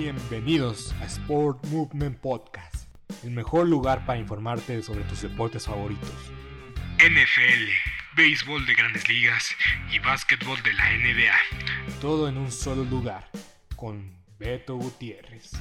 Bienvenidos 0.00 0.94
a 1.02 1.04
Sport 1.04 1.66
Movement 1.66 2.18
Podcast, 2.20 2.88
el 3.22 3.32
mejor 3.32 3.68
lugar 3.68 4.06
para 4.06 4.18
informarte 4.18 4.82
sobre 4.82 5.04
tus 5.04 5.20
deportes 5.20 5.66
favoritos. 5.66 6.08
NFL, 6.96 7.68
béisbol 8.16 8.64
de 8.64 8.74
grandes 8.76 9.06
ligas 9.10 9.50
y 9.92 9.98
básquetbol 9.98 10.56
de 10.62 10.72
la 10.72 10.90
NBA. 10.94 12.00
Todo 12.00 12.30
en 12.30 12.38
un 12.38 12.50
solo 12.50 12.84
lugar, 12.84 13.28
con 13.76 14.16
Beto 14.38 14.76
Gutiérrez. 14.76 15.52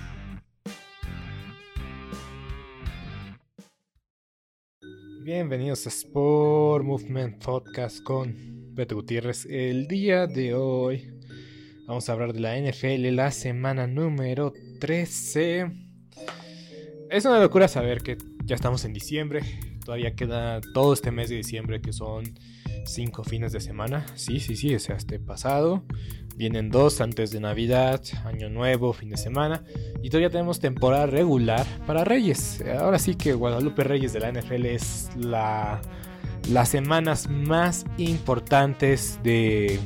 Bienvenidos 5.21 5.85
a 5.85 5.89
Sport 5.89 6.85
Movement 6.85 7.43
Podcast 7.43 8.01
con 8.03 8.73
Beto 8.73 8.95
Gutiérrez. 8.95 9.45
El 9.49 9.89
día 9.89 10.27
de 10.27 10.53
hoy 10.53 11.18
Vamos 11.89 12.07
a 12.07 12.11
hablar 12.11 12.33
de 12.33 12.39
la 12.39 12.55
NFL, 12.55 13.15
la 13.15 13.31
semana 13.31 13.87
número 13.87 14.53
13. 14.79 15.71
Es 17.09 17.25
una 17.25 17.39
locura 17.39 17.67
saber 17.67 18.03
que 18.03 18.15
ya 18.45 18.53
estamos 18.53 18.85
en 18.85 18.93
diciembre. 18.93 19.41
Todavía 19.83 20.13
queda 20.13 20.61
todo 20.75 20.93
este 20.93 21.09
mes 21.09 21.29
de 21.29 21.37
diciembre 21.37 21.81
que 21.81 21.91
son 21.91 22.25
cinco 22.85 23.23
fines 23.23 23.53
de 23.53 23.59
semana. 23.59 24.05
Sí, 24.13 24.39
sí, 24.39 24.55
sí, 24.55 24.71
o 24.75 24.77
este 24.77 25.17
pasado. 25.17 25.83
Vienen 26.35 26.69
dos 26.69 27.01
antes 27.01 27.31
de 27.31 27.39
Navidad, 27.39 27.99
Año 28.23 28.51
Nuevo, 28.51 28.93
fin 28.93 29.09
de 29.09 29.17
semana. 29.17 29.63
Y 30.03 30.11
todavía 30.11 30.29
tenemos 30.29 30.59
temporada 30.59 31.07
regular 31.07 31.65
para 31.87 32.03
Reyes. 32.03 32.63
Ahora 32.79 32.99
sí 32.99 33.15
que 33.15 33.33
Guadalupe 33.33 33.83
Reyes 33.83 34.13
de 34.13 34.19
la 34.19 34.31
NFL 34.31 34.65
es 34.67 35.09
la, 35.17 35.81
las 36.51 36.69
semanas 36.69 37.27
más 37.31 37.83
importantes 37.97 39.17
de, 39.23 39.79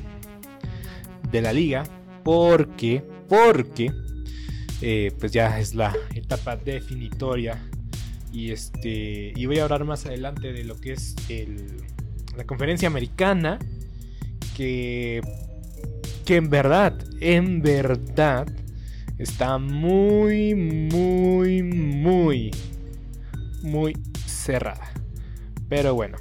de 1.34 1.42
la 1.42 1.52
liga 1.52 1.84
porque, 2.24 3.04
porque, 3.28 3.92
eh, 4.82 5.12
pues 5.20 5.34
ya 5.34 5.60
es 5.60 5.76
la 5.76 5.94
etapa 6.16 6.56
definitoria 6.56 7.62
y 8.32 8.52
este 8.52 9.34
y 9.36 9.46
voy 9.46 9.60
a 9.60 9.64
hablar 9.64 9.84
más 9.84 10.06
adelante 10.06 10.54
de 10.54 10.64
lo 10.64 10.80
que 10.80 10.94
es 10.94 11.16
la 12.38 12.46
conferencia 12.46 12.88
americana 12.88 13.60
que 14.56 15.22
que 16.26 16.38
en 16.38 16.50
verdad, 16.50 16.98
en 17.20 17.62
verdad 17.62 18.48
está 19.18 19.58
muy, 19.58 20.56
muy, 20.56 21.64
muy, 21.64 22.52
muy 23.62 23.94
cerrada. 24.26 24.92
Pero 25.70 25.96
bueno, 25.96 26.18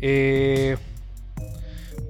eh, 0.00 0.76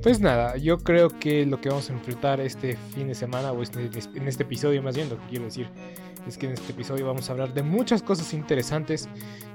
pues 0.03 0.21
nada, 0.21 0.56
yo 0.56 0.78
creo 0.78 1.09
que 1.09 1.44
lo 1.44 1.61
que 1.61 1.69
vamos 1.69 1.91
a 1.91 1.93
enfrentar 1.93 2.41
este 2.41 2.77
fin 2.94 3.09
de 3.09 3.15
semana, 3.15 3.53
o 3.53 3.62
este, 3.62 3.91
en 4.15 4.28
este 4.28 4.44
episodio 4.44 4.83
más 4.83 4.97
bien, 4.97 5.09
lo 5.09 5.19
que 5.19 5.27
quiero 5.28 5.44
decir 5.44 5.69
es 6.27 6.38
que 6.38 6.47
en 6.47 6.53
este 6.53 6.72
episodio 6.72 7.06
vamos 7.06 7.28
a 7.28 7.33
hablar 7.33 7.53
de 7.55 7.62
muchas 7.62 8.03
cosas 8.03 8.33
interesantes 8.33 9.09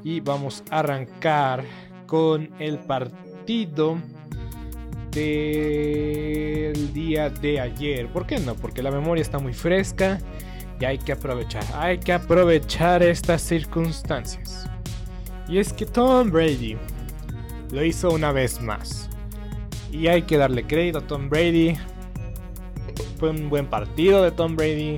y 0.03 0.19
vamos 0.19 0.63
a 0.69 0.79
arrancar 0.79 1.63
con 2.05 2.49
el 2.59 2.79
partido 2.79 3.97
del 5.11 6.93
día 6.93 7.29
de 7.29 7.59
ayer. 7.59 8.07
¿Por 8.07 8.27
qué 8.27 8.39
no? 8.39 8.55
Porque 8.55 8.83
la 8.83 8.91
memoria 8.91 9.21
está 9.21 9.39
muy 9.39 9.53
fresca 9.53 10.19
y 10.79 10.85
hay 10.85 10.97
que 10.97 11.13
aprovechar, 11.13 11.63
hay 11.73 11.97
que 11.99 12.13
aprovechar 12.13 13.01
estas 13.01 13.41
circunstancias. 13.41 14.69
Y 15.47 15.59
es 15.59 15.71
que 15.71 15.85
Tom 15.85 16.31
Brady 16.31 16.77
lo 17.71 17.83
hizo 17.83 18.09
una 18.09 18.31
vez 18.31 18.61
más. 18.61 19.04
Y 19.91 20.07
hay 20.07 20.23
que 20.23 20.37
darle 20.37 20.65
crédito 20.65 20.99
a 20.99 21.01
Tom 21.01 21.29
Brady. 21.29 21.75
Fue 23.19 23.29
un 23.29 23.49
buen 23.49 23.67
partido 23.67 24.23
de 24.23 24.31
Tom 24.31 24.55
Brady. 24.55 24.97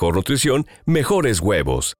nutrición, 0.09 0.65
mejores 0.87 1.39
huevos. 1.41 1.93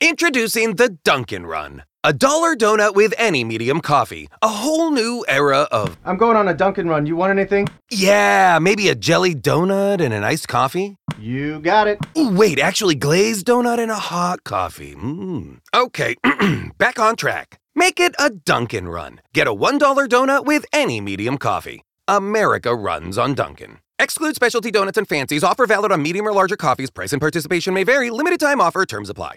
Introducing 0.00 0.76
the 0.76 0.90
Dunkin' 1.02 1.44
Run, 1.44 1.82
a 2.04 2.12
dollar 2.12 2.54
donut 2.54 2.94
with 2.94 3.12
any 3.18 3.42
medium 3.42 3.80
coffee. 3.80 4.28
A 4.40 4.46
whole 4.48 4.92
new 4.92 5.24
era 5.26 5.66
of. 5.72 5.98
I'm 6.04 6.16
going 6.16 6.36
on 6.36 6.46
a 6.46 6.54
Dunkin' 6.54 6.88
Run. 6.88 7.04
You 7.04 7.16
want 7.16 7.32
anything? 7.36 7.66
Yeah, 7.90 8.60
maybe 8.62 8.88
a 8.88 8.94
jelly 8.94 9.34
donut 9.34 10.00
and 10.00 10.14
an 10.14 10.22
iced 10.22 10.46
coffee? 10.46 10.94
You 11.18 11.58
got 11.58 11.88
it. 11.88 11.98
Ooh, 12.16 12.30
wait, 12.30 12.60
actually, 12.60 12.94
glazed 12.94 13.46
donut 13.46 13.80
and 13.80 13.90
a 13.90 13.96
hot 13.96 14.44
coffee. 14.44 14.94
Mmm. 14.94 15.58
Okay, 15.74 16.14
back 16.78 17.00
on 17.00 17.16
track. 17.16 17.58
Make 17.74 17.98
it 17.98 18.14
a 18.20 18.30
Dunkin' 18.30 18.88
Run. 18.88 19.20
Get 19.34 19.48
a 19.48 19.52
$1 19.52 19.80
donut 19.80 20.44
with 20.46 20.64
any 20.72 21.00
medium 21.00 21.38
coffee. 21.38 21.82
America 22.06 22.72
runs 22.72 23.18
on 23.18 23.34
Dunkin'. 23.34 23.78
Exclude 23.98 24.34
specialty 24.34 24.70
donuts 24.70 24.98
and 24.98 25.08
fancies. 25.08 25.42
Offer 25.42 25.66
valid 25.66 25.92
on 25.92 26.02
medium 26.02 26.26
or 26.26 26.32
larger 26.32 26.56
coffees. 26.56 26.90
Price 26.90 27.12
and 27.12 27.20
participation 27.20 27.74
may 27.74 27.84
vary. 27.84 28.10
Limited 28.10 28.40
time 28.40 28.60
offer. 28.60 28.84
Terms 28.84 29.10
apply. 29.10 29.36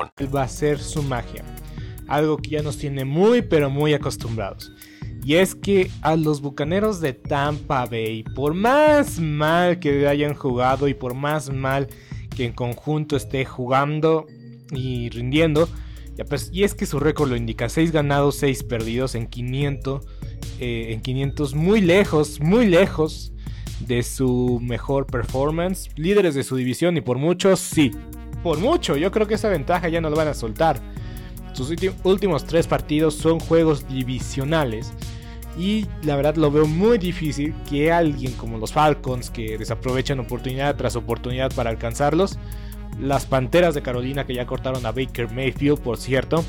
Va 0.33 0.41
a 0.41 0.45
hacer 0.45 0.79
su 0.79 1.03
magia. 1.03 1.43
Algo 2.07 2.37
que 2.37 2.51
ya 2.51 2.61
nos 2.61 2.77
tiene 2.77 3.05
muy 3.05 3.41
pero 3.41 3.69
muy 3.69 3.93
acostumbrados. 3.93 4.71
Y 5.23 5.35
es 5.35 5.53
que 5.53 5.91
a 6.01 6.15
los 6.15 6.41
bucaneros 6.41 6.99
de 6.99 7.13
Tampa 7.13 7.85
Bay, 7.85 8.23
por 8.23 8.55
más 8.55 9.19
mal 9.19 9.79
que 9.79 10.07
hayan 10.07 10.33
jugado 10.33 10.87
y 10.87 10.95
por 10.95 11.13
más 11.13 11.51
mal 11.51 11.87
que 12.35 12.45
en 12.45 12.53
conjunto 12.53 13.15
esté 13.15 13.45
jugando 13.45 14.25
y 14.71 15.09
rindiendo, 15.09 15.69
ya 16.15 16.25
pues, 16.25 16.49
y 16.51 16.63
es 16.63 16.73
que 16.73 16.87
su 16.87 16.99
récord 16.99 17.29
lo 17.29 17.35
indica: 17.35 17.69
6 17.69 17.91
ganados, 17.91 18.37
6 18.37 18.63
perdidos 18.63 19.13
en 19.13 19.27
500, 19.27 20.05
eh, 20.59 20.87
en 20.91 21.01
500, 21.01 21.53
muy 21.53 21.81
lejos, 21.81 22.39
muy 22.39 22.65
lejos 22.65 23.31
de 23.79 24.01
su 24.03 24.59
mejor 24.61 25.05
performance, 25.05 25.89
líderes 25.95 26.35
de 26.35 26.43
su 26.43 26.55
división 26.55 26.97
y 26.97 27.01
por 27.01 27.17
mucho, 27.17 27.55
sí, 27.55 27.91
por 28.43 28.59
mucho, 28.59 28.97
yo 28.97 29.11
creo 29.11 29.27
que 29.27 29.35
esa 29.35 29.49
ventaja 29.49 29.89
ya 29.89 30.01
no 30.01 30.09
lo 30.09 30.15
van 30.15 30.27
a 30.27 30.33
soltar. 30.33 30.79
Sus 31.53 31.73
últimos 32.03 32.45
tres 32.45 32.67
partidos 32.67 33.15
son 33.15 33.39
juegos 33.39 33.87
divisionales 33.87 34.93
y 35.57 35.85
la 36.03 36.15
verdad 36.15 36.35
lo 36.35 36.49
veo 36.49 36.65
muy 36.65 36.97
difícil 36.97 37.53
que 37.69 37.91
alguien 37.91 38.31
como 38.33 38.57
los 38.57 38.71
Falcons, 38.71 39.29
que 39.29 39.57
desaprovechan 39.57 40.19
oportunidad 40.19 40.75
tras 40.75 40.95
oportunidad 40.95 41.51
para 41.53 41.69
alcanzarlos, 41.69 42.39
las 42.99 43.25
Panteras 43.25 43.75
de 43.75 43.81
Carolina 43.81 44.25
que 44.25 44.33
ya 44.33 44.45
cortaron 44.45 44.85
a 44.85 44.91
Baker 44.91 45.31
Mayfield, 45.31 45.79
por 45.79 45.97
cierto, 45.97 46.43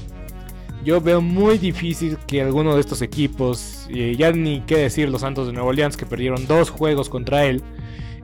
yo 0.84 1.00
veo 1.00 1.20
muy 1.20 1.58
difícil 1.58 2.18
que 2.26 2.42
alguno 2.42 2.74
de 2.74 2.80
estos 2.80 3.02
equipos, 3.02 3.86
eh, 3.90 4.14
ya 4.18 4.32
ni 4.32 4.60
qué 4.60 4.76
decir 4.76 5.08
los 5.08 5.20
Santos 5.20 5.46
de 5.46 5.52
Nueva 5.52 5.68
Orleans 5.68 5.96
que 5.96 6.06
perdieron 6.06 6.46
dos 6.46 6.70
juegos 6.70 7.08
contra 7.08 7.44
él, 7.44 7.62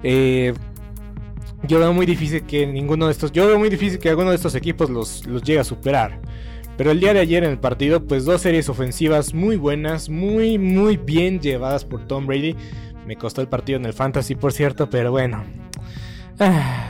eh, 0.03 0.55
yo 1.67 1.79
veo 1.79 1.93
muy 1.93 2.07
difícil 2.07 2.43
que 2.43 2.67
ninguno 2.67 3.07
de 3.07 3.13
estos, 3.13 3.33
yo 3.33 3.47
veo 3.47 3.59
muy 3.59 3.69
difícil 3.69 3.99
que 3.99 4.09
alguno 4.09 4.31
de 4.31 4.37
estos 4.37 4.55
equipos 4.55 4.91
los, 4.91 5.27
los 5.27 5.43
llegue 5.43 5.61
a 5.61 5.65
superar. 5.65 6.21
Pero 6.77 6.93
el 6.93 7.01
día 7.01 7.13
de 7.13 7.21
ayer 7.21 7.43
en 7.43 7.51
el 7.51 7.59
partido, 7.59 8.05
pues 8.05 8.25
dos 8.25 8.41
series 8.41 8.69
ofensivas 8.69 9.35
muy 9.35 9.57
buenas, 9.57 10.09
muy, 10.09 10.59
muy 10.59 10.97
bien 10.97 11.41
llevadas 11.41 11.85
por 11.85 12.07
Tom 12.07 12.27
Brady. 12.27 12.55
Me 13.05 13.17
costó 13.17 13.41
el 13.41 13.49
partido 13.49 13.79
en 13.79 13.87
el 13.87 13.93
fantasy, 13.93 14.37
por 14.37 14.53
cierto, 14.53 14.89
pero 14.89 15.11
bueno. 15.11 15.43
Ah. 16.39 16.89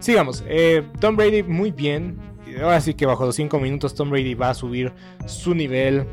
Sigamos. 0.00 0.42
Eh, 0.48 0.82
Tom 1.00 1.16
Brady 1.16 1.42
muy 1.42 1.70
bien. 1.70 2.18
Ahora 2.62 2.80
sí 2.80 2.94
que 2.94 3.04
bajo 3.04 3.26
los 3.26 3.36
5 3.36 3.60
minutos 3.60 3.94
Tom 3.94 4.10
Brady 4.10 4.34
va 4.34 4.50
a 4.50 4.54
subir 4.54 4.92
su 5.26 5.54
nivel, 5.54 6.06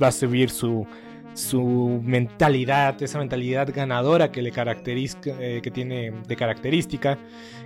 va 0.00 0.08
a 0.08 0.12
subir 0.12 0.50
su, 0.50 0.86
su 1.34 2.00
mentalidad, 2.04 3.00
esa 3.02 3.18
mentalidad 3.18 3.68
ganadora 3.74 4.30
que 4.30 4.42
le 4.42 4.50
caracteriza, 4.50 5.18
eh, 5.24 5.60
que 5.62 5.70
tiene 5.70 6.12
de 6.26 6.36
característica. 6.36 7.18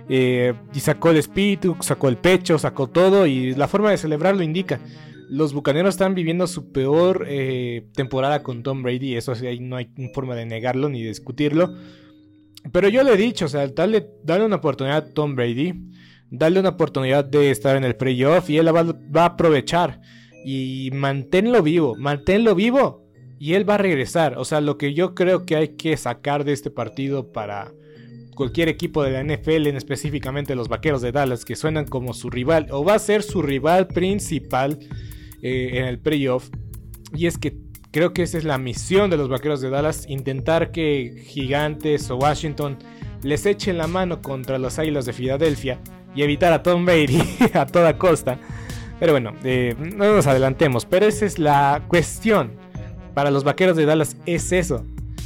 Eh, 0.07 0.53
y 0.73 0.79
sacó 0.79 1.09
el 1.09 1.17
espíritu, 1.17 1.77
sacó 1.81 2.09
el 2.09 2.17
pecho, 2.17 2.59
sacó 2.59 2.87
todo 2.87 3.25
y 3.25 3.55
la 3.55 3.67
forma 3.67 3.91
de 3.91 3.97
celebrar 3.97 4.35
lo 4.35 4.43
indica. 4.43 4.79
Los 5.29 5.53
bucaneros 5.53 5.95
están 5.95 6.13
viviendo 6.13 6.45
su 6.45 6.71
peor 6.71 7.25
eh, 7.27 7.87
temporada 7.95 8.43
con 8.43 8.61
Tom 8.61 8.83
Brady, 8.83 9.15
eso 9.15 9.33
sí, 9.33 9.59
no 9.59 9.77
hay 9.77 9.89
forma 10.13 10.35
de 10.35 10.45
negarlo 10.45 10.89
ni 10.89 11.01
discutirlo. 11.01 11.73
Pero 12.71 12.89
yo 12.89 13.03
le 13.03 13.13
he 13.13 13.17
dicho, 13.17 13.45
o 13.45 13.47
sea, 13.47 13.67
dale, 13.67 14.07
una 14.27 14.57
oportunidad 14.57 14.97
a 14.97 15.13
Tom 15.13 15.35
Brady, 15.35 15.73
dale 16.29 16.59
una 16.59 16.69
oportunidad 16.69 17.25
de 17.25 17.49
estar 17.49 17.75
en 17.75 17.83
el 17.83 17.95
playoff 17.95 18.49
y 18.49 18.57
él 18.57 18.75
va, 18.75 18.83
va 18.83 19.23
a 19.23 19.25
aprovechar. 19.25 20.01
Y 20.45 20.91
manténlo 20.93 21.63
vivo, 21.63 21.95
manténlo 21.95 22.53
vivo 22.53 23.04
y 23.39 23.53
él 23.53 23.69
va 23.69 23.75
a 23.75 23.79
regresar. 23.79 24.37
O 24.37 24.45
sea, 24.45 24.61
lo 24.61 24.77
que 24.77 24.93
yo 24.93 25.15
creo 25.15 25.45
que 25.45 25.55
hay 25.55 25.69
que 25.69 25.95
sacar 25.97 26.43
de 26.43 26.53
este 26.53 26.69
partido 26.71 27.31
para 27.31 27.71
cualquier 28.35 28.69
equipo 28.69 29.03
de 29.03 29.11
la 29.11 29.23
NFL, 29.23 29.67
en 29.67 29.77
específicamente 29.77 30.55
los 30.55 30.67
Vaqueros 30.67 31.01
de 31.01 31.11
Dallas, 31.11 31.45
que 31.45 31.55
suenan 31.55 31.85
como 31.85 32.13
su 32.13 32.29
rival, 32.29 32.67
o 32.71 32.83
va 32.83 32.95
a 32.95 32.99
ser 32.99 33.23
su 33.23 33.41
rival 33.41 33.87
principal 33.87 34.79
eh, 35.41 35.71
en 35.73 35.85
el 35.85 35.99
playoff. 35.99 36.49
Y 37.15 37.27
es 37.27 37.37
que 37.37 37.57
creo 37.91 38.13
que 38.13 38.23
esa 38.23 38.37
es 38.37 38.43
la 38.43 38.57
misión 38.57 39.09
de 39.09 39.17
los 39.17 39.29
Vaqueros 39.29 39.61
de 39.61 39.69
Dallas, 39.69 40.05
intentar 40.09 40.71
que 40.71 41.23
Gigantes 41.25 42.09
o 42.11 42.17
Washington 42.17 42.77
les 43.23 43.45
echen 43.45 43.77
la 43.77 43.87
mano 43.87 44.21
contra 44.21 44.59
los 44.59 44.77
Águilas 44.77 45.05
de 45.05 45.13
Filadelfia 45.13 45.79
y 46.13 46.21
evitar 46.21 46.53
a 46.53 46.61
Tom 46.61 46.85
Brady 46.85 47.21
a 47.53 47.65
toda 47.65 47.97
costa. 47.97 48.39
Pero 48.99 49.13
bueno, 49.13 49.33
eh, 49.43 49.75
no 49.77 50.13
nos 50.13 50.27
adelantemos, 50.27 50.85
pero 50.85 51.05
esa 51.05 51.25
es 51.25 51.39
la 51.39 51.83
cuestión 51.87 52.64
para 53.15 53.31
los 53.31 53.43
vaqueros 53.43 53.75
de 53.77 53.85
Dallas 53.85 54.15
es 54.27 54.51
eso. 54.51 54.85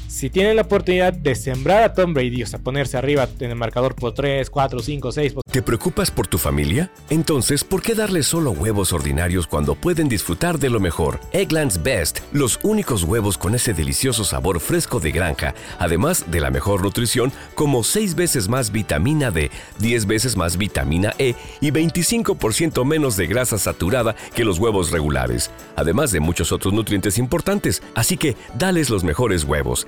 Si 0.09 0.31
tienen 0.31 0.56
la 0.56 0.63
oportunidad 0.63 1.13
de 1.13 1.35
sembrar 1.35 1.83
a 1.83 1.94
Tom 1.94 2.15
Brady, 2.15 2.41
o 2.41 2.47
sea, 2.47 2.57
ponerse 2.57 2.97
arriba 2.97 3.29
en 3.39 3.51
el 3.51 3.56
marcador 3.56 3.94
por 3.94 4.15
3, 4.15 4.50
4, 4.50 4.79
5, 4.79 5.11
6. 5.11 5.33
¿Te 5.51 5.61
preocupas 5.61 6.09
por 6.09 6.25
tu 6.25 6.39
familia? 6.39 6.91
Entonces, 7.11 7.63
¿por 7.63 7.83
qué 7.83 7.94
darles 7.94 8.25
solo 8.25 8.50
huevos 8.50 8.91
ordinarios 8.91 9.45
cuando 9.45 9.75
pueden 9.75 10.09
disfrutar 10.09 10.57
de 10.57 10.71
lo 10.71 10.79
mejor? 10.79 11.19
Eggland's 11.31 11.83
Best, 11.83 12.21
los 12.33 12.59
únicos 12.63 13.03
huevos 13.03 13.38
con 13.38 13.53
ese 13.53 13.75
delicioso 13.75 14.23
sabor 14.23 14.59
fresco 14.59 15.00
de 15.00 15.11
granja, 15.11 15.53
además 15.77 16.25
de 16.31 16.39
la 16.39 16.50
mejor 16.50 16.81
nutrición, 16.81 17.31
como 17.53 17.83
6 17.83 18.15
veces 18.15 18.50
más 18.50 18.71
vitamina 18.71 19.29
D, 19.29 19.51
10 19.77 20.07
veces 20.07 20.35
más 20.35 20.57
vitamina 20.57 21.13
E 21.19 21.35
y 21.62 21.69
25% 21.69 22.83
menos 22.83 23.15
de 23.15 23.27
grasa 23.27 23.59
saturada 23.59 24.15
que 24.33 24.44
los 24.44 24.57
huevos 24.57 24.89
regulares, 24.89 25.51
además 25.75 26.12
de 26.12 26.19
muchos 26.19 26.51
otros 26.51 26.73
nutrientes 26.73 27.19
importantes. 27.19 27.83
Así 27.94 28.17
que, 28.17 28.35
dales 28.57 28.89
los 28.89 29.03
mejores 29.03 29.44
huevos. 29.44 29.88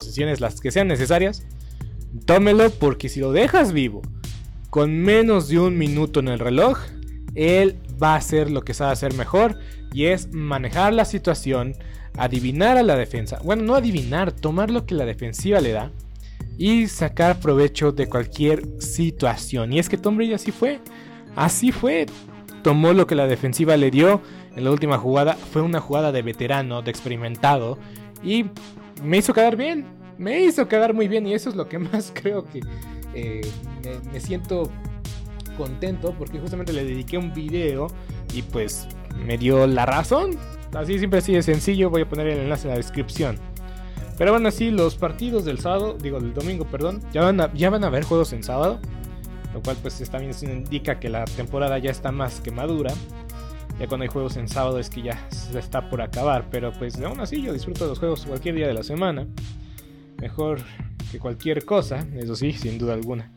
posiciones 0.00 0.40
las 0.40 0.62
que 0.62 0.70
sean 0.70 0.88
necesarias, 0.88 1.44
tómelo 2.24 2.70
porque 2.70 3.10
si 3.10 3.20
lo 3.20 3.32
dejas 3.32 3.74
vivo 3.74 4.00
con 4.70 4.98
menos 4.98 5.48
de 5.48 5.58
un 5.58 5.76
minuto 5.76 6.20
en 6.20 6.28
el 6.28 6.38
reloj, 6.38 6.78
él 7.34 7.76
va 8.02 8.14
a 8.14 8.16
hacer 8.16 8.50
lo 8.50 8.62
que 8.62 8.72
sabe 8.72 8.92
hacer 8.92 9.12
mejor 9.12 9.58
y 9.92 10.06
es 10.06 10.32
manejar 10.32 10.94
la 10.94 11.04
situación, 11.04 11.74
adivinar 12.16 12.78
a 12.78 12.82
la 12.82 12.96
defensa, 12.96 13.40
bueno, 13.44 13.62
no 13.62 13.74
adivinar, 13.74 14.32
tomar 14.32 14.70
lo 14.70 14.86
que 14.86 14.94
la 14.94 15.04
defensiva 15.04 15.60
le 15.60 15.72
da 15.72 15.92
y 16.56 16.86
sacar 16.86 17.38
provecho 17.38 17.92
de 17.92 18.08
cualquier 18.08 18.80
situación. 18.80 19.74
Y 19.74 19.80
es 19.80 19.90
que 19.90 19.98
Tom 19.98 20.16
Brady 20.16 20.32
así 20.32 20.50
fue, 20.50 20.80
así 21.36 21.72
fue, 21.72 22.06
tomó 22.62 22.94
lo 22.94 23.06
que 23.06 23.14
la 23.14 23.26
defensiva 23.26 23.76
le 23.76 23.90
dio 23.90 24.22
en 24.56 24.64
la 24.64 24.70
última 24.70 24.96
jugada, 24.96 25.34
fue 25.34 25.60
una 25.60 25.80
jugada 25.80 26.10
de 26.10 26.22
veterano, 26.22 26.80
de 26.80 26.90
experimentado 26.90 27.78
y 28.22 28.46
me 29.02 29.18
hizo 29.18 29.32
quedar 29.32 29.56
bien. 29.56 29.86
Me 30.18 30.42
hizo 30.42 30.68
quedar 30.68 30.92
muy 30.92 31.08
bien 31.08 31.26
y 31.26 31.34
eso 31.34 31.48
es 31.48 31.56
lo 31.56 31.68
que 31.68 31.78
más 31.78 32.12
creo 32.22 32.44
que 32.44 32.60
eh, 33.14 33.40
me, 34.12 34.20
siento 34.20 34.70
contento 35.56 36.14
porque 36.18 36.38
justamente 36.38 36.72
le 36.72 36.84
dediqué 36.84 37.18
un 37.18 37.32
video 37.32 37.88
y 38.34 38.42
pues 38.42 38.86
me 39.24 39.38
dio 39.38 39.66
la 39.66 39.86
razón. 39.86 40.38
Así 40.74 40.98
siempre 40.98 41.18
así 41.18 41.32
de 41.32 41.42
sencillo, 41.42 41.90
voy 41.90 42.02
a 42.02 42.08
poner 42.08 42.28
el 42.28 42.40
enlace 42.40 42.68
en 42.68 42.70
la 42.70 42.76
descripción. 42.76 43.38
Pero 44.18 44.32
bueno, 44.32 44.48
así 44.48 44.70
los 44.70 44.96
partidos 44.96 45.46
del 45.46 45.58
sábado, 45.58 45.96
digo 45.98 46.20
del 46.20 46.34
domingo, 46.34 46.66
perdón, 46.66 47.02
ya 47.12 47.22
van 47.22 47.40
a, 47.40 47.52
ya 47.54 47.70
van 47.70 47.84
a 47.84 47.86
haber 47.86 48.04
juegos 48.04 48.32
en 48.34 48.42
sábado. 48.42 48.78
Lo 49.54 49.60
cual 49.62 49.76
pues 49.82 49.98
también 50.10 50.32
indica 50.42 51.00
que 51.00 51.08
la 51.08 51.24
temporada 51.24 51.78
ya 51.78 51.90
está 51.90 52.12
más 52.12 52.40
que 52.40 52.50
madura. 52.50 52.92
Ya 53.80 53.86
cuando 53.86 54.02
hay 54.02 54.10
juegos 54.10 54.36
en 54.36 54.46
sábado 54.46 54.78
es 54.78 54.90
que 54.90 55.00
ya 55.00 55.26
está 55.54 55.88
por 55.88 56.02
acabar. 56.02 56.48
Pero 56.50 56.70
pues 56.72 57.00
aún 57.00 57.18
así 57.18 57.40
yo 57.40 57.54
disfruto 57.54 57.84
de 57.84 57.90
los 57.90 57.98
juegos 57.98 58.26
cualquier 58.26 58.56
día 58.56 58.68
de 58.68 58.74
la 58.74 58.82
semana. 58.82 59.26
Mejor 60.20 60.60
que 61.10 61.18
cualquier 61.18 61.64
cosa, 61.64 62.06
eso 62.14 62.36
sí, 62.36 62.52
sin 62.52 62.76
duda 62.76 62.92
alguna. 62.92 63.32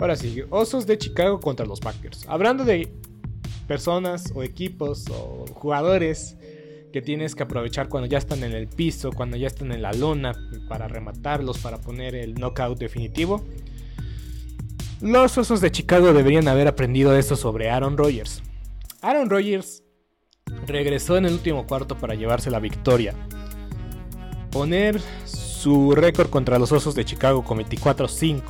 Ahora 0.00 0.16
sí, 0.16 0.42
Osos 0.48 0.86
de 0.86 0.96
Chicago 0.96 1.40
contra 1.40 1.66
los 1.66 1.80
Packers. 1.80 2.24
Hablando 2.26 2.64
de 2.64 2.90
personas 3.68 4.32
o 4.34 4.42
equipos 4.42 5.04
o 5.10 5.44
jugadores 5.52 6.38
que 6.90 7.02
tienes 7.02 7.34
que 7.34 7.42
aprovechar 7.42 7.90
cuando 7.90 8.08
ya 8.08 8.16
están 8.16 8.44
en 8.44 8.52
el 8.52 8.68
piso, 8.68 9.12
cuando 9.12 9.36
ya 9.36 9.46
están 9.46 9.72
en 9.72 9.82
la 9.82 9.92
lona, 9.92 10.32
para 10.68 10.88
rematarlos, 10.88 11.58
para 11.58 11.78
poner 11.78 12.14
el 12.14 12.34
knockout 12.34 12.78
definitivo. 12.78 13.44
Los 15.02 15.36
Osos 15.36 15.60
de 15.60 15.70
Chicago 15.70 16.14
deberían 16.14 16.48
haber 16.48 16.66
aprendido 16.66 17.14
esto 17.14 17.36
sobre 17.36 17.68
Aaron 17.68 17.98
Rodgers. 17.98 18.42
Aaron 19.06 19.30
Rodgers 19.30 19.84
regresó 20.66 21.16
en 21.16 21.26
el 21.26 21.34
último 21.34 21.64
cuarto 21.64 21.96
para 21.96 22.16
llevarse 22.16 22.50
la 22.50 22.58
victoria. 22.58 23.14
Poner 24.50 25.00
su 25.24 25.94
récord 25.94 26.28
contra 26.28 26.58
los 26.58 26.72
Osos 26.72 26.96
de 26.96 27.04
Chicago 27.04 27.44
con 27.44 27.60
24-5. 27.60 28.42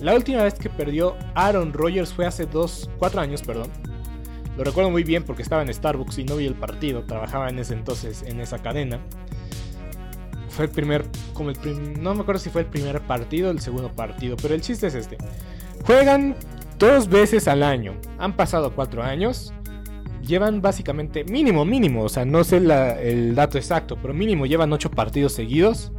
La 0.00 0.14
última 0.14 0.42
vez 0.42 0.54
que 0.54 0.68
perdió 0.68 1.16
Aaron 1.36 1.72
Rodgers 1.72 2.12
fue 2.12 2.26
hace 2.26 2.46
2, 2.46 2.90
4 2.98 3.20
años, 3.20 3.42
perdón. 3.42 3.70
Lo 4.56 4.64
recuerdo 4.64 4.90
muy 4.90 5.04
bien 5.04 5.22
porque 5.22 5.42
estaba 5.42 5.62
en 5.62 5.72
Starbucks 5.72 6.18
y 6.18 6.24
no 6.24 6.34
vi 6.34 6.46
el 6.46 6.56
partido, 6.56 7.04
trabajaba 7.04 7.48
en 7.48 7.60
ese 7.60 7.74
entonces 7.74 8.24
en 8.24 8.40
esa 8.40 8.58
cadena. 8.58 8.98
Fue 10.48 10.64
el 10.64 10.72
primer, 10.72 11.04
como 11.34 11.50
el 11.50 12.02
no 12.02 12.16
me 12.16 12.22
acuerdo 12.22 12.40
si 12.40 12.50
fue 12.50 12.62
el 12.62 12.66
primer 12.66 13.00
partido 13.02 13.50
o 13.50 13.52
el 13.52 13.60
segundo 13.60 13.92
partido, 13.92 14.36
pero 14.42 14.56
el 14.56 14.60
chiste 14.60 14.88
es 14.88 14.96
este. 14.96 15.18
Juegan 15.84 16.34
dos 16.78 17.08
veces 17.08 17.48
al 17.48 17.62
año. 17.62 17.94
Han 18.18 18.36
pasado 18.36 18.72
cuatro 18.74 19.02
años. 19.02 19.52
Llevan 20.22 20.60
básicamente, 20.60 21.24
mínimo, 21.24 21.64
mínimo, 21.64 22.02
o 22.02 22.08
sea, 22.08 22.24
no 22.24 22.42
sé 22.42 22.56
el 22.56 23.34
dato 23.36 23.58
exacto, 23.58 23.96
pero 24.00 24.12
mínimo 24.12 24.44
llevan 24.44 24.72
ocho 24.72 24.90
partidos 24.90 25.32
seguidos. 25.32 25.92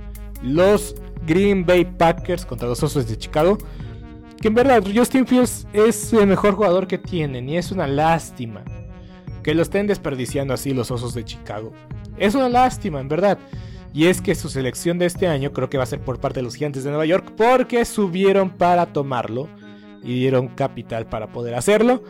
Los 0.43 0.95
Green 1.25 1.65
Bay 1.65 1.85
Packers 1.85 2.45
contra 2.45 2.67
los 2.67 2.83
Osos 2.83 3.07
de 3.07 3.17
Chicago. 3.17 3.57
Que 4.41 4.49
en 4.49 4.53
verdad, 4.53 4.83
Justin 4.93 5.25
Fields 5.25 5.65
es 5.73 6.13
el 6.13 6.27
mejor 6.27 6.55
jugador 6.55 6.87
que 6.87 6.97
tienen 6.97 7.49
y 7.49 7.57
es 7.57 7.71
una 7.71 7.87
lástima 7.87 8.63
que 9.43 9.55
lo 9.55 9.61
estén 9.61 9.87
desperdiciando 9.87 10.53
así 10.53 10.73
los 10.73 10.91
Osos 10.91 11.13
de 11.13 11.23
Chicago. 11.23 11.71
Es 12.17 12.35
una 12.35 12.49
lástima, 12.49 12.99
en 12.99 13.07
verdad. 13.07 13.39
Y 13.93 14.05
es 14.07 14.21
que 14.21 14.35
su 14.35 14.49
selección 14.49 14.99
de 14.99 15.05
este 15.05 15.27
año 15.27 15.53
creo 15.53 15.69
que 15.69 15.77
va 15.77 15.83
a 15.83 15.87
ser 15.87 16.01
por 16.01 16.19
parte 16.19 16.39
de 16.39 16.43
los 16.43 16.55
Gigantes 16.55 16.83
de 16.83 16.89
Nueva 16.89 17.05
York 17.05 17.31
porque 17.37 17.85
subieron 17.85 18.49
para 18.49 18.87
tomarlo 18.87 19.47
y 20.03 20.19
dieron 20.19 20.49
capital 20.49 21.07
para 21.07 21.31
poder 21.31 21.55
hacerlo. 21.55 22.03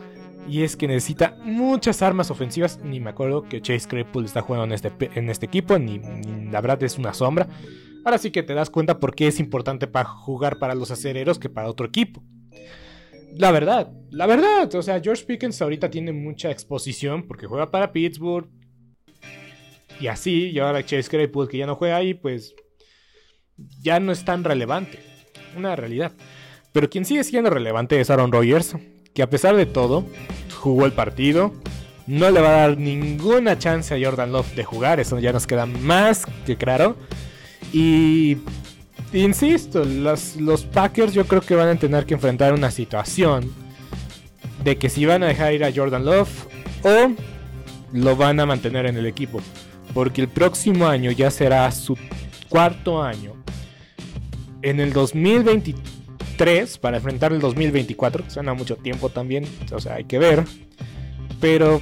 Y 0.48 0.62
es 0.62 0.76
que 0.76 0.88
necesita 0.88 1.36
muchas 1.42 2.00
armas 2.00 2.30
ofensivas. 2.30 2.80
Ni 2.82 3.00
me 3.00 3.10
acuerdo 3.10 3.42
que 3.42 3.60
Chase 3.60 3.86
Claypool 3.86 4.24
está 4.24 4.40
jugando 4.40 4.64
en 4.64 4.72
este, 4.72 4.92
en 5.14 5.28
este 5.28 5.46
equipo. 5.46 5.78
Ni, 5.78 6.00
la 6.50 6.60
verdad 6.60 6.82
es 6.82 6.98
una 6.98 7.12
sombra. 7.12 7.48
Ahora 8.04 8.18
sí 8.18 8.30
que 8.30 8.42
te 8.42 8.54
das 8.54 8.70
cuenta 8.70 8.98
por 8.98 9.14
qué 9.14 9.26
es 9.26 9.40
importante 9.40 9.86
para 9.86 10.08
jugar 10.08 10.58
para 10.58 10.74
los 10.74 10.90
acereros 10.90 11.38
que 11.38 11.50
para 11.50 11.68
otro 11.68 11.86
equipo. 11.86 12.22
La 13.36 13.50
verdad, 13.50 13.92
la 14.10 14.26
verdad. 14.26 14.74
O 14.74 14.82
sea, 14.82 15.00
George 15.00 15.24
Pickens 15.24 15.60
ahorita 15.60 15.90
tiene 15.90 16.12
mucha 16.12 16.50
exposición 16.50 17.26
porque 17.26 17.46
juega 17.46 17.70
para 17.70 17.92
Pittsburgh. 17.92 18.48
Y 20.00 20.06
así, 20.06 20.50
y 20.50 20.58
ahora 20.60 20.84
Chase 20.84 21.10
Claypool 21.10 21.48
que 21.48 21.58
ya 21.58 21.66
no 21.66 21.74
juega 21.74 21.96
ahí, 21.96 22.14
pues 22.14 22.54
ya 23.82 24.00
no 24.00 24.12
es 24.12 24.24
tan 24.24 24.44
relevante. 24.44 25.00
Una 25.56 25.76
realidad. 25.76 26.12
Pero 26.72 26.90
quien 26.90 27.04
sigue 27.04 27.24
siendo 27.24 27.50
relevante 27.50 28.00
es 28.00 28.10
Aaron 28.10 28.32
Rodgers, 28.32 28.76
que 29.14 29.22
a 29.22 29.30
pesar 29.30 29.56
de 29.56 29.66
todo, 29.66 30.04
jugó 30.58 30.86
el 30.86 30.92
partido. 30.92 31.52
No 32.06 32.30
le 32.30 32.40
va 32.40 32.48
a 32.48 32.68
dar 32.68 32.78
ninguna 32.78 33.58
chance 33.58 33.94
a 33.94 33.98
Jordan 34.02 34.32
Love 34.32 34.54
de 34.54 34.64
jugar, 34.64 34.98
eso 34.98 35.18
ya 35.18 35.32
nos 35.32 35.46
queda 35.46 35.66
más 35.66 36.24
que 36.46 36.56
claro. 36.56 36.96
Y 37.72 38.38
insisto, 39.12 39.84
los, 39.84 40.62
Packers 40.72 41.12
yo 41.12 41.26
creo 41.26 41.42
que 41.42 41.54
van 41.54 41.68
a 41.68 41.76
tener 41.76 42.06
que 42.06 42.14
enfrentar 42.14 42.54
una 42.54 42.70
situación 42.70 43.52
de 44.64 44.76
que 44.76 44.88
si 44.88 45.04
van 45.04 45.22
a 45.22 45.26
dejar 45.26 45.52
ir 45.52 45.64
a 45.64 45.72
Jordan 45.72 46.04
Love 46.04 46.46
o 46.82 47.12
lo 47.92 48.16
van 48.16 48.40
a 48.40 48.46
mantener 48.46 48.86
en 48.86 48.96
el 48.96 49.06
equipo. 49.06 49.40
Porque 49.92 50.20
el 50.20 50.28
próximo 50.28 50.86
año 50.86 51.10
ya 51.10 51.30
será 51.30 51.70
su 51.70 51.96
cuarto 52.48 53.02
año. 53.02 53.34
En 54.62 54.80
el 54.80 54.92
2023 54.92 55.97
para 56.80 56.98
enfrentar 56.98 57.32
el 57.32 57.40
2024. 57.40 58.30
Suena 58.30 58.54
mucho 58.54 58.76
tiempo 58.76 59.08
también, 59.08 59.44
o 59.72 59.80
sea, 59.80 59.94
hay 59.94 60.04
que 60.04 60.18
ver. 60.18 60.44
Pero 61.40 61.80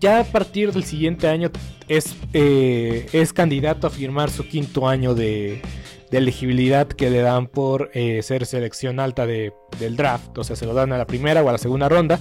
ya 0.00 0.20
a 0.20 0.24
partir 0.24 0.72
del 0.72 0.82
siguiente 0.82 1.28
año 1.28 1.50
es, 1.86 2.16
eh, 2.32 3.06
es 3.12 3.32
candidato 3.32 3.86
a 3.86 3.90
firmar 3.90 4.30
su 4.30 4.48
quinto 4.48 4.88
año 4.88 5.14
de, 5.14 5.62
elegibilidad 6.10 6.86
que 6.86 7.10
le 7.10 7.22
dan 7.22 7.48
por 7.48 7.90
eh, 7.92 8.22
ser 8.22 8.46
selección 8.46 9.00
alta 9.00 9.26
de, 9.26 9.52
del 9.80 9.96
draft. 9.96 10.36
O 10.38 10.44
sea, 10.44 10.56
se 10.56 10.66
lo 10.66 10.74
dan 10.74 10.92
a 10.92 10.98
la 10.98 11.06
primera 11.06 11.42
o 11.42 11.48
a 11.48 11.52
la 11.52 11.58
segunda 11.58 11.88
ronda. 11.88 12.20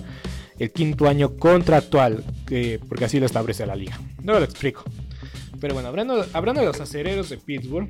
El 0.60 0.72
quinto 0.72 1.08
año 1.08 1.36
contractual, 1.38 2.24
que, 2.48 2.80
porque 2.88 3.06
así 3.06 3.20
lo 3.20 3.26
establece 3.26 3.66
la 3.66 3.76
liga. 3.76 4.00
No 4.22 4.34
lo 4.34 4.46
explico. 4.46 4.84
Pero 5.60 5.74
bueno, 5.74 5.90
hablando, 5.90 6.26
hablando 6.34 6.62
de 6.62 6.68
los 6.68 6.80
acereros 6.80 7.30
de 7.30 7.38
Pittsburgh, 7.38 7.90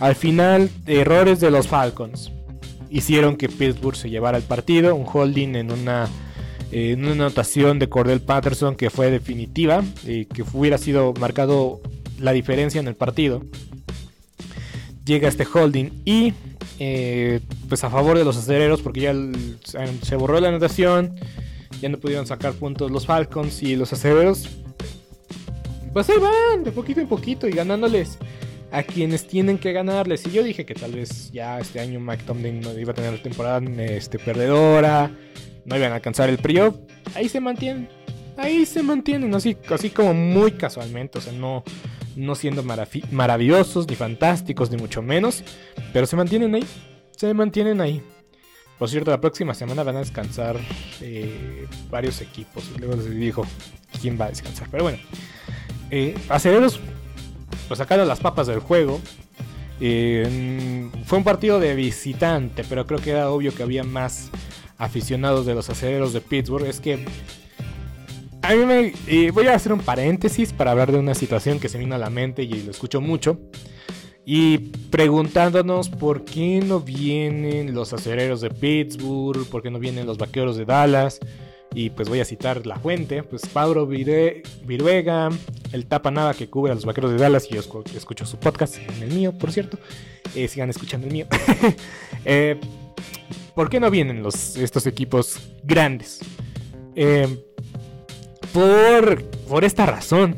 Al 0.00 0.14
final, 0.14 0.70
errores 0.86 1.40
de 1.40 1.50
los 1.50 1.68
Falcons 1.68 2.32
hicieron 2.90 3.36
que 3.36 3.48
Pittsburgh 3.48 3.96
se 3.96 4.10
llevara 4.10 4.36
el 4.38 4.44
partido. 4.44 4.94
Un 4.94 5.06
holding 5.10 5.54
en 5.56 5.72
una, 5.72 6.08
una 6.72 7.12
anotación 7.12 7.78
de 7.78 7.88
Cordell 7.88 8.20
Patterson 8.20 8.76
que 8.76 8.90
fue 8.90 9.10
definitiva, 9.10 9.82
y 10.06 10.26
que 10.26 10.44
hubiera 10.52 10.78
sido 10.78 11.14
marcado 11.14 11.80
la 12.18 12.32
diferencia 12.32 12.80
en 12.80 12.88
el 12.88 12.94
partido. 12.94 13.42
Llega 15.04 15.28
este 15.28 15.46
holding 15.52 15.90
y 16.04 16.32
eh, 16.78 17.40
pues 17.68 17.84
a 17.84 17.90
favor 17.90 18.18
de 18.18 18.24
los 18.24 18.36
aceleros 18.36 18.82
porque 18.82 19.00
ya 19.00 19.14
se 20.02 20.16
borró 20.16 20.40
la 20.40 20.48
anotación, 20.48 21.14
ya 21.80 21.88
no 21.88 21.98
pudieron 21.98 22.26
sacar 22.26 22.52
puntos 22.54 22.90
los 22.90 23.06
Falcons 23.06 23.62
y 23.62 23.76
los 23.76 23.92
aceleros. 23.92 24.48
Pues 25.92 26.08
ahí 26.08 26.16
van, 26.18 26.64
de 26.64 26.72
poquito 26.72 27.00
en 27.00 27.08
poquito 27.08 27.46
y 27.48 27.52
ganándoles 27.52 28.18
a 28.72 28.82
quienes 28.82 29.26
tienen 29.26 29.58
que 29.58 29.72
ganarles. 29.72 30.26
Y 30.26 30.30
yo 30.30 30.42
dije 30.42 30.64
que 30.64 30.74
tal 30.74 30.92
vez 30.92 31.30
ya 31.30 31.60
este 31.60 31.78
año 31.78 32.00
Mike 32.00 32.24
Tomlin 32.26 32.60
no 32.60 32.76
iba 32.78 32.92
a 32.92 32.94
tener 32.94 33.22
temporada 33.22 33.60
este, 33.82 34.18
perdedora, 34.18 35.10
no 35.66 35.76
iban 35.76 35.92
a 35.92 35.96
alcanzar 35.96 36.30
el 36.30 36.38
playoff. 36.38 36.74
Ahí 37.14 37.28
se 37.28 37.38
mantienen, 37.38 37.88
ahí 38.36 38.64
se 38.64 38.82
mantienen, 38.82 39.34
así, 39.34 39.56
así 39.70 39.90
como 39.90 40.14
muy 40.14 40.52
casualmente, 40.52 41.18
o 41.18 41.20
sea, 41.20 41.34
no, 41.34 41.62
no 42.16 42.34
siendo 42.34 42.64
maravillosos, 43.10 43.86
ni 43.86 43.94
fantásticos, 43.94 44.70
ni 44.70 44.78
mucho 44.78 45.02
menos, 45.02 45.44
pero 45.92 46.06
se 46.06 46.16
mantienen 46.16 46.54
ahí, 46.54 46.64
se 47.14 47.32
mantienen 47.34 47.80
ahí. 47.82 48.02
Por 48.78 48.88
cierto, 48.88 49.10
la 49.10 49.20
próxima 49.20 49.54
semana 49.54 49.84
van 49.84 49.96
a 49.96 49.98
descansar 50.00 50.56
eh, 51.00 51.66
varios 51.88 52.20
equipos. 52.20 52.64
Luego 52.80 52.96
les 52.96 53.10
dijo 53.10 53.46
quién 54.00 54.18
va 54.20 54.24
a 54.24 54.30
descansar. 54.30 54.66
Pero 54.72 54.82
bueno, 54.82 54.98
eh, 55.90 56.16
pues 57.72 57.78
sacaron 57.78 58.06
las 58.06 58.20
papas 58.20 58.48
del 58.48 58.58
juego. 58.58 59.00
Eh, 59.80 60.90
fue 61.06 61.16
un 61.16 61.24
partido 61.24 61.58
de 61.58 61.74
visitante, 61.74 62.64
pero 62.68 62.86
creo 62.86 63.00
que 63.00 63.12
era 63.12 63.30
obvio 63.30 63.54
que 63.54 63.62
había 63.62 63.82
más 63.82 64.28
aficionados 64.76 65.46
de 65.46 65.54
los 65.54 65.70
aceleros 65.70 66.12
de 66.12 66.20
Pittsburgh. 66.20 66.66
Es 66.66 66.80
que 66.80 67.02
a 68.42 68.54
mí 68.54 68.66
me, 68.66 69.30
voy 69.30 69.46
a 69.46 69.54
hacer 69.54 69.72
un 69.72 69.78
paréntesis 69.80 70.52
para 70.52 70.72
hablar 70.72 70.92
de 70.92 70.98
una 70.98 71.14
situación 71.14 71.58
que 71.58 71.70
se 71.70 71.78
vino 71.78 71.94
a 71.94 71.98
la 71.98 72.10
mente 72.10 72.42
y 72.42 72.52
lo 72.62 72.72
escucho 72.72 73.00
mucho. 73.00 73.40
Y 74.26 74.58
preguntándonos 74.90 75.88
por 75.88 76.26
qué 76.26 76.60
no 76.62 76.78
vienen 76.78 77.72
los 77.72 77.94
aceleros 77.94 78.42
de 78.42 78.50
Pittsburgh, 78.50 79.46
por 79.46 79.62
qué 79.62 79.70
no 79.70 79.78
vienen 79.78 80.04
los 80.04 80.18
vaqueros 80.18 80.58
de 80.58 80.66
Dallas. 80.66 81.20
Y 81.74 81.90
pues 81.90 82.08
voy 82.08 82.20
a 82.20 82.24
citar 82.24 82.66
la 82.66 82.76
fuente, 82.76 83.22
pues 83.22 83.42
Pablo 83.46 83.86
Viruega, 83.86 85.30
el 85.72 85.86
tapa 85.86 86.10
nada 86.10 86.34
que 86.34 86.50
cubre 86.50 86.72
a 86.72 86.74
los 86.74 86.84
vaqueros 86.84 87.12
de 87.12 87.16
Dallas, 87.16 87.46
y 87.50 87.54
yo 87.54 87.60
escucho 87.60 88.26
su 88.26 88.38
podcast, 88.38 88.76
en 88.76 89.02
el 89.02 89.10
mío, 89.10 89.32
por 89.32 89.52
cierto. 89.52 89.78
Eh, 90.34 90.48
sigan 90.48 90.70
escuchando 90.70 91.06
el 91.06 91.12
mío. 91.12 91.26
Eh, 92.24 92.56
¿Por 93.56 93.68
qué 93.68 93.80
no 93.80 93.90
vienen 93.90 94.22
los, 94.22 94.56
estos 94.56 94.86
equipos 94.86 95.40
grandes? 95.64 96.20
Eh, 96.94 97.26
por, 98.52 99.24
por 99.48 99.64
esta 99.64 99.86
razón. 99.86 100.36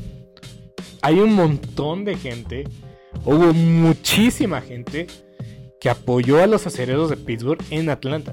Hay 1.02 1.20
un 1.20 1.34
montón 1.34 2.06
de 2.06 2.16
gente, 2.16 2.64
hubo 3.26 3.52
muchísima 3.52 4.62
gente 4.62 5.06
que 5.78 5.90
apoyó 5.90 6.42
a 6.42 6.46
los 6.46 6.66
acereros 6.66 7.10
de 7.10 7.18
Pittsburgh 7.18 7.62
en 7.68 7.90
Atlanta. 7.90 8.32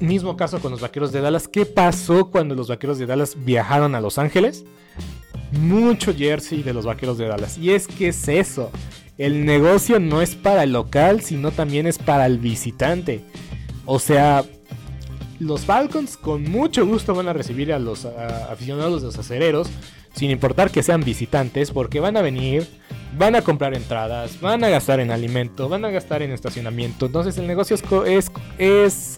Mismo 0.00 0.36
caso 0.36 0.60
con 0.60 0.70
los 0.70 0.80
vaqueros 0.80 1.10
de 1.12 1.20
Dallas. 1.20 1.48
¿Qué 1.48 1.66
pasó 1.66 2.30
cuando 2.30 2.54
los 2.54 2.68
vaqueros 2.68 2.98
de 2.98 3.06
Dallas 3.06 3.36
viajaron 3.44 3.94
a 3.94 4.00
Los 4.00 4.18
Ángeles? 4.18 4.64
Mucho 5.52 6.14
jersey 6.14 6.62
de 6.62 6.72
los 6.72 6.84
vaqueros 6.84 7.18
de 7.18 7.26
Dallas. 7.26 7.58
Y 7.58 7.70
es 7.70 7.88
que 7.88 8.08
es 8.08 8.28
eso. 8.28 8.70
El 9.16 9.44
negocio 9.44 9.98
no 9.98 10.22
es 10.22 10.36
para 10.36 10.62
el 10.62 10.72
local, 10.72 11.22
sino 11.22 11.50
también 11.50 11.86
es 11.86 11.98
para 11.98 12.26
el 12.26 12.38
visitante. 12.38 13.24
O 13.84 13.98
sea, 13.98 14.44
los 15.40 15.62
Falcons 15.62 16.16
con 16.16 16.44
mucho 16.44 16.86
gusto 16.86 17.14
van 17.14 17.26
a 17.26 17.32
recibir 17.32 17.72
a 17.72 17.80
los 17.80 18.04
aficionados 18.04 19.02
de 19.02 19.06
los 19.06 19.18
acereros, 19.18 19.68
sin 20.14 20.30
importar 20.30 20.70
que 20.70 20.84
sean 20.84 21.02
visitantes, 21.02 21.72
porque 21.72 21.98
van 21.98 22.16
a 22.16 22.22
venir, 22.22 22.68
van 23.16 23.34
a 23.34 23.42
comprar 23.42 23.74
entradas, 23.74 24.40
van 24.40 24.62
a 24.62 24.68
gastar 24.68 25.00
en 25.00 25.10
alimento, 25.10 25.68
van 25.68 25.84
a 25.84 25.90
gastar 25.90 26.22
en 26.22 26.30
estacionamiento. 26.30 27.06
Entonces 27.06 27.38
el 27.38 27.48
negocio 27.48 27.76
es, 28.04 28.30
es 28.58 29.16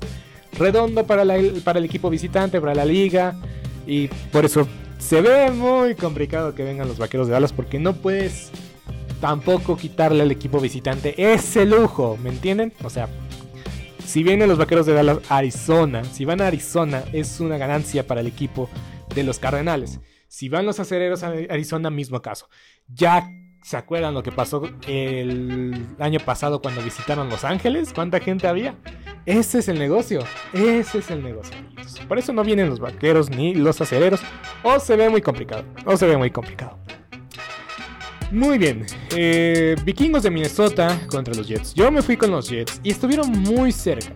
redondo 0.53 1.07
para, 1.07 1.23
el 1.23 1.85
equipo 1.85 2.11
visitante, 2.11 2.61
para 2.61 2.75
la 2.75 2.85
liga. 2.85 3.35
Y 3.87 4.09
por 4.33 4.45
eso 4.45 4.67
se 4.99 5.21
ve 5.21 5.51
muy 5.51 5.95
complicado 5.95 6.55
que 6.55 6.63
vengan 6.63 6.89
los 6.89 6.99
vaqueros 6.99 7.27
de 7.27 7.33
Dallas 7.35 7.53
porque 7.53 7.79
no 7.79 7.95
puedes 7.95 8.51
tampoco 9.21 9.77
quitarle 9.77 10.23
al 10.23 10.31
equipo 10.31 10.61
visitante 10.61 11.15
ese 11.33 11.67
lujo, 11.67 12.19
¿me 12.23 12.31
entienden? 12.31 12.73
O 12.85 12.91
sea, 12.91 13.09
si 14.07 14.23
vienen 14.23 14.49
los 14.49 14.59
vaqueros 14.59 14.87
de 14.87 14.95
Dallas 14.95 15.19
a 15.29 15.37
Arizona, 15.39 16.05
si 16.05 16.25
van 16.25 16.41
a 16.41 16.47
Arizona 16.47 17.05
es 17.13 17.41
una 17.41 17.59
ganancia 17.59 18.07
para 18.07 18.21
el 18.21 18.27
equipo 18.27 18.69
de 19.15 19.25
los 19.25 19.39
Cardenales. 19.39 20.01
Si 20.29 20.49
van 20.49 20.65
los 20.65 20.79
acereros 20.79 21.23
a 21.23 21.29
Arizona, 21.49 21.91
mismo 21.91 22.23
caso. 22.23 22.49
Ya 22.87 23.29
¿Se 23.63 23.77
acuerdan 23.77 24.15
lo 24.15 24.23
que 24.23 24.33
pasó 24.33 24.63
el 24.87 25.87
año 25.99 26.19
pasado 26.21 26.63
cuando 26.63 26.83
visitaron 26.83 27.29
Los 27.29 27.45
Ángeles? 27.45 27.93
¿Cuánta 27.93 28.19
gente 28.19 28.49
había? 28.49 28.75
Ese 29.27 29.59
es 29.59 29.69
el 29.69 29.79
negocio. 29.79 30.21
Ese 30.55 30.99
es 30.99 31.11
el 31.11 31.23
negocio. 31.23 31.57
Por 32.09 32.19
eso 32.19 32.33
no 32.33 32.43
vienen 32.43 32.71
los 32.71 32.81
vaqueros 32.81 33.29
ni 33.29 33.55
los 33.55 33.81
acereros. 33.81 34.21
O 34.63 34.81
se 34.81 34.97
ve 34.97 35.11
muy 35.11 35.21
complicado. 35.21 35.65
O 35.85 35.97
se 35.97 36.07
ve 36.07 36.17
muy 36.17 36.31
complicado. 36.31 36.79
Muy 38.33 38.57
bien. 38.57 38.87
Eh, 39.15 39.77
vikingos 39.85 40.23
de 40.23 40.31
Minnesota 40.31 40.99
contra 41.09 41.35
los 41.35 41.47
Jets. 41.47 41.75
Yo 41.75 41.91
me 41.91 42.01
fui 42.01 42.17
con 42.17 42.31
los 42.31 42.49
Jets 42.49 42.81
y 42.83 42.91
estuvieron 42.91 43.31
muy 43.31 43.73
cerca. 43.73 44.15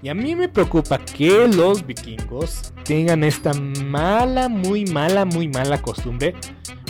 Y 0.00 0.08
a 0.08 0.14
mí 0.14 0.34
me 0.34 0.48
preocupa 0.48 0.98
que 0.98 1.46
los 1.48 1.84
vikingos 1.84 2.72
tengan 2.84 3.22
esta 3.22 3.52
mala, 3.52 4.48
muy 4.48 4.86
mala, 4.86 5.24
muy 5.24 5.48
mala 5.48 5.82
costumbre 5.82 6.34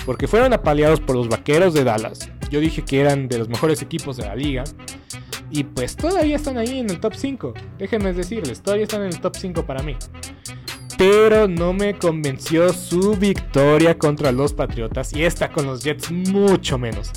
porque 0.09 0.27
fueron 0.27 0.55
apaleados 0.55 1.01
por 1.01 1.17
los 1.17 1.29
vaqueros 1.29 1.75
de 1.75 1.85
Dallas. 1.85 2.31
Yo 2.51 2.61
dije 2.61 2.83
que 2.83 2.99
eran 2.99 3.29
de 3.29 3.37
los 3.37 3.51
mejores 3.51 3.83
equipos 3.83 4.17
de 4.17 4.25
la 4.25 4.35
liga. 4.35 4.65
Y 5.51 5.65
pues 5.65 5.97
todavía 5.97 6.35
están 6.35 6.57
ahí 6.57 6.79
en 6.79 6.89
el 6.89 6.99
top 6.99 7.13
5. 7.15 7.53
Déjenme 7.77 8.15
decirles, 8.15 8.63
todavía 8.63 8.85
están 8.85 9.03
en 9.03 9.09
el 9.09 9.21
top 9.21 9.37
5 9.37 9.67
para 9.67 9.83
mí. 9.83 9.97
Pero 10.97 11.47
no 11.47 11.75
me 11.75 11.99
convenció 11.99 12.73
su 12.73 13.17
victoria 13.17 13.99
contra 13.99 14.33
los 14.33 14.55
Patriotas 14.55 15.13
y 15.13 15.25
esta 15.25 15.53
con 15.53 15.67
los 15.67 15.85
Jets 15.85 16.11
mucho 16.11 16.79
menos. 16.79 17.13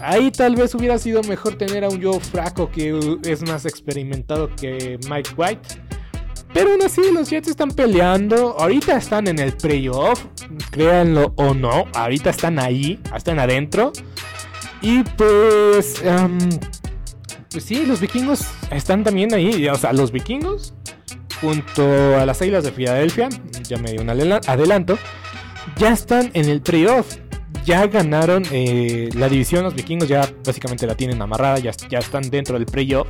Ahí 0.00 0.30
tal 0.30 0.56
vez 0.56 0.74
hubiera 0.74 0.96
sido 0.96 1.22
mejor 1.24 1.56
tener 1.56 1.84
a 1.84 1.90
un 1.90 2.02
Joe 2.02 2.18
Fraco 2.18 2.70
que 2.70 2.98
es 3.24 3.42
más 3.42 3.66
experimentado 3.66 4.48
que 4.56 4.98
Mike 5.06 5.32
White. 5.36 5.68
Pero 6.56 6.70
aún 6.70 6.82
así, 6.82 7.02
los 7.12 7.28
Jets 7.28 7.48
están 7.48 7.70
peleando. 7.70 8.58
Ahorita 8.58 8.96
están 8.96 9.26
en 9.26 9.38
el 9.38 9.52
playoff. 9.52 10.24
Créanlo 10.70 11.34
o 11.36 11.52
no. 11.52 11.84
Ahorita 11.92 12.30
están 12.30 12.58
ahí. 12.58 12.98
Están 13.14 13.38
adentro. 13.38 13.92
Y 14.80 15.02
pues. 15.02 16.02
pues 17.50 17.62
sí, 17.62 17.84
los 17.84 18.00
vikingos 18.00 18.46
están 18.70 19.04
también 19.04 19.34
ahí. 19.34 19.68
O 19.68 19.74
sea, 19.74 19.92
los 19.92 20.10
vikingos. 20.10 20.72
Junto 21.42 22.16
a 22.16 22.24
las 22.24 22.40
Águilas 22.40 22.64
de 22.64 22.72
Filadelfia. 22.72 23.28
Ya 23.68 23.76
me 23.76 23.92
dio 23.92 24.00
un 24.00 24.08
adelanto. 24.08 24.98
Ya 25.76 25.92
están 25.92 26.30
en 26.32 26.48
el 26.48 26.62
playoff. 26.62 27.18
Ya 27.66 27.86
ganaron 27.86 28.44
eh, 28.50 29.10
la 29.12 29.28
división. 29.28 29.62
Los 29.62 29.74
vikingos 29.74 30.08
ya 30.08 30.26
básicamente 30.42 30.86
la 30.86 30.94
tienen 30.94 31.20
amarrada. 31.20 31.58
Ya, 31.58 31.72
ya 31.90 31.98
están 31.98 32.30
dentro 32.30 32.56
del 32.56 32.64
playoff. 32.64 33.08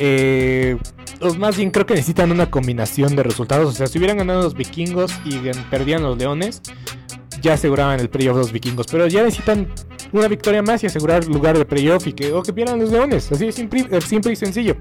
Eh, 0.00 0.76
los 1.20 1.38
más 1.38 1.56
bien 1.56 1.70
creo 1.70 1.86
que 1.86 1.94
necesitan 1.94 2.30
una 2.30 2.50
combinación 2.50 3.14
de 3.16 3.22
resultados. 3.22 3.68
O 3.68 3.72
sea, 3.72 3.86
si 3.86 3.98
hubieran 3.98 4.18
ganado 4.18 4.42
los 4.42 4.54
vikingos 4.54 5.12
y 5.24 5.38
perdían 5.70 6.02
los 6.02 6.18
leones, 6.18 6.62
ya 7.42 7.54
aseguraban 7.54 8.00
el 8.00 8.08
playoff 8.08 8.36
los 8.36 8.52
vikingos. 8.52 8.86
Pero 8.90 9.06
ya 9.06 9.22
necesitan 9.22 9.68
una 10.12 10.28
victoria 10.28 10.62
más 10.62 10.82
y 10.82 10.86
asegurar 10.86 11.26
lugar 11.26 11.56
de 11.56 11.64
playoff 11.64 12.06
y 12.06 12.12
que, 12.12 12.32
o 12.32 12.42
que 12.42 12.52
pierdan 12.52 12.80
los 12.80 12.90
leones. 12.90 13.30
Así 13.30 13.46
de 13.46 13.52
simple, 13.52 14.00
simple 14.00 14.32
y 14.32 14.36
sencillo. 14.36 14.76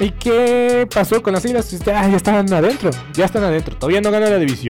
¿Y 0.00 0.10
qué 0.10 0.88
pasó 0.92 1.22
con 1.22 1.34
las 1.34 1.44
islas? 1.44 1.72
Ah, 1.86 2.08
ya 2.08 2.16
están 2.16 2.52
adentro, 2.52 2.90
ya 3.12 3.26
están 3.26 3.44
adentro, 3.44 3.76
todavía 3.76 4.00
no 4.00 4.10
gana 4.10 4.28
la 4.28 4.38
división. 4.38 4.68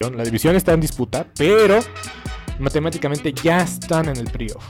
La 0.00 0.22
división 0.22 0.54
está 0.54 0.74
en 0.74 0.80
disputa, 0.80 1.26
pero 1.36 1.80
matemáticamente 2.60 3.32
ya 3.32 3.62
están 3.62 4.08
en 4.08 4.16
el 4.18 4.30
playoff. 4.30 4.64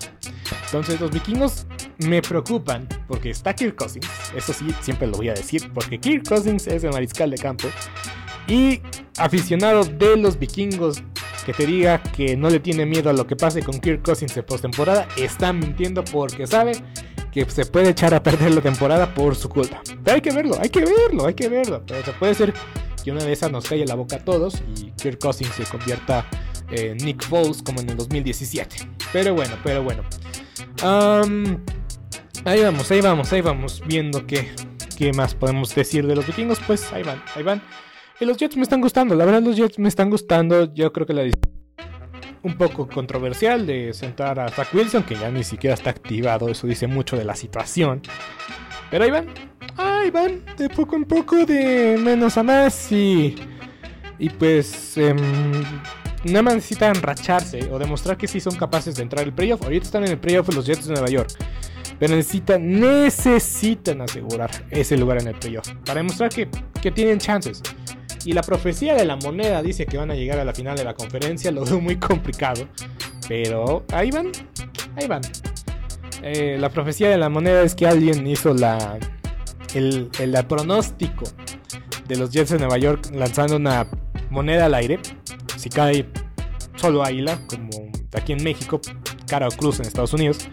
Entonces 0.64 0.98
los 0.98 1.10
vikingos 1.10 1.66
me 1.98 2.22
preocupan 2.22 2.88
porque 3.06 3.28
está 3.28 3.54
Kirk 3.54 3.76
Cousins, 3.76 4.08
eso 4.34 4.54
sí, 4.54 4.74
siempre 4.80 5.06
lo 5.06 5.18
voy 5.18 5.28
a 5.28 5.34
decir, 5.34 5.70
porque 5.74 6.00
Kirk 6.00 6.26
Cousins 6.26 6.66
es 6.66 6.82
el 6.82 6.92
mariscal 6.92 7.30
de 7.30 7.36
campo 7.36 7.68
y 8.46 8.80
aficionado 9.18 9.84
de 9.84 10.16
los 10.16 10.38
vikingos 10.38 11.02
que 11.44 11.52
te 11.52 11.66
diga 11.66 12.02
que 12.02 12.34
no 12.34 12.48
le 12.48 12.58
tiene 12.58 12.86
miedo 12.86 13.10
a 13.10 13.12
lo 13.12 13.26
que 13.26 13.36
pase 13.36 13.62
con 13.62 13.80
Kirk 13.80 14.00
Cousins 14.00 14.34
en 14.34 14.46
postemporada, 14.46 15.08
está 15.18 15.52
mintiendo 15.52 16.04
porque 16.04 16.46
sabe 16.46 16.72
que 17.32 17.44
se 17.50 17.66
puede 17.66 17.90
echar 17.90 18.14
a 18.14 18.22
perder 18.22 18.54
la 18.54 18.62
temporada 18.62 19.12
por 19.12 19.36
su 19.36 19.50
culpa. 19.50 19.82
Pero 20.02 20.14
hay 20.14 20.22
que 20.22 20.32
verlo, 20.32 20.56
hay 20.58 20.70
que 20.70 20.80
verlo, 20.80 21.26
hay 21.26 21.34
que 21.34 21.50
verlo. 21.50 21.82
Pero 21.86 22.02
se 22.02 22.12
puede 22.12 22.34
ser 22.34 22.54
que 23.02 23.10
una 23.10 23.24
de 23.24 23.32
esas 23.32 23.50
nos 23.50 23.68
calle 23.68 23.86
la 23.86 23.94
boca 23.94 24.16
a 24.16 24.24
todos 24.24 24.62
y 24.76 24.90
Kirk 24.92 25.18
Cousins 25.18 25.54
se 25.54 25.64
convierta 25.64 26.26
en 26.70 26.96
Nick 26.98 27.24
Foles 27.24 27.62
como 27.62 27.80
en 27.80 27.90
el 27.90 27.96
2017. 27.96 28.76
Pero 29.12 29.34
bueno, 29.34 29.56
pero 29.62 29.82
bueno. 29.82 30.02
ahí 32.44 32.62
vamos, 32.62 32.90
ahí 32.90 33.00
vamos, 33.00 33.32
ahí 33.32 33.40
vamos 33.40 33.82
viendo 33.86 34.26
qué, 34.26 34.50
qué 34.96 35.12
más 35.12 35.34
podemos 35.34 35.74
decir 35.74 36.06
de 36.06 36.16
los 36.16 36.26
vikingos. 36.26 36.60
Pues 36.66 36.92
ahí 36.92 37.02
van, 37.02 37.22
ahí 37.34 37.42
van. 37.42 37.62
Y 38.20 38.24
los 38.24 38.36
Jets 38.36 38.56
me 38.56 38.62
están 38.62 38.80
gustando, 38.80 39.14
la 39.14 39.24
verdad 39.24 39.42
los 39.42 39.56
Jets 39.56 39.78
me 39.78 39.88
están 39.88 40.10
gustando. 40.10 40.72
Yo 40.74 40.92
creo 40.92 41.06
que 41.06 41.14
la 41.14 41.22
un 42.42 42.56
poco 42.56 42.88
controversial 42.88 43.66
de 43.66 43.92
sentar 43.92 44.38
a 44.40 44.48
Zach 44.48 44.72
Wilson, 44.72 45.02
que 45.02 45.16
ya 45.16 45.30
ni 45.30 45.44
siquiera 45.44 45.74
está 45.74 45.90
activado, 45.90 46.48
eso 46.48 46.66
dice 46.66 46.86
mucho 46.86 47.16
de 47.16 47.24
la 47.24 47.34
situación. 47.34 48.02
Pero 48.90 49.04
ahí 49.04 49.10
van, 49.10 49.26
ahí 49.76 50.10
van, 50.10 50.42
de 50.56 50.68
poco 50.68 50.96
en 50.96 51.04
poco, 51.04 51.44
de 51.44 51.96
menos 51.98 52.36
a 52.36 52.42
más 52.42 52.90
y... 52.92 53.36
Y 54.18 54.30
pues... 54.30 54.96
Eh, 54.96 55.14
nada 56.24 56.42
más 56.42 56.54
necesitan 56.56 56.96
enracharse 56.96 57.70
o 57.70 57.78
demostrar 57.78 58.16
que 58.16 58.26
sí 58.26 58.40
son 58.40 58.56
capaces 58.56 58.96
de 58.96 59.02
entrar 59.02 59.24
al 59.24 59.32
playoff. 59.32 59.62
Ahorita 59.62 59.84
están 59.86 60.04
en 60.04 60.12
el 60.12 60.18
playoff 60.18 60.52
los 60.54 60.66
Jets 60.66 60.86
de 60.86 60.94
Nueva 60.94 61.08
York. 61.08 61.30
Pero 61.98 62.14
necesitan, 62.14 62.80
necesitan 62.80 64.00
asegurar 64.02 64.50
ese 64.70 64.96
lugar 64.96 65.20
en 65.20 65.28
el 65.28 65.34
playoff. 65.34 65.68
Para 65.84 65.98
demostrar 65.98 66.30
que, 66.30 66.48
que 66.80 66.90
tienen 66.90 67.18
chances. 67.18 67.62
Y 68.24 68.32
la 68.32 68.42
profecía 68.42 68.94
de 68.94 69.04
la 69.04 69.16
moneda 69.16 69.62
dice 69.62 69.86
que 69.86 69.96
van 69.96 70.10
a 70.10 70.14
llegar 70.14 70.38
a 70.38 70.44
la 70.44 70.54
final 70.54 70.76
de 70.76 70.84
la 70.84 70.94
conferencia. 70.94 71.50
Lo 71.50 71.64
veo 71.64 71.80
muy 71.80 71.96
complicado. 71.96 72.68
Pero 73.28 73.84
ahí 73.92 74.10
van. 74.10 74.30
Ahí 74.96 75.06
van. 75.06 75.22
Eh, 76.22 76.56
la 76.58 76.68
profecía 76.68 77.08
de 77.08 77.18
la 77.18 77.28
moneda 77.28 77.62
es 77.62 77.74
que 77.74 77.86
alguien 77.86 78.26
hizo 78.26 78.52
la, 78.52 78.98
el, 79.74 80.10
el, 80.18 80.46
pronóstico 80.46 81.24
de 82.06 82.16
los 82.16 82.30
Jets 82.30 82.50
de 82.50 82.58
Nueva 82.58 82.78
York 82.78 83.10
lanzando 83.12 83.56
una 83.56 83.86
moneda 84.30 84.66
al 84.66 84.74
aire. 84.74 84.98
Si 85.56 85.68
cae 85.68 86.08
solo 86.76 87.02
águila, 87.02 87.40
como 87.48 87.70
aquí 88.12 88.32
en 88.32 88.42
México, 88.42 88.80
cara 89.26 89.48
o 89.48 89.50
cruz 89.50 89.80
en 89.80 89.86
Estados 89.86 90.12
Unidos. 90.12 90.48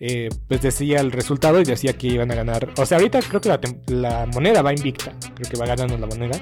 Eh, 0.00 0.28
pues 0.46 0.62
decía 0.62 1.00
el 1.00 1.10
resultado 1.10 1.60
y 1.60 1.64
decía 1.64 1.92
que 1.92 2.06
iban 2.06 2.30
a 2.30 2.34
ganar. 2.34 2.68
O 2.78 2.86
sea, 2.86 2.98
ahorita 2.98 3.20
creo 3.20 3.40
que 3.40 3.48
la, 3.48 3.60
la, 3.88 4.26
moneda 4.26 4.62
va 4.62 4.72
invicta. 4.72 5.12
Creo 5.34 5.50
que 5.50 5.58
va 5.58 5.66
ganando 5.66 5.98
la 5.98 6.06
moneda 6.06 6.38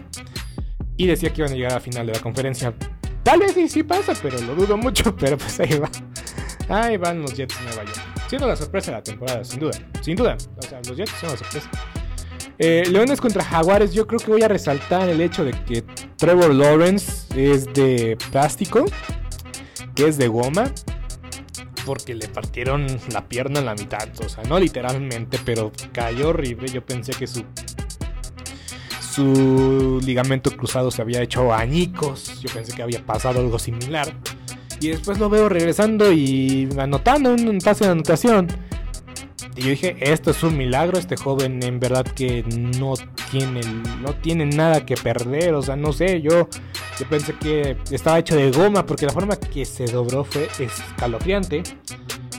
y 0.96 1.06
decía 1.06 1.32
que 1.32 1.42
iban 1.42 1.52
a 1.52 1.54
llegar 1.54 1.72
a 1.72 1.74
la 1.76 1.80
final 1.80 2.06
de 2.06 2.12
la 2.12 2.20
conferencia. 2.20 2.74
Tal 3.22 3.40
vez 3.40 3.52
sí, 3.52 3.68
sí 3.68 3.82
pasa, 3.82 4.12
pero 4.22 4.40
lo 4.40 4.54
dudo 4.54 4.76
mucho, 4.76 5.14
pero 5.18 5.36
pues 5.36 5.58
ahí 5.60 5.78
va. 5.78 5.90
Ahí 6.68 6.96
van 6.96 7.22
los 7.22 7.34
Jets 7.34 7.58
de 7.58 7.64
Nueva 7.64 7.84
York. 7.84 8.00
Siendo 8.28 8.46
la 8.46 8.56
sorpresa 8.56 8.90
de 8.90 8.96
la 8.98 9.02
temporada, 9.02 9.44
sin 9.44 9.60
duda. 9.60 9.78
Sin 10.00 10.16
duda. 10.16 10.36
O 10.56 10.62
sea, 10.62 10.80
los 10.86 10.96
Jets 10.96 11.12
son 11.20 11.30
la 11.30 11.36
sorpresa. 11.36 11.70
Eh, 12.58 12.84
Leones 12.90 13.20
contra 13.20 13.44
Jaguares, 13.44 13.92
yo 13.92 14.06
creo 14.06 14.18
que 14.18 14.30
voy 14.30 14.42
a 14.42 14.48
resaltar 14.48 15.08
el 15.08 15.20
hecho 15.20 15.44
de 15.44 15.52
que 15.52 15.82
Trevor 16.16 16.54
Lawrence 16.54 17.26
es 17.36 17.72
de 17.74 18.16
plástico, 18.30 18.84
que 19.94 20.08
es 20.08 20.16
de 20.16 20.28
goma, 20.28 20.72
porque 21.84 22.14
le 22.14 22.28
partieron 22.28 22.86
la 23.12 23.28
pierna 23.28 23.60
en 23.60 23.66
la 23.66 23.74
mitad. 23.74 24.08
O 24.24 24.28
sea, 24.28 24.42
no 24.44 24.58
literalmente, 24.58 25.38
pero 25.44 25.70
cayó 25.92 26.30
horrible. 26.30 26.68
Yo 26.68 26.84
pensé 26.84 27.12
que 27.12 27.26
su 27.26 27.44
su 29.16 29.98
ligamento 30.04 30.50
cruzado 30.50 30.90
se 30.90 31.00
había 31.00 31.22
hecho 31.22 31.54
añicos. 31.54 32.38
Yo 32.42 32.50
pensé 32.52 32.74
que 32.74 32.82
había 32.82 33.04
pasado 33.04 33.40
algo 33.40 33.58
similar. 33.58 34.14
Y 34.78 34.88
después 34.88 35.18
lo 35.18 35.30
veo 35.30 35.48
regresando 35.48 36.12
y 36.12 36.68
anotando 36.78 37.32
un 37.32 37.58
pase 37.64 37.86
de 37.86 37.92
anotación. 37.92 38.48
Y 39.56 39.62
yo 39.62 39.70
dije, 39.70 39.96
esto 40.00 40.30
es 40.30 40.42
un 40.42 40.56
milagro, 40.56 40.98
este 40.98 41.16
joven 41.16 41.62
en 41.62 41.80
verdad 41.80 42.04
que 42.04 42.44
no 42.78 42.94
tiene, 43.30 43.62
no 44.02 44.14
tiene 44.14 44.44
nada 44.44 44.84
que 44.84 44.96
perder, 44.96 45.54
o 45.54 45.62
sea, 45.62 45.76
no 45.76 45.92
sé, 45.92 46.20
yo, 46.20 46.48
yo 46.98 47.08
pensé 47.08 47.34
que 47.34 47.76
estaba 47.90 48.18
hecho 48.18 48.36
de 48.36 48.50
goma 48.50 48.84
porque 48.84 49.06
la 49.06 49.12
forma 49.12 49.36
que 49.36 49.64
se 49.64 49.86
dobró 49.86 50.24
fue 50.24 50.48
escalofriante. 50.58 51.62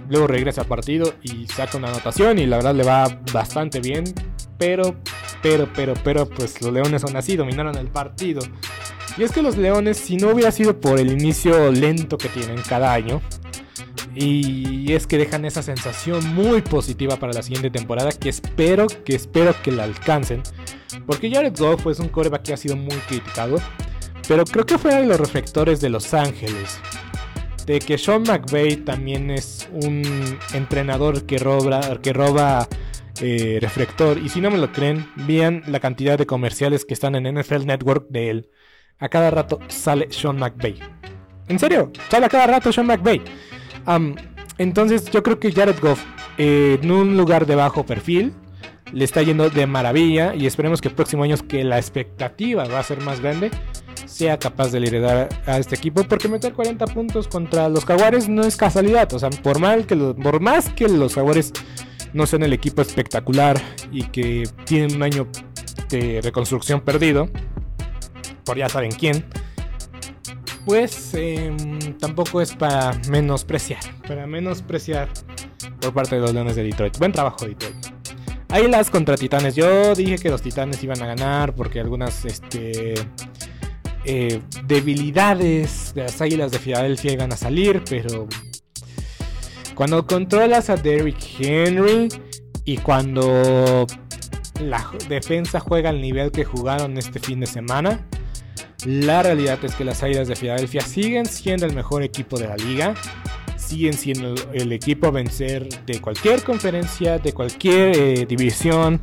Luego 0.09 0.27
regresa 0.27 0.61
al 0.61 0.67
partido 0.67 1.15
y 1.21 1.47
saca 1.47 1.77
una 1.77 1.89
anotación 1.89 2.39
y 2.39 2.45
la 2.45 2.57
verdad 2.57 2.75
le 2.75 2.83
va 2.83 3.19
bastante 3.33 3.81
bien, 3.81 4.05
pero 4.57 4.95
pero, 5.41 5.67
pero, 5.73 5.93
pero, 6.03 6.27
pues 6.27 6.61
los 6.61 6.73
Leones 6.73 7.03
aún 7.03 7.15
así 7.15 7.35
dominaron 7.35 7.77
el 7.77 7.87
partido. 7.87 8.41
Y 9.17 9.23
es 9.23 9.31
que 9.31 9.41
los 9.41 9.57
Leones, 9.57 9.97
si 9.97 10.17
no 10.17 10.29
hubiera 10.29 10.51
sido 10.51 10.79
por 10.79 10.99
el 10.99 11.11
inicio 11.11 11.71
lento 11.71 12.17
que 12.17 12.29
tienen 12.29 12.61
cada 12.67 12.93
año, 12.93 13.21
y 14.19 14.91
es 14.93 15.05
que 15.05 15.17
dejan 15.17 15.45
esa 15.45 15.61
sensación 15.61 16.33
muy 16.33 16.61
positiva 16.61 17.17
para 17.17 17.33
la 17.33 17.43
siguiente 17.43 17.69
temporada 17.69 18.11
que 18.11 18.29
espero 18.29 18.87
que 18.87 19.15
espero 19.15 19.53
que 19.61 19.71
la 19.71 19.83
alcancen. 19.83 20.41
Porque 21.05 21.29
Jared 21.29 21.55
Goff 21.57 21.85
es 21.87 21.99
un 21.99 22.09
coreback 22.09 22.43
que 22.43 22.53
ha 22.53 22.57
sido 22.57 22.75
muy 22.75 22.95
criticado. 23.07 23.57
Pero 24.27 24.43
creo 24.43 24.65
que 24.65 24.77
fue 24.77 24.93
de 24.93 25.05
los 25.05 25.19
reflectores 25.19 25.79
de 25.79 25.89
Los 25.89 26.13
Ángeles. 26.13 26.79
De 27.65 27.79
que 27.79 27.97
Sean 27.97 28.23
McVay 28.23 28.77
también 28.77 29.29
es 29.29 29.69
un 29.71 30.03
entrenador 30.53 31.25
que 31.25 31.37
roba, 31.37 31.81
que 32.01 32.11
roba 32.11 32.67
eh, 33.21 33.59
reflector. 33.61 34.17
Y 34.17 34.29
si 34.29 34.41
no 34.41 34.49
me 34.49 34.57
lo 34.57 34.71
creen, 34.71 35.09
vean 35.15 35.63
la 35.67 35.79
cantidad 35.79 36.17
de 36.17 36.25
comerciales 36.25 36.85
que 36.85 36.93
están 36.93 37.15
en 37.15 37.39
NFL 37.39 37.65
Network 37.65 38.07
de 38.09 38.29
él. 38.29 38.49
A 38.99 39.09
cada 39.09 39.31
rato 39.31 39.59
sale 39.67 40.07
Sean 40.11 40.37
McVay. 40.37 40.79
En 41.47 41.59
serio, 41.59 41.91
sale 42.09 42.25
a 42.25 42.29
cada 42.29 42.47
rato 42.47 42.71
Sean 42.73 42.87
McVay. 42.87 43.21
Entonces 44.57 45.09
yo 45.11 45.23
creo 45.23 45.39
que 45.39 45.51
Jared 45.51 45.79
Goff, 45.81 46.03
eh, 46.37 46.79
en 46.81 46.91
un 46.91 47.17
lugar 47.17 47.45
de 47.45 47.55
bajo 47.55 47.85
perfil, 47.85 48.33
le 48.91 49.05
está 49.05 49.21
yendo 49.21 49.49
de 49.49 49.67
maravilla. 49.67 50.33
Y 50.35 50.45
esperemos 50.45 50.81
que 50.81 50.89
el 50.89 50.95
próximo 50.95 51.23
año, 51.23 51.35
que 51.47 51.63
la 51.63 51.77
expectativa 51.77 52.65
va 52.65 52.79
a 52.79 52.83
ser 52.83 53.01
más 53.01 53.19
grande, 53.21 53.51
sea 54.05 54.37
capaz 54.39 54.71
de 54.71 54.79
liderar 54.79 55.29
a 55.45 55.57
este 55.57 55.75
equipo. 55.75 56.03
Porque 56.03 56.27
meter 56.27 56.53
40 56.53 56.85
puntos 56.87 57.27
contra 57.27 57.69
los 57.69 57.85
Jaguares 57.85 58.29
no 58.29 58.43
es 58.43 58.55
casualidad. 58.55 59.11
O 59.13 59.19
sea, 59.19 59.29
por, 59.29 59.59
que 59.85 59.95
por 59.95 60.39
más 60.39 60.69
que 60.69 60.87
los 60.87 61.15
Jaguares 61.15 61.53
no 62.13 62.25
sean 62.25 62.43
el 62.43 62.53
equipo 62.53 62.81
espectacular 62.81 63.61
y 63.91 64.03
que 64.03 64.43
tienen 64.65 64.95
un 64.95 65.03
año 65.03 65.27
de 65.89 66.21
reconstrucción 66.21 66.81
perdido, 66.81 67.29
por 68.43 68.57
ya 68.57 68.69
saben 68.69 68.91
quién, 68.91 69.25
pues 70.67 71.13
em, 71.13 71.79
tampoco 71.97 72.41
es 72.41 72.53
para 72.53 72.91
menospreciar, 73.09 73.79
para 74.05 74.27
menospreciar 74.27 75.07
por 75.79 75.93
parte 75.93 76.15
de 76.15 76.21
los 76.21 76.33
Leones 76.33 76.57
de 76.57 76.63
Detroit. 76.63 76.97
Buen 76.97 77.13
trabajo, 77.13 77.45
Detroit. 77.45 77.73
las 78.69 78.89
contra 78.89 79.15
Titanes. 79.15 79.55
Yo 79.55 79.95
dije 79.95 80.17
que 80.17 80.29
los 80.29 80.41
Titanes 80.41 80.83
iban 80.83 81.01
a 81.01 81.05
ganar 81.05 81.55
porque 81.55 81.79
algunas 81.79 82.25
este, 82.25 82.95
eh, 84.03 84.41
debilidades 84.65 85.93
de 85.95 86.03
las 86.03 86.19
Águilas 86.19 86.51
de 86.51 86.59
Filadelfia 86.59 87.13
iban 87.13 87.31
a 87.31 87.37
salir, 87.37 87.81
pero 87.89 88.27
cuando 89.73 90.05
controlas 90.05 90.69
a 90.69 90.75
Derrick 90.75 91.23
Henry 91.39 92.09
y 92.65 92.75
cuando 92.75 93.87
la 94.59 94.91
defensa 95.07 95.61
juega 95.61 95.91
al 95.91 96.01
nivel 96.01 96.29
que 96.31 96.43
jugaron 96.43 96.97
este 96.97 97.21
fin 97.21 97.39
de 97.39 97.47
semana, 97.47 98.05
la 98.87 99.21
realidad 99.21 99.59
es 99.63 99.75
que 99.75 99.83
las 99.83 100.01
Águilas 100.01 100.29
de 100.29 100.37
Filadelfia 100.37 100.79
siguen 100.79 101.25
siendo 101.25 101.65
el 101.65 101.75
mejor 101.75 102.03
equipo 102.03 102.39
de 102.39 102.47
la 102.47 102.55
liga, 102.55 102.95
siguen 103.57 103.91
siendo 103.91 104.33
el 104.53 104.71
equipo 104.71 105.07
a 105.07 105.11
vencer 105.11 105.67
de 105.85 105.99
cualquier 105.99 106.41
conferencia, 106.41 107.19
de 107.19 107.33
cualquier 107.33 107.97
eh, 107.97 108.25
división. 108.25 109.01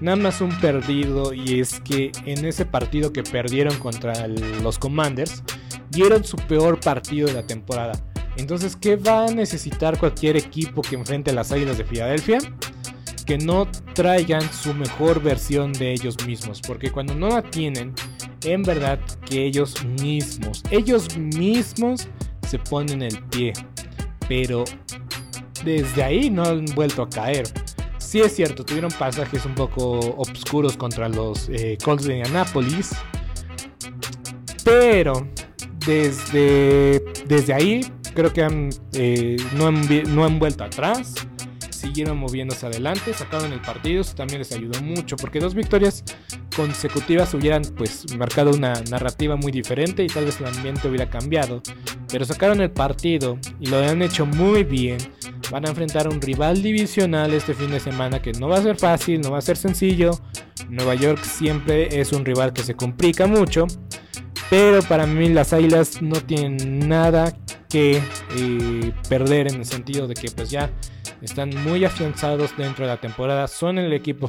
Nada 0.00 0.16
más 0.16 0.40
un 0.40 0.58
perdido 0.60 1.34
y 1.34 1.60
es 1.60 1.78
que 1.80 2.10
en 2.24 2.46
ese 2.46 2.64
partido 2.64 3.12
que 3.12 3.22
perdieron 3.22 3.76
contra 3.78 4.26
los 4.28 4.78
Commanders, 4.78 5.42
dieron 5.90 6.24
su 6.24 6.36
peor 6.36 6.80
partido 6.80 7.26
de 7.26 7.34
la 7.34 7.46
temporada. 7.46 8.00
Entonces, 8.38 8.76
¿qué 8.76 8.96
va 8.96 9.26
a 9.26 9.30
necesitar 9.30 9.98
cualquier 9.98 10.38
equipo 10.38 10.80
que 10.80 10.94
enfrente 10.94 11.32
a 11.32 11.34
las 11.34 11.52
Águilas 11.52 11.76
de 11.76 11.84
Filadelfia? 11.84 12.38
Que 13.28 13.36
no 13.36 13.68
traigan 13.92 14.40
su 14.54 14.72
mejor 14.72 15.22
versión 15.22 15.74
de 15.74 15.92
ellos 15.92 16.16
mismos. 16.26 16.62
Porque 16.66 16.90
cuando 16.90 17.14
no 17.14 17.28
la 17.28 17.42
tienen, 17.42 17.92
en 18.42 18.62
verdad 18.62 18.98
que 19.26 19.44
ellos 19.44 19.84
mismos, 19.84 20.62
ellos 20.70 21.14
mismos 21.18 22.08
se 22.48 22.58
ponen 22.58 23.02
el 23.02 23.22
pie. 23.24 23.52
Pero 24.30 24.64
desde 25.62 26.02
ahí 26.02 26.30
no 26.30 26.42
han 26.42 26.64
vuelto 26.74 27.02
a 27.02 27.10
caer. 27.10 27.46
Sí 27.98 28.20
es 28.20 28.34
cierto, 28.34 28.64
tuvieron 28.64 28.90
pasajes 28.92 29.44
un 29.44 29.54
poco 29.54 29.98
oscuros 30.16 30.78
contra 30.78 31.10
los 31.10 31.50
eh, 31.50 31.76
Colts 31.84 32.04
de 32.04 32.16
Indianapolis. 32.16 32.92
Pero 34.64 35.28
desde, 35.84 37.04
desde 37.26 37.52
ahí 37.52 37.92
creo 38.14 38.32
que 38.32 38.70
eh, 38.94 39.36
no, 39.54 39.66
han, 39.66 40.14
no 40.14 40.24
han 40.24 40.38
vuelto 40.38 40.64
atrás 40.64 41.12
siguieron 41.78 42.18
moviéndose 42.18 42.66
adelante, 42.66 43.14
sacaron 43.14 43.52
el 43.52 43.60
partido, 43.60 44.02
eso 44.02 44.14
también 44.14 44.40
les 44.40 44.52
ayudó 44.52 44.80
mucho, 44.82 45.16
porque 45.16 45.40
dos 45.40 45.54
victorias 45.54 46.04
consecutivas 46.56 47.32
hubieran 47.34 47.62
pues 47.76 48.12
marcado 48.16 48.50
una 48.50 48.74
narrativa 48.90 49.36
muy 49.36 49.52
diferente 49.52 50.02
y 50.02 50.08
tal 50.08 50.24
vez 50.24 50.40
el 50.40 50.46
ambiente 50.46 50.88
hubiera 50.88 51.08
cambiado, 51.08 51.62
pero 52.10 52.24
sacaron 52.24 52.60
el 52.60 52.70
partido 52.70 53.38
y 53.60 53.66
lo 53.66 53.78
han 53.78 54.02
hecho 54.02 54.26
muy 54.26 54.64
bien. 54.64 54.98
Van 55.50 55.64
a 55.64 55.70
enfrentar 55.70 56.06
a 56.06 56.10
un 56.10 56.20
rival 56.20 56.62
divisional 56.62 57.32
este 57.32 57.54
fin 57.54 57.70
de 57.70 57.80
semana 57.80 58.20
que 58.20 58.32
no 58.32 58.48
va 58.48 58.58
a 58.58 58.62
ser 58.62 58.76
fácil, 58.76 59.20
no 59.20 59.30
va 59.30 59.38
a 59.38 59.42
ser 59.42 59.56
sencillo. 59.56 60.10
Nueva 60.68 60.94
York 60.94 61.22
siempre 61.24 62.00
es 62.00 62.12
un 62.12 62.24
rival 62.24 62.52
que 62.52 62.62
se 62.62 62.74
complica 62.74 63.26
mucho. 63.26 63.66
Pero 64.50 64.82
para 64.82 65.06
mí 65.06 65.28
las 65.28 65.52
Águilas 65.52 66.00
no 66.00 66.20
tienen 66.20 66.88
nada 66.88 67.36
que 67.68 68.00
eh, 68.36 68.92
perder 69.08 69.48
en 69.48 69.56
el 69.56 69.64
sentido 69.66 70.06
de 70.06 70.14
que 70.14 70.30
pues 70.30 70.50
ya 70.50 70.70
están 71.22 71.50
muy 71.64 71.84
afianzados 71.84 72.56
dentro 72.56 72.84
de 72.84 72.92
la 72.92 73.00
temporada, 73.00 73.48
son 73.48 73.78
el 73.78 73.92
equipo 73.92 74.28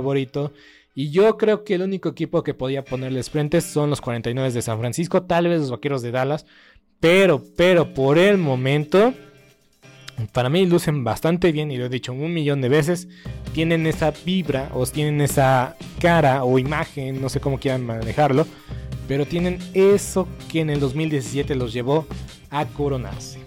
favorito. 0.00 0.52
Y 0.94 1.10
yo 1.10 1.36
creo 1.36 1.62
que 1.62 1.74
el 1.74 1.82
único 1.82 2.08
equipo 2.08 2.42
que 2.42 2.54
podía 2.54 2.84
ponerles 2.84 3.30
frente 3.30 3.60
son 3.60 3.90
los 3.90 4.00
49 4.00 4.50
de 4.50 4.62
San 4.62 4.80
Francisco, 4.80 5.22
tal 5.22 5.46
vez 5.46 5.60
los 5.60 5.70
Vaqueros 5.70 6.02
de 6.02 6.10
Dallas. 6.10 6.46
Pero, 6.98 7.42
pero 7.56 7.94
por 7.94 8.18
el 8.18 8.38
momento, 8.38 9.14
para 10.32 10.48
mí 10.48 10.66
lucen 10.66 11.04
bastante 11.04 11.52
bien 11.52 11.70
y 11.70 11.76
lo 11.76 11.86
he 11.86 11.88
dicho 11.88 12.12
un 12.12 12.34
millón 12.34 12.60
de 12.60 12.68
veces. 12.68 13.08
Tienen 13.54 13.86
esa 13.86 14.12
vibra 14.24 14.70
o 14.74 14.84
tienen 14.86 15.20
esa 15.20 15.76
cara 16.00 16.44
o 16.44 16.58
imagen, 16.58 17.20
no 17.20 17.28
sé 17.28 17.40
cómo 17.40 17.58
quieran 17.58 17.86
manejarlo. 17.86 18.46
Pero 19.06 19.26
tienen 19.26 19.58
eso 19.74 20.28
que 20.50 20.60
en 20.60 20.70
el 20.70 20.80
2017 20.80 21.54
los 21.54 21.72
llevó 21.72 22.06
a 22.50 22.66
coronarse. 22.66 23.38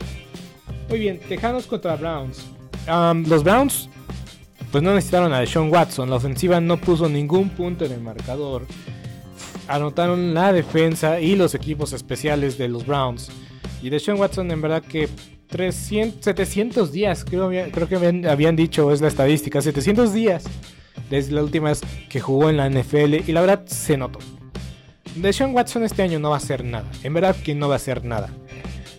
Muy 0.90 1.00
bien, 1.00 1.20
Tejanos 1.20 1.66
contra 1.66 1.96
Browns. 1.96 2.46
los 3.28 3.44
Browns 3.44 3.90
pues 4.74 4.84
no 4.84 4.92
necesitaron 4.96 5.32
a 5.34 5.40
Deshaun 5.40 5.72
Watson. 5.72 6.10
La 6.10 6.16
ofensiva 6.16 6.60
no 6.60 6.78
puso 6.78 7.08
ningún 7.08 7.50
punto 7.50 7.86
en 7.86 7.92
el 7.92 8.02
marcador. 8.02 8.66
Anotaron 9.68 10.34
la 10.34 10.52
defensa 10.52 11.20
y 11.20 11.36
los 11.36 11.54
equipos 11.54 11.94
especiales 11.94 12.58
de 12.58 12.70
los 12.70 12.84
Browns. 12.84 13.30
Y 13.84 13.92
Deshaun 13.92 14.20
Watson 14.20 14.50
en 14.50 14.64
verdad 14.64 14.82
que 14.82 15.10
300, 15.50 16.26
700 16.26 16.92
días, 16.92 17.24
creo, 17.24 17.52
creo 17.72 17.88
que 17.88 18.28
habían, 18.28 18.56
dicho, 18.56 18.92
es 18.92 19.00
la 19.00 19.10
estadística, 19.10 19.62
700 19.62 20.12
días 20.12 20.46
desde 21.08 21.34
la 21.34 21.44
última 21.44 21.70
vez 21.70 21.82
que 22.10 22.20
jugó 22.20 22.50
en 22.50 22.58
la 22.58 22.68
NFL 22.68 23.30
y 23.30 23.32
la 23.32 23.42
verdad 23.42 23.68
se 23.68 23.96
notó. 23.96 24.18
Deshaun 25.16 25.54
Watson 25.54 25.84
este 25.84 26.02
año 26.02 26.18
no 26.18 26.32
va 26.32 26.38
a 26.38 26.40
hacer 26.40 26.64
nada, 26.64 26.90
en 27.04 27.14
verdad 27.14 27.36
que 27.36 27.54
no 27.54 27.68
va 27.68 27.76
a 27.76 27.78
hacer 27.78 28.04
nada. 28.04 28.32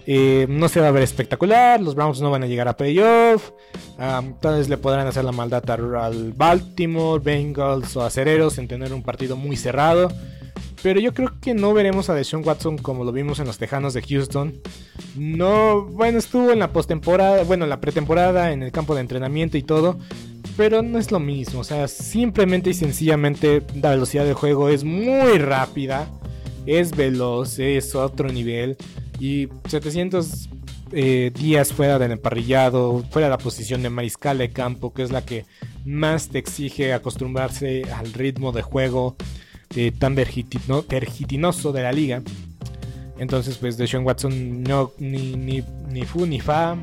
Eh, 0.06 0.46
no 0.48 0.68
se 0.68 0.80
va 0.80 0.88
a 0.88 0.90
ver 0.90 1.02
espectacular, 1.02 1.80
los 1.80 1.94
Browns 1.94 2.20
no 2.20 2.30
van 2.30 2.42
a 2.42 2.46
llegar 2.46 2.68
a 2.68 2.76
playoff. 2.76 3.52
tal 3.96 4.56
vez 4.56 4.68
le 4.68 4.76
podrán 4.76 5.06
hacer 5.06 5.24
la 5.24 5.32
maldad 5.32 5.68
al 5.70 6.32
Baltimore, 6.32 7.22
Bengals 7.22 7.96
o 7.96 8.02
Acereros 8.02 8.58
en 8.58 8.68
tener 8.68 8.92
un 8.92 9.02
partido 9.02 9.36
muy 9.36 9.56
cerrado. 9.56 10.08
Pero 10.82 11.00
yo 11.00 11.14
creo 11.14 11.32
que 11.40 11.54
no 11.54 11.72
veremos 11.72 12.10
a 12.10 12.14
Deshaun 12.14 12.46
Watson 12.46 12.76
como 12.76 13.04
lo 13.04 13.12
vimos 13.12 13.38
en 13.38 13.46
los 13.46 13.56
Tejanos 13.56 13.94
de 13.94 14.02
Houston. 14.02 14.60
No, 15.16 15.86
bueno, 15.86 16.18
estuvo 16.18 16.50
en 16.50 16.58
la 16.58 16.74
postemporada, 16.74 17.42
bueno, 17.44 17.64
en 17.64 17.70
la 17.70 17.80
pretemporada, 17.80 18.52
en 18.52 18.62
el 18.62 18.70
campo 18.70 18.94
de 18.94 19.00
entrenamiento 19.00 19.56
y 19.56 19.62
todo. 19.62 19.98
Pero 20.58 20.82
no 20.82 20.98
es 20.98 21.10
lo 21.10 21.20
mismo, 21.20 21.60
o 21.60 21.64
sea, 21.64 21.88
simplemente 21.88 22.68
y 22.68 22.74
sencillamente 22.74 23.62
la 23.80 23.90
velocidad 23.90 24.26
de 24.26 24.34
juego 24.34 24.68
es 24.68 24.84
muy 24.84 25.38
rápida, 25.38 26.06
es 26.66 26.94
veloz, 26.94 27.58
es 27.58 27.94
otro 27.94 28.28
nivel. 28.28 28.76
Y 29.24 29.48
700 29.68 30.50
eh, 30.92 31.30
días 31.34 31.72
fuera 31.72 31.98
del 31.98 32.12
emparrillado, 32.12 33.02
fuera 33.10 33.28
de 33.28 33.30
la 33.30 33.38
posición 33.38 33.82
de 33.82 33.88
mariscal 33.88 34.36
de 34.36 34.50
campo, 34.50 34.92
que 34.92 35.02
es 35.02 35.10
la 35.10 35.24
que 35.24 35.46
más 35.86 36.28
te 36.28 36.38
exige 36.38 36.92
acostumbrarse 36.92 37.84
al 37.90 38.12
ritmo 38.12 38.52
de 38.52 38.60
juego 38.60 39.16
eh, 39.76 39.92
tan 39.98 40.14
vergitinoso 40.14 41.72
de 41.72 41.82
la 41.82 41.90
liga. 41.90 42.20
Entonces, 43.18 43.56
pues 43.56 43.78
de 43.78 43.86
Sean 43.86 44.04
Watson 44.04 44.62
no, 44.62 44.92
ni, 44.98 45.36
ni, 45.36 45.64
ni 45.88 46.04
fu 46.04 46.26
ni 46.26 46.40
fa, 46.40 46.76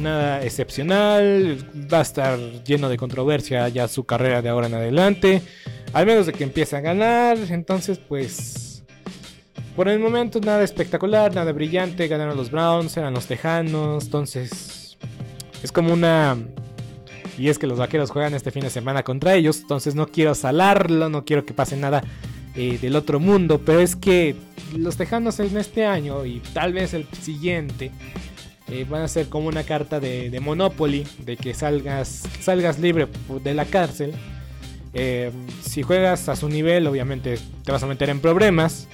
nada 0.00 0.42
excepcional, 0.42 1.56
va 1.92 2.00
a 2.00 2.02
estar 2.02 2.36
lleno 2.64 2.88
de 2.88 2.96
controversia 2.96 3.68
ya 3.68 3.86
su 3.86 4.02
carrera 4.02 4.42
de 4.42 4.48
ahora 4.48 4.66
en 4.66 4.74
adelante, 4.74 5.42
al 5.92 6.04
menos 6.04 6.26
de 6.26 6.32
que 6.32 6.42
empiece 6.42 6.74
a 6.74 6.80
ganar, 6.80 7.38
entonces 7.48 7.98
pues 7.98 8.67
por 9.78 9.88
el 9.88 10.00
momento 10.00 10.40
nada 10.40 10.64
espectacular, 10.64 11.32
nada 11.32 11.52
brillante. 11.52 12.08
Ganaron 12.08 12.36
los 12.36 12.50
Browns, 12.50 12.96
eran 12.96 13.14
los 13.14 13.26
Tejanos. 13.26 14.06
Entonces 14.06 14.98
es 15.62 15.70
como 15.70 15.92
una... 15.92 16.36
Y 17.38 17.48
es 17.48 17.60
que 17.60 17.68
los 17.68 17.78
vaqueros 17.78 18.10
juegan 18.10 18.34
este 18.34 18.50
fin 18.50 18.64
de 18.64 18.70
semana 18.70 19.04
contra 19.04 19.36
ellos. 19.36 19.60
Entonces 19.60 19.94
no 19.94 20.08
quiero 20.08 20.34
salarlo, 20.34 21.08
no 21.08 21.24
quiero 21.24 21.46
que 21.46 21.54
pase 21.54 21.76
nada 21.76 22.02
eh, 22.56 22.76
del 22.82 22.96
otro 22.96 23.20
mundo. 23.20 23.60
Pero 23.64 23.78
es 23.78 23.94
que 23.94 24.34
los 24.76 24.96
Tejanos 24.96 25.38
en 25.38 25.56
este 25.56 25.86
año 25.86 26.26
y 26.26 26.40
tal 26.52 26.72
vez 26.72 26.92
el 26.92 27.06
siguiente 27.22 27.92
eh, 28.66 28.84
van 28.90 29.02
a 29.02 29.08
ser 29.08 29.28
como 29.28 29.46
una 29.46 29.62
carta 29.62 30.00
de, 30.00 30.36
Monopoly. 30.42 31.06
De 31.24 31.36
que 31.36 31.54
salgas, 31.54 32.24
salgas 32.40 32.80
libre 32.80 33.06
de 33.44 33.54
la 33.54 33.64
cárcel. 33.64 34.12
Eh, 34.92 35.30
si 35.62 35.84
juegas 35.84 36.28
a 36.28 36.34
su 36.34 36.48
nivel, 36.48 36.88
obviamente 36.88 37.38
te 37.62 37.70
vas 37.70 37.84
a 37.84 37.86
meter 37.86 38.10
en 38.10 38.18
problemas. 38.18 38.88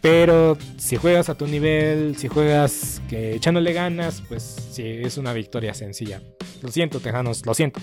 Pero 0.00 0.56
si 0.78 0.96
juegas 0.96 1.28
a 1.28 1.36
tu 1.36 1.46
nivel, 1.46 2.16
si 2.16 2.28
juegas 2.28 3.02
que 3.08 3.34
echándole 3.34 3.72
ganas, 3.72 4.22
pues 4.28 4.56
sí, 4.70 4.82
es 4.84 5.18
una 5.18 5.32
victoria 5.32 5.74
sencilla. 5.74 6.22
Lo 6.62 6.70
siento, 6.70 7.00
Tejanos, 7.00 7.44
lo 7.44 7.52
siento. 7.52 7.80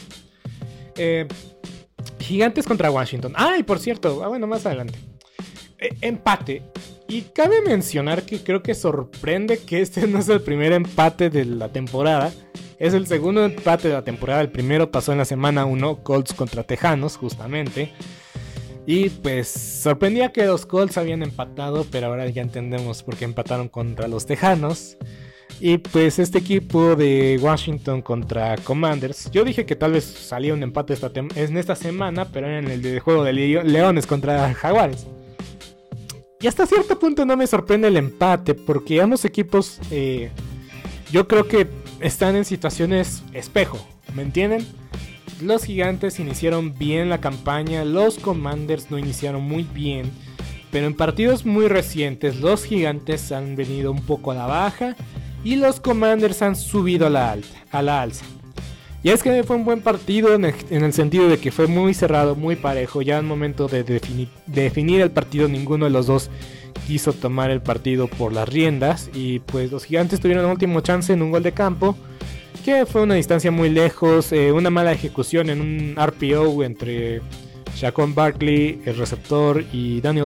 Eh, 0.96 1.28
gigantes 2.20 2.66
contra 2.66 2.90
Washington. 2.90 3.34
Ay, 3.36 3.64
por 3.64 3.80
cierto, 3.80 4.24
ah, 4.24 4.30
bueno, 4.30 4.48
más 4.48 4.66
adelante. 4.66 4.98
Eh, 5.78 5.96
empate. 6.02 6.64
Y 7.08 7.22
cabe 7.22 7.62
mencionar 7.62 8.24
que 8.24 8.44
creo 8.44 8.64
que 8.64 8.74
sorprende 8.74 9.60
que 9.60 9.82
este 9.82 10.08
no 10.08 10.20
es 10.20 10.30
el 10.30 10.42
primer 10.42 10.74
empate 10.74 11.30
de 11.30 11.46
la 11.46 11.72
temporada. 11.72 12.34
Es 12.80 12.94
el 12.94 13.08
segundo 13.08 13.44
empate 13.44 13.88
de 13.88 13.94
la 13.94 14.04
temporada. 14.04 14.42
El 14.42 14.50
primero 14.50 14.92
pasó 14.92 15.12
en 15.12 15.20
la 15.20 15.26
semana 15.26 15.66
1, 15.66 16.04
Colts 16.04 16.34
contra 16.34 16.64
Tejanos, 16.64 17.18
justamente. 17.18 17.94
Y 18.90 19.10
pues 19.10 19.50
sorprendía 19.50 20.32
que 20.32 20.46
los 20.46 20.66
Colts 20.66 20.98
habían 20.98 21.22
empatado, 21.22 21.86
pero 21.92 22.08
ahora 22.08 22.26
ya 22.30 22.42
entendemos 22.42 23.04
por 23.04 23.18
qué 23.18 23.26
empataron 23.26 23.68
contra 23.68 24.08
los 24.08 24.26
Tejanos. 24.26 24.96
Y 25.60 25.80
pues 25.80 26.20
este 26.20 26.38
equipo 26.38 26.96
de 26.96 27.38
Washington 27.42 28.02
contra 28.02 28.56
Commanders, 28.56 29.30
yo 29.32 29.44
dije 29.44 29.66
que 29.66 29.76
tal 29.76 29.92
vez 29.92 30.06
salía 30.06 30.54
un 30.54 30.64
empate 30.64 30.94
esta 30.94 31.12
en 31.14 31.58
esta 31.58 31.76
semana, 31.76 32.32
pero 32.32 32.48
era 32.48 32.60
en 32.60 32.70
el 32.70 32.82
de 32.82 33.02
juego 33.02 33.26
de 33.26 33.34
Leones 33.34 34.08
contra 34.08 34.54
Jaguares. 34.54 35.06
Y 36.40 36.48
hasta 36.48 36.66
cierto 36.66 36.98
punto 36.98 37.26
no 37.26 37.36
me 37.36 37.46
sorprende 37.46 37.90
el 37.90 37.98
empate, 37.98 38.54
porque 38.54 39.02
ambos 39.02 39.26
equipos 39.26 39.80
eh, 39.92 40.30
yo 41.12 41.28
creo 41.28 41.46
que 41.50 41.68
están 42.00 42.38
en 42.38 42.46
situaciones 42.46 43.22
espejo, 43.34 43.86
¿me 44.16 44.22
entienden? 44.22 44.66
Los 45.42 45.66
gigantes 45.66 46.20
iniciaron 46.20 46.78
bien 46.78 47.10
la 47.10 47.20
campaña, 47.20 47.86
los 47.86 48.18
Commanders 48.18 48.90
no 48.90 48.98
iniciaron 48.98 49.44
muy 49.44 49.64
bien, 49.64 50.12
pero 50.72 50.88
en 50.88 50.96
partidos 50.96 51.46
muy 51.46 51.68
recientes 51.68 52.38
los 52.38 52.64
gigantes 52.64 53.32
han 53.32 53.56
venido 53.56 53.92
un 53.92 54.02
poco 54.02 54.32
a 54.32 54.36
la 54.36 54.46
baja 54.48 54.96
y 55.44 55.56
los 55.56 55.80
Commanders 55.80 56.42
han 56.42 56.56
subido 56.56 57.08
a 57.08 57.10
la, 57.10 57.32
alta, 57.32 57.58
a 57.72 57.82
la 57.82 58.02
alza. 58.02 58.26
Y 59.04 59.10
es 59.10 59.22
que 59.24 59.44
fue 59.44 59.56
un 59.56 59.64
buen 59.64 59.82
partido 59.82 60.34
en 60.34 60.44
el, 60.44 60.94
sentido 60.94 61.30
de 61.30 61.38
que 61.38 61.52
fue 61.52 61.68
muy 61.68 61.94
cerrado, 61.94 62.36
muy 62.36 62.56
parejo. 62.56 63.02
Ya 63.02 63.20
en 63.20 63.26
momento 63.26 63.68
de 63.68 63.84
definir 64.48 65.02
el 65.02 65.12
partido, 65.12 65.48
ninguno 65.48 65.86
de 65.86 65.92
los 65.92 66.08
dos 66.08 66.30
quiso 66.88 67.14
tomar 67.14 67.52
el 67.52 67.62
partido 67.62 68.08
por 68.08 68.34
las 68.34 68.50
riendas. 68.50 69.10
Y 69.14 69.40
pues 69.40 69.72
los 69.72 69.86
gigantes 69.86 70.20
tuvieron 70.20 70.46
el 70.46 70.52
último 70.52 70.82
chance 70.82 71.14
en 71.14 71.22
un 71.22 71.32
gol 71.32 71.44
de 71.44 71.54
campo. 71.54 71.96
Fue 72.86 73.02
una 73.02 73.16
distancia 73.16 73.50
muy 73.50 73.70
lejos. 73.70 74.34
Eh, 74.34 74.52
una 74.52 74.70
mala 74.70 74.92
ejecución 74.92 75.50
en 75.50 75.62
un 75.62 75.96
RPO 75.96 76.66
entre 76.66 77.22
Shaquan 77.74 78.14
Barkley, 78.14 78.82
el 78.86 78.98
receptor, 78.98 79.64
y 79.72 80.02
Daniel. 80.02 80.27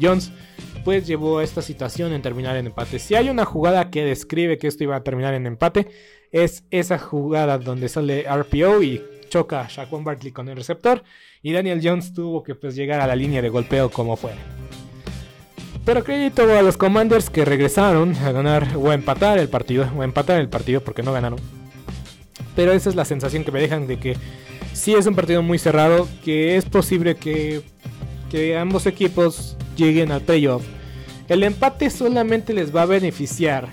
Jones 0.00 0.32
pues 0.84 1.06
llevó 1.06 1.38
a 1.38 1.44
esta 1.44 1.62
situación 1.62 2.12
en 2.12 2.22
terminar 2.22 2.56
en 2.56 2.66
empate. 2.66 2.98
Si 2.98 3.14
hay 3.14 3.28
una 3.28 3.44
jugada 3.44 3.90
que 3.90 4.04
describe 4.04 4.58
que 4.58 4.68
esto 4.68 4.84
iba 4.84 4.96
a 4.96 5.02
terminar 5.02 5.34
en 5.34 5.46
empate, 5.46 5.88
es 6.30 6.64
esa 6.70 6.98
jugada 6.98 7.58
donde 7.58 7.88
sale 7.88 8.24
RPO 8.28 8.82
y 8.82 9.02
choca 9.28 9.62
a 9.62 9.68
Shaquan 9.68 10.04
Barkley 10.04 10.32
con 10.32 10.48
el 10.48 10.56
receptor 10.56 11.02
y 11.42 11.52
Daniel 11.52 11.80
Jones 11.82 12.12
tuvo 12.12 12.42
que 12.42 12.54
pues 12.54 12.74
llegar 12.76 13.00
a 13.00 13.06
la 13.06 13.16
línea 13.16 13.42
de 13.42 13.48
golpeo 13.48 13.90
como 13.90 14.16
fuera. 14.16 14.38
Pero 15.84 16.02
crédito 16.02 16.42
a 16.42 16.62
los 16.62 16.76
Commanders 16.76 17.30
que 17.30 17.44
regresaron 17.44 18.16
a 18.16 18.32
ganar 18.32 18.76
o 18.76 18.90
a 18.90 18.94
empatar 18.94 19.38
el 19.38 19.48
partido, 19.48 19.88
o 19.96 20.02
a 20.02 20.04
empatar 20.04 20.40
el 20.40 20.48
partido 20.48 20.80
porque 20.80 21.04
no 21.04 21.12
ganaron. 21.12 21.38
Pero 22.56 22.72
esa 22.72 22.88
es 22.88 22.96
la 22.96 23.04
sensación 23.04 23.44
que 23.44 23.52
me 23.52 23.60
dejan 23.60 23.86
de 23.86 23.98
que 23.98 24.16
sí 24.72 24.94
es 24.94 25.06
un 25.06 25.14
partido 25.14 25.42
muy 25.42 25.58
cerrado, 25.58 26.08
que 26.24 26.56
es 26.56 26.64
posible 26.64 27.14
que, 27.14 27.62
ambos 28.58 28.86
equipos 28.86 29.56
lleguen 29.76 30.10
al 30.10 30.22
playoff. 30.22 30.64
El 31.28 31.42
empate 31.42 31.90
solamente 31.90 32.54
les 32.54 32.74
va 32.74 32.82
a 32.82 32.86
beneficiar 32.86 33.68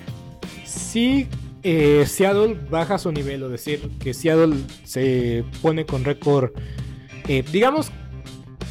si 0.65 1.27
eh, 1.63 2.03
Seattle 2.05 2.57
baja 2.69 2.97
su 2.97 3.11
nivel, 3.11 3.43
o 3.43 3.49
decir, 3.49 3.89
que 3.99 4.13
Seattle 4.13 4.55
se 4.83 5.45
pone 5.61 5.85
con 5.85 6.03
récord, 6.03 6.51
eh, 7.27 7.43
digamos 7.51 7.91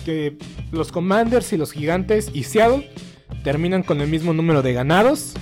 que 0.05 0.37
los 0.73 0.93
Commanders 0.93 1.53
y 1.53 1.57
los 1.57 1.73
Gigantes 1.73 2.31
y 2.35 2.43
Seattle 2.43 2.91
terminan 3.45 3.83
con 3.83 4.01
el 4.01 4.09
mismo 4.09 4.33
número 4.33 4.63
de 4.63 4.73
ganados. 4.73 5.35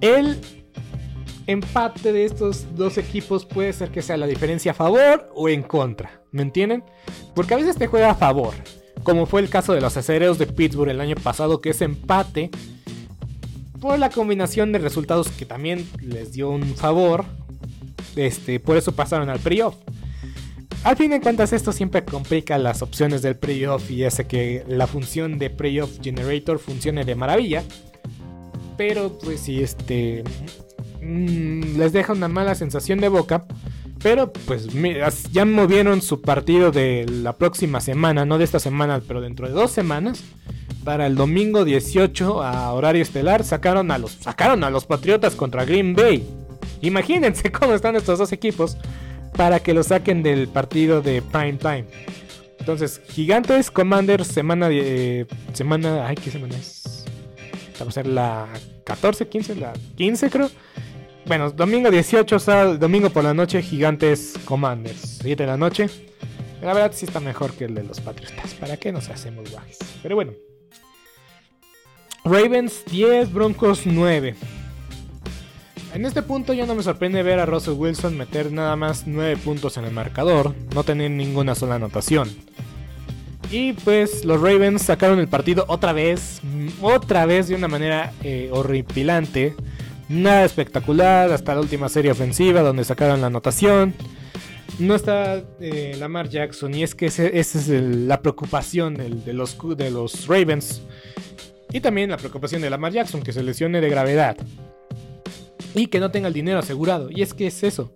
El 0.00 0.38
empate 1.46 2.12
de 2.12 2.24
estos 2.24 2.76
dos 2.76 2.98
equipos 2.98 3.44
puede 3.44 3.72
ser 3.72 3.90
que 3.90 4.02
sea 4.02 4.16
la 4.16 4.26
diferencia 4.26 4.72
a 4.72 4.74
favor 4.74 5.30
o 5.34 5.48
en 5.48 5.62
contra. 5.62 6.22
¿Me 6.30 6.42
entienden? 6.42 6.84
Porque 7.34 7.54
a 7.54 7.56
veces 7.56 7.76
te 7.76 7.86
juega 7.86 8.10
a 8.10 8.14
favor. 8.14 8.54
Como 9.06 9.26
fue 9.26 9.40
el 9.40 9.48
caso 9.48 9.72
de 9.72 9.80
los 9.80 9.96
acereros 9.96 10.36
de 10.36 10.46
Pittsburgh 10.46 10.90
el 10.90 11.00
año 11.00 11.14
pasado, 11.14 11.60
que 11.60 11.70
es 11.70 11.80
empate 11.80 12.50
por 13.80 14.00
la 14.00 14.10
combinación 14.10 14.72
de 14.72 14.80
resultados 14.80 15.28
que 15.28 15.46
también 15.46 15.88
les 16.00 16.32
dio 16.32 16.50
un 16.50 16.74
favor. 16.74 17.24
Este, 18.16 18.58
por 18.58 18.76
eso 18.76 18.90
pasaron 18.90 19.30
al 19.30 19.38
playoff. 19.38 19.76
Al 20.82 20.96
fin 20.96 21.12
de 21.12 21.20
cuentas, 21.20 21.52
esto 21.52 21.70
siempre 21.70 22.04
complica 22.04 22.58
las 22.58 22.82
opciones 22.82 23.22
del 23.22 23.36
playoff 23.36 23.88
y 23.92 24.02
hace 24.02 24.26
que 24.26 24.64
la 24.66 24.88
función 24.88 25.38
de 25.38 25.50
playoff 25.50 26.00
generator 26.02 26.58
funcione 26.58 27.04
de 27.04 27.14
maravilla. 27.14 27.62
Pero, 28.76 29.18
pues, 29.20 29.38
si 29.38 29.62
este 29.62 30.24
Mm, 31.06 31.78
les 31.78 31.92
deja 31.92 32.12
una 32.12 32.28
mala 32.28 32.54
sensación 32.54 33.00
de 33.00 33.08
boca. 33.08 33.44
Pero 34.02 34.32
pues 34.32 34.68
ya 35.32 35.44
movieron 35.44 36.02
su 36.02 36.20
partido 36.20 36.70
de 36.70 37.06
la 37.08 37.34
próxima 37.34 37.80
semana, 37.80 38.24
no 38.24 38.38
de 38.38 38.44
esta 38.44 38.60
semana, 38.60 39.00
pero 39.06 39.20
dentro 39.20 39.46
de 39.46 39.54
dos 39.54 39.70
semanas. 39.70 40.22
Para 40.84 41.08
el 41.08 41.16
domingo 41.16 41.64
18 41.64 42.44
a 42.44 42.72
horario 42.72 43.02
estelar 43.02 43.42
sacaron 43.42 43.90
a 43.90 43.98
los, 43.98 44.12
sacaron 44.12 44.62
a 44.62 44.70
los 44.70 44.86
Patriotas 44.86 45.34
contra 45.34 45.64
Green 45.64 45.96
Bay. 45.96 46.24
Imagínense 46.80 47.50
cómo 47.58 47.74
están 47.74 47.96
estos 47.96 48.18
dos 48.18 48.32
equipos 48.32 48.76
para 49.36 49.60
que 49.60 49.74
lo 49.74 49.82
saquen 49.82 50.22
del 50.22 50.48
partido 50.48 51.02
de 51.02 51.22
prime 51.22 51.54
time. 51.54 51.86
Entonces, 52.60 53.00
Gigantes, 53.08 53.70
Commanders, 53.70 54.28
semana 54.28 54.68
semana... 55.52 56.06
Ay, 56.06 56.16
¿qué 56.16 56.30
semana 56.30 56.56
es? 56.56 57.04
Vamos 57.78 57.96
a 57.96 58.02
ser 58.02 58.06
la 58.06 58.48
14, 58.84 59.28
15, 59.28 59.56
la 59.56 59.72
15 59.96 60.30
creo. 60.30 60.50
Bueno, 61.26 61.50
domingo 61.50 61.90
18, 61.90 62.38
sábado, 62.38 62.78
domingo 62.78 63.10
por 63.10 63.24
la 63.24 63.34
noche, 63.34 63.60
Gigantes 63.60 64.34
Commanders. 64.44 65.18
7 65.22 65.42
de 65.42 65.46
la 65.48 65.56
noche. 65.56 65.90
La 66.62 66.72
verdad 66.72 66.92
sí 66.94 67.04
está 67.04 67.18
mejor 67.18 67.52
que 67.54 67.64
el 67.64 67.74
de 67.74 67.82
los 67.82 68.00
Patriotas. 68.00 68.54
¿Para 68.54 68.76
qué 68.76 68.92
nos 68.92 69.08
hacemos 69.08 69.50
guajes? 69.50 69.78
Pero 70.04 70.14
bueno. 70.14 70.34
Ravens 72.24 72.84
10, 72.92 73.32
Broncos 73.32 73.82
9. 73.86 74.36
En 75.94 76.06
este 76.06 76.22
punto 76.22 76.52
ya 76.52 76.64
no 76.64 76.76
me 76.76 76.84
sorprende 76.84 77.24
ver 77.24 77.40
a 77.40 77.46
Russell 77.46 77.74
Wilson 77.74 78.16
meter 78.16 78.52
nada 78.52 78.76
más 78.76 79.08
9 79.08 79.36
puntos 79.38 79.76
en 79.78 79.84
el 79.84 79.92
marcador, 79.92 80.54
no 80.76 80.84
tener 80.84 81.10
ninguna 81.10 81.56
sola 81.56 81.74
anotación. 81.74 82.30
Y 83.50 83.72
pues 83.72 84.24
los 84.24 84.40
Ravens 84.40 84.82
sacaron 84.82 85.18
el 85.18 85.26
partido 85.26 85.64
otra 85.66 85.92
vez, 85.92 86.40
otra 86.80 87.26
vez 87.26 87.48
de 87.48 87.56
una 87.56 87.66
manera 87.66 88.12
eh, 88.22 88.48
horripilante. 88.52 89.56
Nada 90.08 90.44
espectacular 90.44 91.32
hasta 91.32 91.54
la 91.54 91.60
última 91.60 91.88
serie 91.88 92.12
ofensiva 92.12 92.60
donde 92.60 92.84
sacaron 92.84 93.20
la 93.20 93.26
anotación. 93.26 93.94
No 94.78 94.94
está 94.94 95.42
eh, 95.60 95.96
Lamar 95.98 96.28
Jackson 96.28 96.74
y 96.74 96.82
es 96.82 96.94
que 96.94 97.06
esa 97.06 97.24
es 97.28 97.68
la 97.68 98.20
preocupación 98.20 98.94
de, 98.94 99.32
los, 99.32 100.26
Ravens. 100.28 100.82
Y 101.72 101.80
también 101.80 102.10
la 102.10 102.18
preocupación 102.18 102.62
de 102.62 102.70
Lamar 102.70 102.92
Jackson 102.92 103.22
que 103.22 103.32
se 103.32 103.42
lesione 103.42 103.80
de 103.80 103.88
gravedad. 103.88 104.36
Y 105.74 105.88
que 105.88 105.98
no 105.98 106.10
tenga 106.10 106.28
el 106.28 106.34
dinero 106.34 106.60
asegurado. 106.60 107.10
Y 107.10 107.22
es 107.22 107.34
que 107.34 107.48
es 107.48 107.64
eso. 107.64 107.90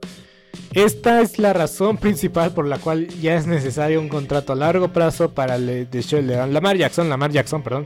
Esta 0.74 1.20
es 1.20 1.38
la 1.38 1.52
razón 1.52 1.96
principal 1.96 2.52
por 2.52 2.66
la 2.66 2.78
cual 2.78 3.08
ya 3.20 3.36
es 3.36 3.46
necesario 3.46 4.00
un 4.00 4.08
contrato 4.08 4.52
a 4.52 4.56
largo 4.56 4.92
plazo 4.92 5.30
para 5.30 5.56
el 5.56 5.88
de 5.88 6.46
Lamar 6.50 6.76
Jackson, 6.76 7.08
Lamar 7.08 7.30
Jackson, 7.30 7.62
perdón 7.62 7.84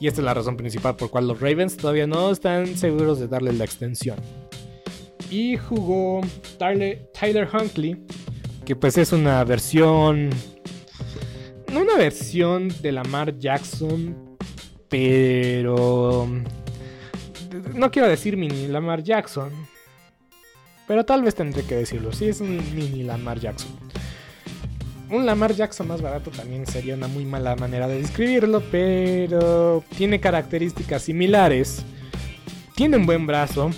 y 0.00 0.08
esta 0.08 0.22
es 0.22 0.24
la 0.24 0.34
razón 0.34 0.56
principal 0.56 0.96
por 0.96 1.10
cual 1.10 1.28
los 1.28 1.40
Ravens 1.40 1.76
todavía 1.76 2.06
no 2.06 2.30
están 2.30 2.76
seguros 2.76 3.20
de 3.20 3.28
darle 3.28 3.52
la 3.52 3.64
extensión. 3.64 4.18
Y 5.30 5.58
jugó 5.58 6.22
Tyler, 6.58 7.10
Tyler 7.12 7.46
Huntley, 7.52 8.02
que 8.64 8.74
pues 8.74 8.96
es 8.98 9.12
una 9.12 9.44
versión... 9.44 10.30
No 11.70 11.82
una 11.82 11.96
versión 11.96 12.68
de 12.80 12.92
Lamar 12.92 13.38
Jackson, 13.38 14.36
pero... 14.88 16.26
No 17.74 17.90
quiero 17.90 18.08
decir 18.08 18.36
mini 18.36 18.68
Lamar 18.68 19.02
Jackson, 19.02 19.50
pero 20.88 21.04
tal 21.04 21.22
vez 21.22 21.34
tendré 21.34 21.62
que 21.62 21.76
decirlo. 21.76 22.12
Sí, 22.12 22.26
es 22.26 22.40
un 22.40 22.56
mini 22.74 23.02
Lamar 23.02 23.38
Jackson. 23.38 23.70
Un 25.10 25.26
Lamar 25.26 25.52
Jackson 25.54 25.88
más 25.88 26.00
barato 26.00 26.30
también 26.30 26.66
sería 26.66 26.94
una 26.94 27.08
muy 27.08 27.24
mala 27.24 27.56
manera 27.56 27.88
de 27.88 28.00
describirlo, 28.00 28.62
pero 28.70 29.82
tiene 29.96 30.20
características 30.20 31.02
similares. 31.02 31.84
Tiene 32.76 32.96
un 32.96 33.06
buen 33.06 33.26
brazo, 33.26 33.70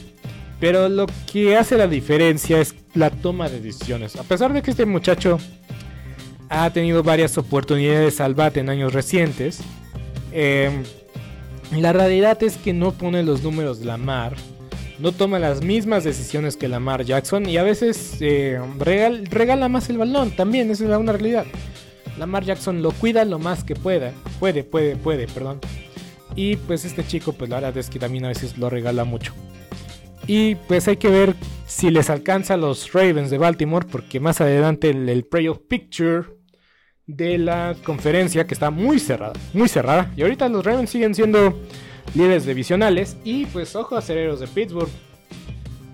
pero 0.61 0.91
lo 0.91 1.07
que 1.31 1.57
hace 1.57 1.79
la 1.79 1.87
diferencia 1.87 2.61
es 2.61 2.75
la 2.93 3.09
toma 3.09 3.49
de 3.49 3.61
decisiones. 3.61 4.17
A 4.17 4.25
pesar 4.25 4.53
de 4.53 4.61
que 4.61 4.73
este 4.73 4.85
muchacho 4.85 5.39
ha 6.51 6.69
tenido 6.69 7.03
varias 7.03 7.39
oportunidades 7.39 8.21
al 8.21 8.35
bate 8.35 8.61
en 8.61 8.69
años 8.69 8.93
recientes, 8.93 9.61
em, 10.33 10.83
la 11.71 11.95
realidad 11.95 12.43
es 12.43 12.59
que 12.59 12.75
no 12.75 12.93
pone 12.93 13.23
los 13.23 13.43
números 13.43 13.81
de 13.81 13.87
Lamar 13.87 14.35
no 15.03 15.11
toma 15.11 15.41
las 15.41 15.63
mismas 15.63 16.05
decisiones 16.05 16.57
que 16.57 16.69
Lamar 16.69 17.05
Jackson 17.05 17.49
y 17.49 17.57
a 17.57 17.65
veces 17.65 18.19
eh, 18.21 18.61
regala 18.79 19.69
más 19.69 19.91
el 19.91 19.99
balón 19.99 20.31
también, 20.31 20.71
esa 20.71 20.85
es 20.85 20.97
una 20.97 21.11
realidad. 21.11 21.45
Lamar 22.19 22.45
Jackson 22.45 22.83
lo 22.83 22.93
cuida 22.93 23.25
lo 23.25 23.41
más 23.41 23.65
que 23.65 23.75
pueda, 23.75 24.13
puede, 24.39 24.63
puede, 24.63 24.95
puede, 24.95 25.27
perdón. 25.27 25.59
Y 26.37 26.55
pues 26.55 26.85
este 26.85 27.05
chico, 27.05 27.33
pues 27.33 27.51
la 27.51 27.57
verdad 27.57 27.77
es 27.79 27.91
que 27.91 27.99
también 27.99 28.27
a 28.27 28.29
veces 28.29 28.57
lo 28.59 28.71
regala 28.71 29.03
mucho. 29.03 29.35
Y 30.29 30.55
pues 30.55 30.87
hay 30.87 30.99
que 30.99 31.09
ver 31.09 31.35
si 31.67 31.91
les 31.91 32.09
alcanza 32.09 32.55
a 32.55 32.57
los 32.57 32.93
Ravens 32.93 33.31
de 33.31 33.39
Baltimore, 33.39 33.87
porque 33.91 34.21
más 34.21 34.41
adelante 34.41 34.91
el, 34.91 35.09
el 35.09 35.25
Playoff 35.25 35.59
Picture 35.69 36.29
de 37.09 37.39
la 37.39 37.75
conferencia, 37.83 38.47
que 38.47 38.55
está 38.55 38.71
muy 38.71 39.01
cerrada, 39.01 39.33
muy 39.53 39.69
cerrada. 39.69 40.13
Y 40.17 40.23
ahorita 40.23 40.49
los 40.49 40.65
Ravens 40.65 40.91
siguen 40.91 41.17
siendo 41.17 41.59
líderes 42.15 42.47
divisionales. 42.47 43.17
Y 43.25 43.47
pues 43.47 43.75
ojo 43.77 43.97
acereros 43.97 44.41
de 44.41 44.47
Pittsburgh. 44.47 44.91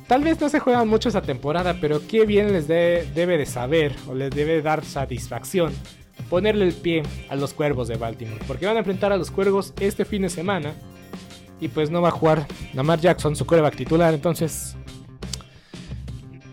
Tal 0.07 0.25
vez 0.25 0.41
no 0.41 0.49
se 0.49 0.59
juegan 0.59 0.89
mucho 0.89 1.11
esa 1.11 1.21
temporada, 1.21 1.77
pero 1.81 2.01
qué 2.07 2.25
bien 2.25 2.53
les 2.53 2.67
debe 2.67 3.39
de 3.39 3.47
saber 3.47 3.95
o 4.09 4.15
les 4.15 4.31
debe 4.31 4.63
dar 4.63 4.85
satisfacción 4.85 5.73
ponerle 6.29 6.67
el 6.67 6.75
pie 6.75 7.03
a 7.29 7.37
los 7.37 7.55
cuervos 7.55 7.89
de 7.89 7.97
Baltimore. 7.97 8.41
Porque 8.47 8.67
van 8.67 8.77
a 8.77 8.81
enfrentar 8.81 9.13
a 9.13 9.17
los 9.17 9.31
cuervos 9.31 9.73
este 9.81 10.05
fin 10.05 10.23
de 10.23 10.29
semana. 10.29 10.75
Y 11.61 11.69
pues 11.69 11.91
no 11.91 12.01
va 12.01 12.09
a 12.09 12.13
jugar 12.13 12.47
Lamar 12.75 13.01
Jackson, 13.01 13.35
su 13.35 13.45
quarterback 13.45 13.77
titular. 13.77 14.15
Entonces, 14.15 14.77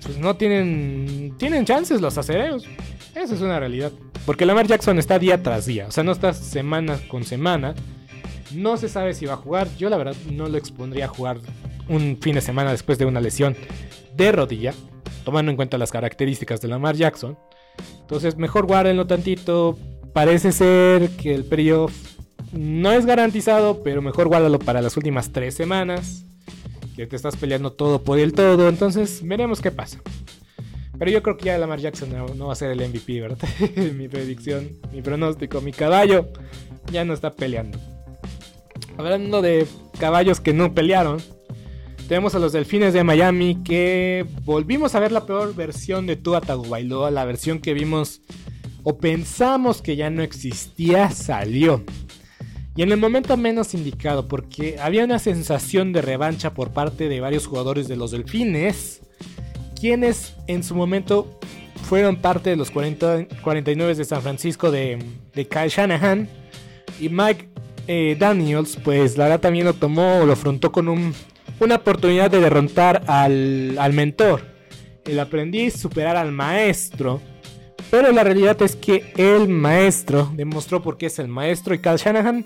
pues 0.03 0.18
no 0.18 0.36
tienen, 0.36 1.36
tienen 1.38 1.66
chances 1.66 2.01
los 2.01 2.18
acereros. 2.18 2.66
Esa 3.14 3.36
es 3.36 3.41
una 3.41 3.60
realidad. 3.60 3.91
Porque 4.26 4.45
Lamar 4.45 4.68
Jackson 4.68 4.97
está 4.97 5.20
día 5.20 5.41
tras 5.43 5.66
día. 5.66 5.88
O 5.88 5.91
sea, 5.91 6.03
no 6.03 6.12
está 6.12 6.34
semana 6.34 6.99
con 7.08 7.24
semana. 7.24 7.76
No 8.56 8.78
se 8.78 8.89
sabe 8.89 9.14
si 9.14 9.26
va 9.26 9.34
a 9.34 9.38
jugar. 9.38 9.68
Yo 9.78 9.89
la 9.89 9.97
verdad 9.97 10.16
no 10.32 10.47
lo 10.47 10.58
expondría 10.58 11.06
a 11.06 11.10
jugar 11.10 11.39
un 11.88 12.18
fin 12.20 12.36
de 12.36 12.41
semana 12.41 12.72
después 12.72 12.97
de 12.97 13.06
una 13.06 13.22
lesión 13.22 13.56
de 14.16 14.32
rodilla. 14.32 14.74
Tomando 15.24 15.51
en 15.51 15.56
cuenta 15.56 15.78
las 15.78 15.91
características 15.91 16.62
de 16.62 16.68
Lamar 16.68 16.95
Jackson. 16.95 17.38
Entonces 18.01 18.38
mejor 18.38 18.66
guárdenlo 18.66 19.08
tantito. 19.08 19.78
Parece 20.14 20.51
ser 20.51 21.10
que 21.12 21.36
el 21.36 21.43
periodo 21.43 21.88
no 22.53 22.91
es 22.91 23.06
garantizado, 23.06 23.84
pero 23.84 24.01
mejor 24.01 24.28
guárdalo 24.28 24.60
para 24.60 24.82
las 24.82 24.95
últimas 24.95 25.32
tres 25.32 25.56
semanas. 25.56 26.26
Que 26.95 27.08
te 27.08 27.16
estás 27.16 27.36
peleando 27.36 27.74
todo 27.74 28.03
por 28.03 28.20
el 28.20 28.34
todo. 28.34 28.70
Entonces 28.70 29.22
veremos 29.24 29.62
qué 29.62 29.72
pasa. 29.72 29.99
Pero 30.97 31.12
yo 31.12 31.22
creo 31.22 31.36
que 31.36 31.45
ya 31.45 31.58
Lamar 31.58 31.80
Jackson 31.80 32.10
no, 32.38 32.47
va 32.47 32.53
a 32.53 32.56
ser 32.56 32.72
el 32.72 32.88
MVP, 32.88 33.20
¿verdad? 33.20 33.38
mi 33.95 34.08
predicción, 34.08 34.70
mi 34.93 35.01
pronóstico, 35.01 35.60
mi 35.60 35.74
caballo 35.74 36.30
ya 36.91 37.03
no 37.03 37.14
está 37.14 37.34
peleando. 37.34 37.80
Hablando 38.97 39.41
de 39.41 39.67
caballos 39.99 40.39
que 40.39 40.53
no 40.53 40.73
pelearon, 40.73 41.21
tenemos 42.07 42.36
a 42.36 42.39
los 42.39 42.53
Delfines 42.53 42.93
de 42.93 43.03
Miami 43.03 43.63
que 43.63 44.26
volvimos 44.43 44.95
a 44.95 44.99
ver 44.99 45.11
la 45.11 45.26
peor 45.26 45.55
versión 45.55 46.07
de 46.07 46.15
Tua 46.15 46.41
Tagovailoa, 46.41 47.11
la 47.11 47.26
versión 47.26 47.59
que 47.59 47.73
vimos 47.73 48.21
o 48.84 48.97
pensamos 48.97 49.82
que 49.82 49.95
ya 49.95 50.09
no 50.09 50.21
existía, 50.21 51.09
salió. 51.09 51.84
Y 52.76 52.84
en 52.84 52.91
el 52.91 52.97
momento 52.97 53.38
menos 53.38 53.73
indicado, 53.73 54.28
porque 54.28 54.78
había 54.80 55.05
una 55.05 55.17
sensación 55.17 55.93
de 55.93 56.01
revancha 56.01 56.53
por 56.53 56.71
parte 56.71 57.09
de 57.09 57.21
varios 57.21 57.47
jugadores 57.47 57.88
de 57.88 57.95
los 57.95 58.11
Delfines 58.11 59.01
quienes 59.76 60.36
en 60.47 60.63
su 60.63 60.73
momento 60.73 61.39
fueron 61.84 62.15
parte 62.15 62.49
de 62.49 62.55
los 62.55 62.71
40, 62.71 63.28
49 63.43 63.95
de 63.95 64.05
San 64.05 64.21
Francisco 64.21 64.71
de, 64.71 64.97
de 65.34 65.47
Kyle 65.47 65.69
Shanahan. 65.69 66.28
Y 66.99 67.09
Mike 67.09 67.49
eh, 67.88 68.16
Daniels, 68.20 68.78
pues 68.84 69.18
la 69.18 69.26
verdad 69.26 69.42
también 69.42 69.66
lo 69.66 69.74
tomó 69.74 70.26
lo 70.26 70.34
afrontó 70.34 70.72
con 70.72 70.88
un, 70.88 71.14
una 71.60 71.76
oportunidad 71.76 72.32
de 72.32 72.40
derrotar 72.40 73.04
al, 73.08 73.78
al 73.80 73.94
mentor, 73.94 74.42
el 75.06 75.20
aprendiz, 75.20 75.76
superar 75.76 76.18
al 76.18 76.32
maestro. 76.32 77.22
Pero 77.92 78.12
la 78.12 78.24
realidad 78.24 78.60
es 78.62 78.76
que 78.76 79.14
el 79.16 79.48
maestro 79.48 80.32
demostró 80.36 80.82
por 80.82 80.98
qué 80.98 81.06
es 81.06 81.20
el 81.20 81.28
maestro 81.28 81.76
y 81.76 81.80
Kyle 81.80 81.98
Shanahan 81.98 82.46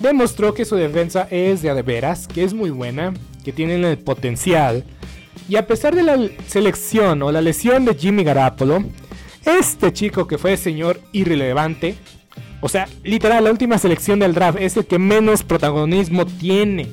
demostró 0.00 0.52
que 0.52 0.64
su 0.64 0.76
defensa 0.76 1.26
es 1.30 1.62
de, 1.62 1.72
de 1.72 1.82
veras, 1.82 2.28
que 2.28 2.44
es 2.44 2.52
muy 2.52 2.70
buena, 2.70 3.14
que 3.44 3.52
tienen 3.52 3.84
el 3.84 3.98
potencial 3.98 4.84
y 5.48 5.56
a 5.56 5.66
pesar 5.66 5.94
de 5.94 6.02
la 6.02 6.18
selección 6.46 7.22
o 7.22 7.32
la 7.32 7.40
lesión 7.40 7.86
de 7.86 7.94
Jimmy 7.94 8.22
Garapolo, 8.22 8.84
este 9.46 9.92
chico 9.94 10.26
que 10.26 10.36
fue 10.36 10.58
señor 10.58 11.00
irrelevante, 11.12 11.94
o 12.60 12.68
sea, 12.68 12.88
literal, 13.04 13.44
la 13.44 13.50
última 13.50 13.78
selección 13.78 14.18
del 14.18 14.34
draft 14.34 14.58
es 14.60 14.76
el 14.76 14.86
que 14.86 14.98
menos 14.98 15.42
protagonismo 15.42 16.26
tiene. 16.26 16.88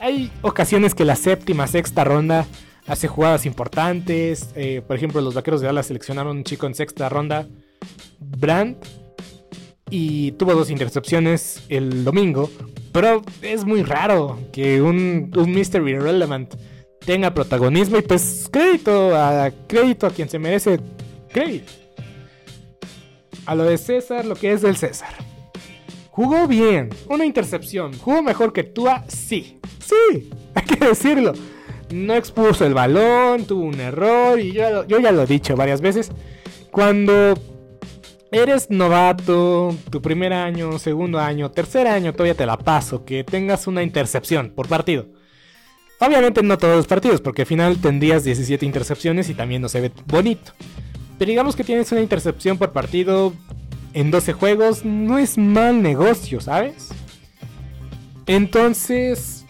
Hay 0.00 0.30
ocasiones 0.42 0.94
que 0.94 1.04
la 1.04 1.16
séptima, 1.16 1.66
sexta 1.66 2.04
ronda 2.04 2.46
hace 2.86 3.08
jugadas 3.08 3.46
importantes. 3.46 4.50
Eh, 4.54 4.82
por 4.86 4.96
ejemplo, 4.96 5.20
los 5.20 5.34
vaqueros 5.34 5.60
de 5.60 5.68
Dallas 5.68 5.86
seleccionaron 5.86 6.38
un 6.38 6.44
chico 6.44 6.66
en 6.66 6.74
sexta 6.74 7.08
ronda, 7.08 7.46
Brandt, 8.18 8.84
y 9.88 10.32
tuvo 10.32 10.54
dos 10.54 10.70
intercepciones 10.70 11.62
el 11.68 12.04
domingo. 12.04 12.50
Pero 12.92 13.22
es 13.40 13.64
muy 13.64 13.82
raro 13.82 14.38
que 14.52 14.82
un, 14.82 15.30
un 15.34 15.52
Mr. 15.52 15.88
Irrelevant 15.88 16.54
tenga 17.04 17.32
protagonismo 17.34 17.98
y 17.98 18.02
pues 18.02 18.48
crédito 18.50 19.16
a 19.16 19.50
crédito 19.66 20.06
a 20.06 20.10
quien 20.10 20.28
se 20.28 20.38
merece 20.38 20.80
crédito. 21.32 21.81
A 23.46 23.54
lo 23.54 23.64
de 23.64 23.78
César, 23.78 24.24
lo 24.24 24.34
que 24.34 24.52
es 24.52 24.62
del 24.62 24.76
César. 24.76 25.14
Jugó 26.10 26.46
bien, 26.46 26.90
una 27.08 27.24
intercepción. 27.24 27.96
Jugó 27.98 28.22
mejor 28.22 28.52
que 28.52 28.64
Tua, 28.64 29.04
sí. 29.08 29.58
Sí, 29.78 30.30
hay 30.54 30.64
que 30.64 30.84
decirlo. 30.84 31.32
No 31.90 32.14
expuso 32.14 32.64
el 32.64 32.74
balón, 32.74 33.44
tuvo 33.44 33.64
un 33.64 33.80
error 33.80 34.38
y 34.38 34.52
yo, 34.52 34.86
yo 34.86 34.98
ya 34.98 35.12
lo 35.12 35.22
he 35.22 35.26
dicho 35.26 35.56
varias 35.56 35.80
veces. 35.80 36.10
Cuando 36.70 37.34
eres 38.30 38.70
novato, 38.70 39.74
tu 39.90 40.00
primer 40.00 40.32
año, 40.32 40.78
segundo 40.78 41.18
año, 41.18 41.50
tercer 41.50 41.86
año, 41.86 42.12
todavía 42.12 42.34
te 42.34 42.46
la 42.46 42.56
paso, 42.56 43.04
que 43.04 43.24
tengas 43.24 43.66
una 43.66 43.82
intercepción 43.82 44.52
por 44.54 44.68
partido 44.68 45.06
Obviamente 46.04 46.42
no 46.42 46.58
todos 46.58 46.74
los 46.74 46.88
partidos, 46.88 47.20
porque 47.20 47.42
al 47.42 47.46
final 47.46 47.80
tendrías 47.80 48.24
17 48.24 48.66
intercepciones 48.66 49.30
y 49.30 49.34
también 49.34 49.62
no 49.62 49.68
se 49.68 49.80
ve 49.80 49.92
bonito. 50.06 50.50
Pero 51.22 51.30
digamos 51.30 51.54
que 51.54 51.62
tienes 51.62 51.92
una 51.92 52.00
intercepción 52.00 52.58
por 52.58 52.72
partido 52.72 53.32
en 53.94 54.10
12 54.10 54.32
juegos, 54.32 54.84
no 54.84 55.18
es 55.18 55.38
mal 55.38 55.80
negocio, 55.80 56.40
¿sabes? 56.40 56.88
Entonces, 58.26 59.46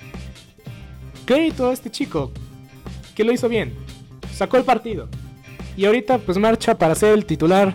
crédito 1.24 1.70
a 1.70 1.72
este 1.72 1.90
chico, 1.90 2.30
que 3.14 3.24
lo 3.24 3.32
hizo 3.32 3.48
bien, 3.48 3.72
sacó 4.34 4.58
el 4.58 4.64
partido. 4.64 5.08
Y 5.74 5.86
ahorita 5.86 6.18
pues 6.18 6.36
marcha 6.36 6.76
para 6.76 6.94
ser 6.94 7.14
el 7.14 7.24
titular, 7.24 7.74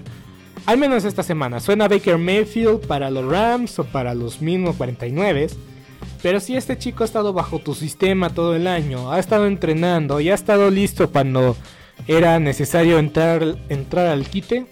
al 0.67 0.77
menos 0.77 1.03
esta 1.03 1.23
semana. 1.23 1.59
Suena 1.59 1.87
Baker 1.87 2.19
Mayfield 2.19 2.85
para 2.85 3.09
los 3.09 3.25
Rams 3.25 3.79
o 3.79 3.83
para 3.83 4.13
los 4.13 4.43
mismos 4.43 4.75
49. 4.75 5.47
Pero 6.21 6.39
si 6.39 6.55
este 6.55 6.77
chico 6.77 7.03
ha 7.03 7.07
estado 7.07 7.33
bajo 7.33 7.57
tu 7.57 7.73
sistema 7.73 8.29
todo 8.29 8.55
el 8.55 8.67
año, 8.67 9.11
ha 9.11 9.17
estado 9.17 9.47
entrenando 9.47 10.19
y 10.19 10.29
ha 10.29 10.35
estado 10.35 10.69
listo 10.69 11.09
cuando 11.09 11.57
era 12.05 12.39
necesario 12.39 12.99
entrar, 12.99 13.57
entrar 13.69 14.07
al 14.07 14.25
quite, 14.27 14.65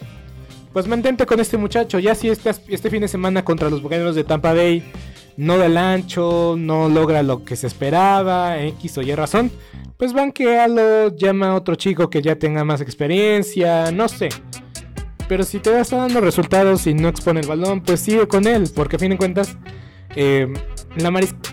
pues 0.73 0.87
mantente 0.87 1.25
con 1.25 1.39
este 1.39 1.57
muchacho. 1.57 1.99
Ya 1.99 2.15
si 2.15 2.29
este, 2.29 2.51
este 2.67 2.89
fin 2.89 3.01
de 3.01 3.07
semana 3.07 3.43
contra 3.43 3.69
los 3.69 3.81
Bucaneros 3.81 4.15
de 4.15 4.23
Tampa 4.23 4.53
Bay 4.53 4.83
no 5.37 5.57
da 5.57 5.65
el 5.65 5.77
ancho, 5.77 6.55
no 6.57 6.89
logra 6.89 7.23
lo 7.23 7.43
que 7.43 7.55
se 7.55 7.67
esperaba, 7.67 8.59
X 8.59 8.97
o 8.97 9.01
Y 9.01 9.13
razón, 9.15 9.51
pues 9.97 10.13
banquealo, 10.13 11.15
llama 11.15 11.49
a 11.49 11.55
otro 11.55 11.75
chico 11.75 12.09
que 12.09 12.21
ya 12.21 12.37
tenga 12.37 12.63
más 12.63 12.81
experiencia, 12.81 13.91
no 13.91 14.07
sé. 14.07 14.29
Pero 15.27 15.43
si 15.43 15.59
te 15.59 15.77
está 15.79 15.97
dando 15.97 16.21
resultados 16.21 16.85
y 16.87 16.93
no 16.93 17.07
expone 17.07 17.39
el 17.39 17.47
balón, 17.47 17.81
pues 17.81 17.99
sigue 17.99 18.27
con 18.27 18.45
él, 18.47 18.69
porque 18.73 18.97
a 18.97 18.99
fin 18.99 19.09
de 19.09 19.17
cuentas 19.17 19.57
eh, 20.15 20.47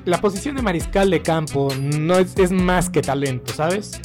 la, 0.05 0.20
posición 0.20 0.57
de 0.57 0.62
mariscal 0.62 1.11
de 1.11 1.23
campo 1.23 1.68
no 1.81 2.18
es, 2.18 2.53
más 2.53 2.91
que 2.91 3.01
talento, 3.01 3.53
¿sabes? 3.53 4.01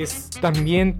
Es 0.00 0.30
también 0.30 0.96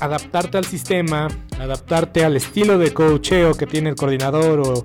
adaptarte 0.00 0.56
al 0.56 0.64
sistema, 0.64 1.28
adaptarte 1.58 2.24
al 2.24 2.36
estilo 2.36 2.78
de 2.78 2.92
coacheo 2.92 3.54
que 3.54 3.66
tiene 3.66 3.90
el 3.90 3.96
coordinador 3.96 4.60
o 4.60 4.84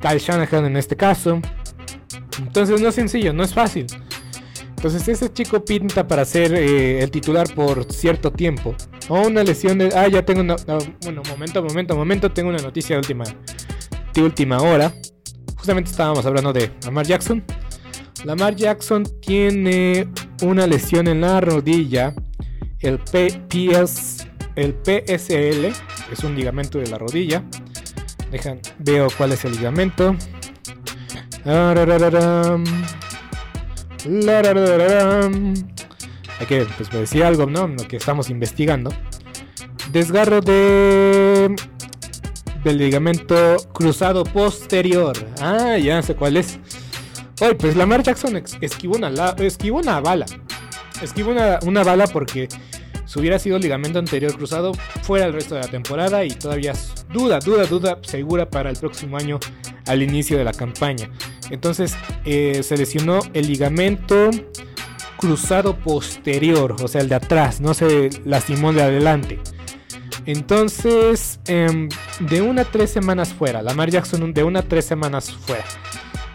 Kyle 0.00 0.18
Shanahan 0.18 0.66
en 0.66 0.76
este 0.76 0.96
caso. 0.96 1.40
Entonces 2.38 2.80
no 2.80 2.88
es 2.88 2.94
sencillo, 2.94 3.32
no 3.32 3.42
es 3.42 3.52
fácil. 3.52 3.86
Entonces 4.76 5.08
ese 5.08 5.32
chico 5.32 5.64
pinta 5.64 6.06
para 6.06 6.24
ser 6.24 6.54
eh, 6.54 7.02
el 7.02 7.10
titular 7.10 7.52
por 7.54 7.92
cierto 7.92 8.30
tiempo. 8.30 8.74
O 9.08 9.26
una 9.26 9.42
lesión 9.42 9.78
de... 9.78 9.90
Ah, 9.94 10.06
ya 10.06 10.24
tengo 10.24 10.42
una... 10.42 10.54
bueno, 11.02 11.22
momento, 11.28 11.62
momento, 11.62 11.96
momento. 11.96 12.30
Tengo 12.30 12.50
una 12.50 12.58
noticia 12.58 12.94
de 12.94 13.00
última, 13.00 13.24
última 14.16 14.60
hora 14.60 14.92
justamente 15.66 15.90
estábamos 15.90 16.24
hablando 16.24 16.52
de 16.52 16.70
Lamar 16.84 17.04
Jackson. 17.04 17.42
Lamar 18.22 18.54
Jackson 18.54 19.02
tiene 19.20 20.06
una 20.42 20.64
lesión 20.64 21.08
en 21.08 21.22
la 21.22 21.40
rodilla, 21.40 22.14
el 22.80 22.98
PPS, 22.98 24.26
el 24.54 24.74
PSL, 24.74 25.66
es 26.12 26.24
un 26.24 26.34
ligamento 26.34 26.78
de 26.78 26.86
la 26.88 26.98
rodilla. 26.98 27.42
Dejan, 28.30 28.60
veo 28.78 29.08
cuál 29.16 29.32
es 29.32 29.44
el 29.44 29.52
ligamento. 29.52 30.16
hay 36.38 36.46
que 36.46 36.66
pues, 36.76 36.90
decir 36.90 37.24
algo, 37.24 37.46
¿no? 37.46 37.68
Lo 37.68 37.86
que 37.88 37.96
estamos 37.96 38.30
investigando. 38.30 38.92
Desgarro 39.92 40.40
de 40.40 41.54
del 42.64 42.78
ligamento 42.78 43.56
cruzado 43.72 44.24
posterior. 44.24 45.16
Ah, 45.40 45.78
ya 45.78 46.02
sé 46.02 46.16
cuál 46.16 46.36
es. 46.36 46.58
Hoy, 47.40 47.54
pues 47.54 47.76
Lamar 47.76 48.02
Jackson 48.02 48.42
esquivó 48.60 48.96
esquivó 49.38 49.78
una 49.78 50.00
bala. 50.00 50.26
Esquivó 51.02 51.32
una, 51.32 51.82
bala 51.82 52.06
porque 52.06 52.48
si 53.04 53.18
hubiera 53.18 53.38
sido 53.38 53.58
ligamento 53.58 53.98
anterior 53.98 54.34
cruzado, 54.36 54.72
fuera 55.02 55.26
el 55.26 55.32
resto 55.32 55.54
de 55.54 55.60
la 55.62 55.68
temporada 55.68 56.24
y 56.24 56.30
todavía 56.30 56.72
duda, 57.12 57.38
duda, 57.38 57.66
duda 57.66 57.98
segura 58.02 58.48
para 58.48 58.70
el 58.70 58.76
próximo 58.76 59.16
año 59.16 59.38
al 59.86 60.02
inicio 60.02 60.38
de 60.38 60.44
la 60.44 60.52
campaña. 60.52 61.10
Entonces 61.50 61.96
eh, 62.24 62.62
se 62.62 62.76
lesionó 62.76 63.20
el 63.34 63.46
ligamento 63.46 64.30
cruzado 65.16 65.76
posterior, 65.78 66.76
o 66.82 66.88
sea, 66.88 67.00
el 67.00 67.08
de 67.08 67.14
atrás, 67.14 67.60
no 67.60 67.74
se 67.74 68.10
lastimó 68.24 68.72
de 68.72 68.82
adelante. 68.82 69.38
Entonces, 70.26 71.38
em, 71.46 71.88
de 72.20 72.42
una 72.42 72.62
a 72.62 72.64
tres 72.64 72.90
semanas 72.90 73.32
fuera. 73.32 73.62
Lamar 73.62 73.90
Jackson 73.90 74.34
de 74.34 74.42
una 74.42 74.60
a 74.60 74.62
tres 74.62 74.84
semanas 74.84 75.30
fuera. 75.32 75.64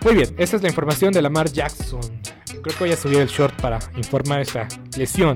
Muy 0.03 0.15
bien, 0.15 0.33
esa 0.37 0.55
es 0.55 0.63
la 0.63 0.69
información 0.69 1.11
de 1.11 1.21
Lamar 1.21 1.51
Jackson. 1.51 2.01
Creo 2.61 2.77
que 2.77 2.83
voy 2.83 2.91
a 2.91 2.97
subir 2.97 3.19
el 3.19 3.27
short 3.27 3.59
para 3.61 3.79
informar 3.95 4.41
esta 4.41 4.67
lesión. 4.97 5.35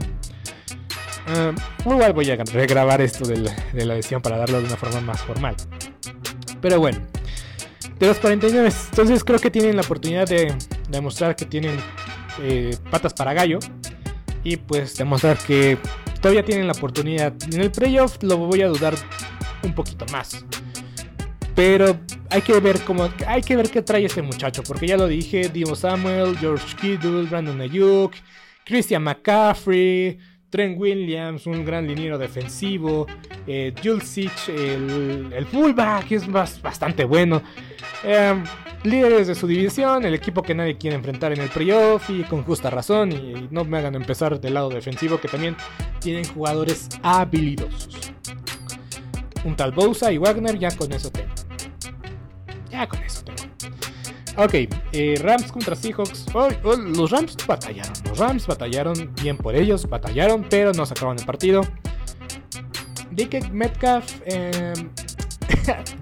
Um, 1.28 1.56
igual 1.92 2.14
voy 2.14 2.30
a 2.30 2.36
regrabar 2.36 3.02
esto 3.02 3.26
de 3.26 3.38
la, 3.38 3.54
lesión 3.74 4.22
para 4.22 4.38
darlo 4.38 4.60
de 4.60 4.68
una 4.68 4.78
forma 4.78 5.02
más 5.02 5.22
formal. 5.22 5.56
Pero 6.62 6.80
bueno, 6.80 7.00
de 7.98 8.08
los 8.08 8.18
49, 8.20 8.70
entonces 8.90 9.24
creo 9.24 9.40
que 9.40 9.50
tienen 9.50 9.76
la 9.76 9.82
oportunidad 9.82 10.28
de 10.28 10.56
demostrar 10.90 11.36
que 11.36 11.46
tienen 11.46 11.78
eh, 12.42 12.78
patas 12.92 13.14
para 13.14 13.34
gallo. 13.34 13.60
Y 14.44 14.58
pues 14.58 14.96
demostrar 14.96 15.38
que 15.40 15.80
todavía 16.22 16.46
tienen 16.46 16.68
la 16.68 16.74
oportunidad. 16.74 17.34
En 17.52 17.62
el 17.62 17.72
playoff 17.72 18.22
lo 18.22 18.38
voy 18.38 18.62
a 18.62 18.68
dudar 18.68 18.94
un 19.64 19.74
poquito 19.74 20.06
más. 20.12 20.46
Pero 21.56 21.98
hay 22.30 22.42
que 22.42 22.60
ver 22.60 22.82
cómo 22.82 23.10
hay 23.26 23.42
que 23.42 23.56
ver 23.56 23.70
qué 23.70 23.82
trae 23.82 24.06
este 24.06 24.22
muchacho, 24.22 24.62
porque 24.64 24.88
ya 24.88 24.98
lo 24.98 25.08
dije, 25.08 25.50
Divo 25.50 25.76
Samuel, 25.76 26.38
George 26.38 26.76
Kittle, 26.76 27.24
Brandon 27.24 27.62
Ayuk, 27.62 28.14
Christian 28.66 29.04
McCaffrey, 29.04 30.20
Trent 30.50 30.80
Williams, 30.80 31.48
un 31.48 31.64
gran 31.64 31.88
liniero 31.88 32.18
defensivo, 32.18 33.08
eh, 33.48 33.74
el, 34.48 35.34
el, 35.34 35.46
fullback 35.46 36.12
es 36.12 36.32
bastante 36.32 37.06
bueno. 37.06 37.42
Em, 38.04 38.44
líderes 38.84 39.28
de 39.28 39.36
su 39.36 39.48
división, 39.48 40.06
el 40.06 40.14
equipo 40.14 40.44
que 40.44 40.54
nadie 40.54 40.78
quiere 40.78 40.96
enfrentar 40.96 41.34
en 41.34 41.42
el 41.42 41.50
playoff 41.50 42.10
y 42.10 42.24
con 42.24 42.44
justa 42.44 42.70
razón. 42.70 43.12
Y, 43.12 43.48
no 43.52 43.66
me 43.66 43.78
hagan 43.78 43.96
empezar 43.96 44.40
del 44.40 44.54
lado 44.54 44.70
defensivo 44.70 45.20
que 45.20 45.28
también 45.28 45.56
tienen 46.00 46.24
jugadores 46.26 46.90
habilidosos. 47.02 48.14
Un 49.46 49.56
tal 49.56 49.72
Bosa 49.72 50.12
y 50.12 50.18
Wagner, 50.18 50.60
ya 50.60 50.76
con 50.76 50.92
eso 50.92 51.10
tengo. 51.10 51.34
Ya 52.70 52.88
con 52.88 53.02
eso 53.02 53.24
tengo. 53.24 53.42
Ok, 54.38 54.54
eh, 54.92 55.16
Rams 55.22 55.50
contra 55.50 55.76
Seahawks. 55.76 56.26
los 56.34 57.12
Rams 57.12 57.38
batallaron. 57.48 57.94
Los 58.04 58.18
Rams 58.18 58.48
batallaron 58.48 59.16
bien 59.22 59.38
por 59.38 59.56
ellos, 59.56 59.88
batallaron, 59.88 60.46
pero 60.50 60.74
no 60.74 60.86
sacaron 60.86 61.18
el 61.18 61.26
partido. 61.26 61.62
Dick 63.12 63.50
Metcalf. 63.52 64.22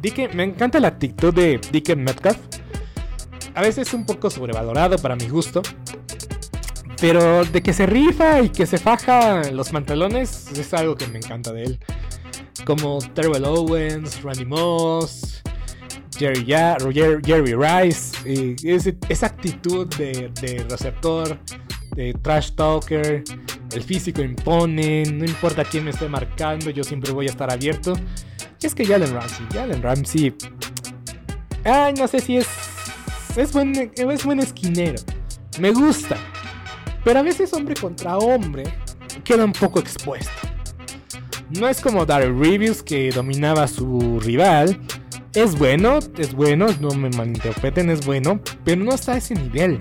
Eh, 0.04 0.30
me 0.34 0.44
encanta 0.44 0.80
la 0.80 0.88
actitud 0.88 1.34
de 1.34 1.60
Dick 1.72 1.96
Metcalf 1.96 2.38
a 3.56 3.62
veces 3.62 3.94
un 3.94 4.06
poco 4.06 4.30
sobrevalorado 4.30 4.98
para 4.98 5.16
mi 5.16 5.28
gusto. 5.28 5.62
Pero 7.00 7.44
de 7.44 7.62
que 7.62 7.74
se 7.74 7.86
rifa 7.86 8.42
y 8.42 8.50
que 8.50 8.66
se 8.66 8.78
faja 8.78 9.52
los 9.52 9.70
pantalones 9.70 10.48
es 10.52 10.74
algo 10.74 10.96
que 10.96 11.08
me 11.08 11.18
encanta 11.18 11.52
de 11.52 11.64
él. 11.64 11.80
Como 12.66 13.00
Terrell 13.14 13.46
Owens, 13.46 14.22
Randy 14.24 14.46
Moss, 14.46 15.42
Jerry, 16.18 16.46
ya, 16.46 16.78
Jerry 16.92 17.54
Rice. 17.56 18.14
esa 19.10 19.26
actitud 19.26 19.88
de, 19.96 20.32
receptor, 20.70 21.40
de 21.96 22.14
trash 22.22 22.52
talker. 22.52 23.24
El 23.72 23.82
físico 23.82 24.22
impone, 24.22 25.04
no 25.06 25.26
importa 25.26 25.64
quién 25.64 25.86
me 25.86 25.90
esté 25.90 26.08
marcando, 26.08 26.70
yo 26.70 26.84
siempre 26.84 27.12
voy 27.12 27.28
a 27.28 27.30
estar 27.32 27.52
abierto. 27.52 27.94
Y 28.62 28.68
es 28.68 28.76
que 28.76 28.86
Jalen 28.86 29.14
Ramsey, 29.14 29.48
Jalen 29.52 29.82
Ramsey. 29.82 30.36
Ay, 31.66 31.94
no 31.94 32.08
sé 32.08 32.20
si 32.20 32.38
es 32.38 32.48
es 33.36 33.52
buen, 33.52 33.92
es 33.96 34.24
buen 34.24 34.40
esquinero. 34.40 35.02
Me 35.60 35.72
gusta. 35.72 36.18
Pero 37.04 37.20
a 37.20 37.24
veces 37.24 37.52
hombre 37.54 37.76
contra 37.76 38.18
hombre 38.18 38.64
queda 39.24 39.44
un 39.44 39.54
poco 39.54 39.80
expuesto. 39.80 40.53
No 41.60 41.70
es 41.70 41.82
como 41.82 42.06
Daryl 42.06 42.38
Reviews 42.40 42.82
que 42.82 43.12
dominaba 43.12 43.64
a 43.64 43.68
su 43.68 44.20
rival. 44.20 44.80
Es 45.36 45.58
bueno, 45.58 46.00
es 46.18 46.34
bueno, 46.34 46.68
no 46.80 46.90
me 46.92 47.10
malinterpreten, 47.10 47.92
es 47.92 48.06
bueno, 48.06 48.40
pero 48.64 48.84
no 48.84 48.94
está 48.94 49.14
a 49.14 49.18
ese 49.18 49.36
nivel. 49.36 49.78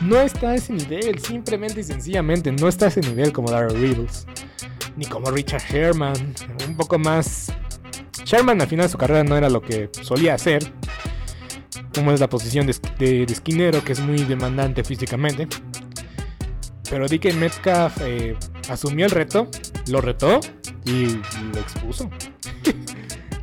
No 0.00 0.20
está 0.20 0.50
a 0.50 0.54
ese 0.56 0.72
nivel, 0.72 1.20
simplemente 1.20 1.80
y 1.80 1.84
sencillamente 1.84 2.50
no 2.50 2.66
está 2.66 2.86
a 2.86 2.88
ese 2.88 3.00
nivel 3.02 3.32
como 3.32 3.50
Daryl 3.50 3.78
Reviews. 3.78 4.26
Ni 4.96 5.06
como 5.06 5.30
Richard 5.30 5.62
Sherman, 5.62 6.34
un 6.66 6.76
poco 6.76 6.98
más... 6.98 7.52
Sherman 8.24 8.60
al 8.60 8.66
final 8.66 8.86
de 8.86 8.92
su 8.92 8.98
carrera 8.98 9.22
no 9.22 9.36
era 9.36 9.48
lo 9.48 9.60
que 9.60 9.90
solía 10.02 10.34
hacer, 10.34 10.72
como 11.94 12.10
es 12.10 12.18
la 12.18 12.28
posición 12.28 12.66
de, 12.66 13.22
esquinero, 13.22 13.84
que 13.84 13.92
es 13.92 14.00
muy 14.00 14.24
demandante 14.24 14.82
físicamente. 14.82 15.46
Pero 16.90 17.06
DK 17.06 17.34
Metcalf 17.34 17.96
eh, 18.00 18.36
asumió 18.68 19.06
el 19.06 19.12
reto, 19.12 19.48
lo 19.88 20.00
retó 20.00 20.40
y 20.84 21.06
lo 21.52 21.58
expuso. 21.58 22.10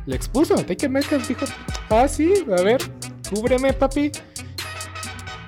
lo 0.06 0.14
expuso. 0.14 0.54
DK 0.56 0.88
Metcalf 0.88 1.28
dijo, 1.28 1.44
ah, 1.90 2.06
sí, 2.08 2.32
a 2.46 2.62
ver, 2.62 2.80
cúbreme, 3.28 3.72
papi. 3.72 4.12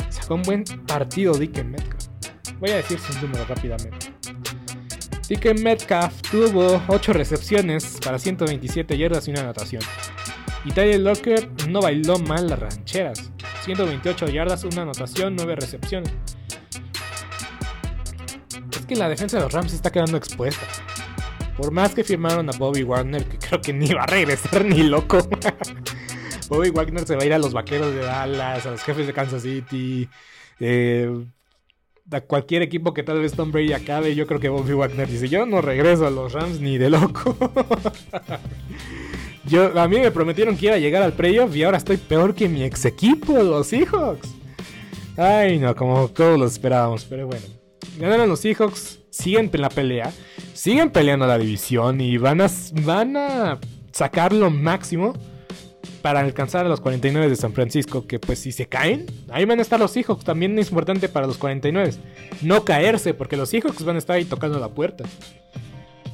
Sacó 0.09 0.35
un 0.35 0.43
buen 0.43 0.65
partido 0.87 1.35
DK 1.35 1.65
Metcalf. 1.65 2.07
Voy 2.61 2.71
a 2.71 2.77
decir 2.77 2.99
sus 2.99 3.21
números 3.23 3.47
rápidamente. 3.49 4.13
DK 5.29 5.59
Metcalf 5.61 6.21
tuvo 6.31 6.83
8 6.89 7.13
recepciones 7.13 7.99
para 8.05 8.19
127 8.19 8.99
yardas 8.99 9.27
y 9.29 9.31
una 9.31 9.41
anotación. 9.41 9.83
Y 10.65 10.73
Tyler 10.73 11.01
Locker 11.01 11.51
no 11.69 11.81
bailó 11.81 12.19
mal 12.19 12.49
las 12.49 12.59
rancheras. 12.59 13.31
128 13.65 14.29
yardas, 14.29 14.65
una 14.65 14.83
anotación, 14.83 15.37
9 15.37 15.57
recepciones. 15.57 16.13
Es 18.71 18.87
que 18.87 18.97
la 18.97 19.09
defensa 19.09 19.39
de 19.39 19.45
los 19.45 19.53
Rams 19.53 19.73
está 19.73 19.91
quedando 19.91 20.17
expuesta. 20.17 20.67
Por 21.57 21.71
más 21.71 21.95
que 21.95 22.03
firmaron 22.03 22.49
a 22.49 22.53
Bobby 22.59 22.83
Wagner, 22.83 23.25
que 23.25 23.39
creo 23.39 23.61
que 23.61 23.73
ni 23.73 23.93
va 23.93 24.03
a 24.03 24.07
regresar 24.07 24.65
ni 24.65 24.83
loco. 24.83 25.19
Bobby 26.49 26.71
Wagner 26.71 27.07
se 27.07 27.17
va 27.17 27.23
a 27.23 27.27
ir 27.27 27.33
a 27.33 27.39
los 27.39 27.53
vaqueros 27.53 27.95
de 27.95 28.01
Dallas, 28.01 28.67
a 28.67 28.73
los 28.73 28.83
jefes 28.83 29.07
de 29.07 29.13
Kansas 29.13 29.43
City. 29.43 30.09
Eh, 30.61 31.11
a 32.11 32.21
cualquier 32.21 32.63
equipo 32.63 32.93
que 32.93 33.03
tal 33.03 33.21
vez 33.21 33.33
Tom 33.33 33.51
Brady 33.51 33.73
acabe, 33.73 34.15
yo 34.15 34.27
creo 34.27 34.41
que 34.41 34.49
Bobby 34.49 34.75
Wagner 34.75 35.09
dice, 35.09 35.29
yo 35.29 35.47
no 35.47 35.61
regreso 35.61 36.07
a 36.07 36.11
los 36.11 36.33
Rams 36.33 36.61
ni 36.61 36.77
de 36.79 36.91
loco. 36.91 37.37
Yo, 39.47 39.79
a 39.79 39.89
mí 39.89 39.99
me 39.99 40.11
prometieron 40.11 40.57
que 40.57 40.67
iba 40.67 40.75
a 40.75 40.79
llegar 40.79 41.03
al 41.03 41.13
playoff 41.13 41.55
y 41.55 41.65
ahora 41.65 41.77
estoy 41.77 41.99
peor 41.99 42.35
que 42.35 42.49
mi 42.49 42.63
ex 42.63 42.87
equipo, 42.87 43.35
los 43.43 43.67
Seahawks. 43.67 44.35
Ay, 45.19 45.59
no, 45.59 45.77
como 45.77 46.09
todos 46.09 46.39
lo 46.39 46.47
esperábamos, 46.47 47.05
pero 47.05 47.27
bueno. 47.27 47.45
Ganaron 47.99 48.29
los 48.29 48.41
Seahawks, 48.41 48.99
siguen 49.11 49.51
en 49.53 49.61
la 49.61 49.69
pelea, 49.69 50.13
siguen 50.53 50.91
peleando 50.91 51.27
la 51.27 51.39
división 51.39 52.01
y 52.01 52.17
van 52.17 52.41
a, 52.41 52.51
van 52.83 53.17
a 53.17 53.59
sacar 53.93 54.33
lo 54.33 54.51
máximo 54.51 55.15
para 56.03 56.21
alcanzar 56.21 56.67
a 56.67 56.69
los 56.69 56.81
49 56.81 57.31
de 57.31 57.37
San 57.37 57.53
Francisco. 57.53 58.07
Que 58.07 58.19
pues 58.19 58.39
si 58.39 58.53
se 58.53 58.67
caen, 58.67 59.07
ahí 59.31 59.47
van 59.47 59.59
a 59.59 59.63
estar 59.63 59.81
los 59.81 59.93
Seahawks. 59.93 60.25
También 60.25 60.59
es 60.59 60.69
importante 60.69 61.09
para 61.09 61.27
los 61.27 61.39
49. 61.39 61.93
No 62.43 62.65
caerse, 62.65 63.15
porque 63.15 63.37
los 63.37 63.49
Seahawks 63.49 63.85
van 63.85 63.97
a 63.97 63.99
estar 64.01 64.17
ahí 64.17 64.25
tocando 64.25 64.59
la 64.59 64.69
puerta. 64.69 65.05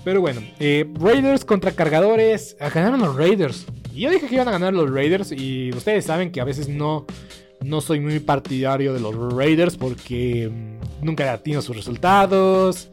Pero 0.05 0.21
bueno, 0.21 0.43
eh, 0.61 0.89
Raiders 0.95 1.45
contra 1.45 1.73
cargadores. 1.73 2.57
Ah, 2.61 2.71
ganaron 2.73 3.01
los 3.01 3.17
Raiders. 3.17 3.67
Yo 3.93 4.11
dije 4.11 4.29
que 4.29 4.37
iban 4.37 4.49
a 4.49 4.53
ganar 4.53 4.73
los 4.73 4.91
Raiders. 4.91 5.33
Y 5.33 5.71
ustedes 5.71 6.05
saben 6.05 6.31
que 6.31 6.41
a 6.41 6.45
veces 6.45 6.69
no, 6.69 7.07
no 7.63 7.81
soy 7.81 8.01
muy 8.01 8.21
partidario 8.21 8.93
de 8.93 9.01
los 9.01 9.15
Raiders 9.35 9.77
porque 9.77 10.49
mm, 10.49 11.05
nunca 11.05 11.33
atino 11.33 11.63
sus 11.63 11.77
resultados. 11.77 12.91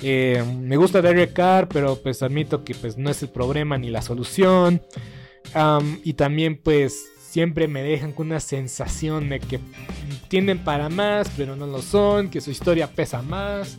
Eh, 0.00 0.42
me 0.60 0.76
gusta 0.76 1.00
Derek 1.00 1.32
Carr, 1.32 1.68
pero 1.68 1.96
pues 1.96 2.22
admito 2.22 2.64
que 2.64 2.74
pues 2.74 2.98
no 2.98 3.10
es 3.10 3.22
el 3.22 3.30
problema 3.30 3.78
ni 3.78 3.90
la 3.90 4.02
solución. 4.02 4.82
y 6.02 6.12
también 6.14 6.60
pues 6.62 7.06
siempre 7.18 7.68
me 7.68 7.82
dejan 7.82 8.12
con 8.12 8.28
una 8.28 8.40
sensación 8.40 9.28
de 9.28 9.40
que 9.40 9.60
tienden 10.28 10.58
para 10.58 10.88
más, 10.88 11.30
pero 11.36 11.56
no 11.56 11.66
lo 11.66 11.80
son, 11.82 12.28
que 12.28 12.40
su 12.40 12.50
historia 12.50 12.88
pesa 12.88 13.22
más, 13.22 13.78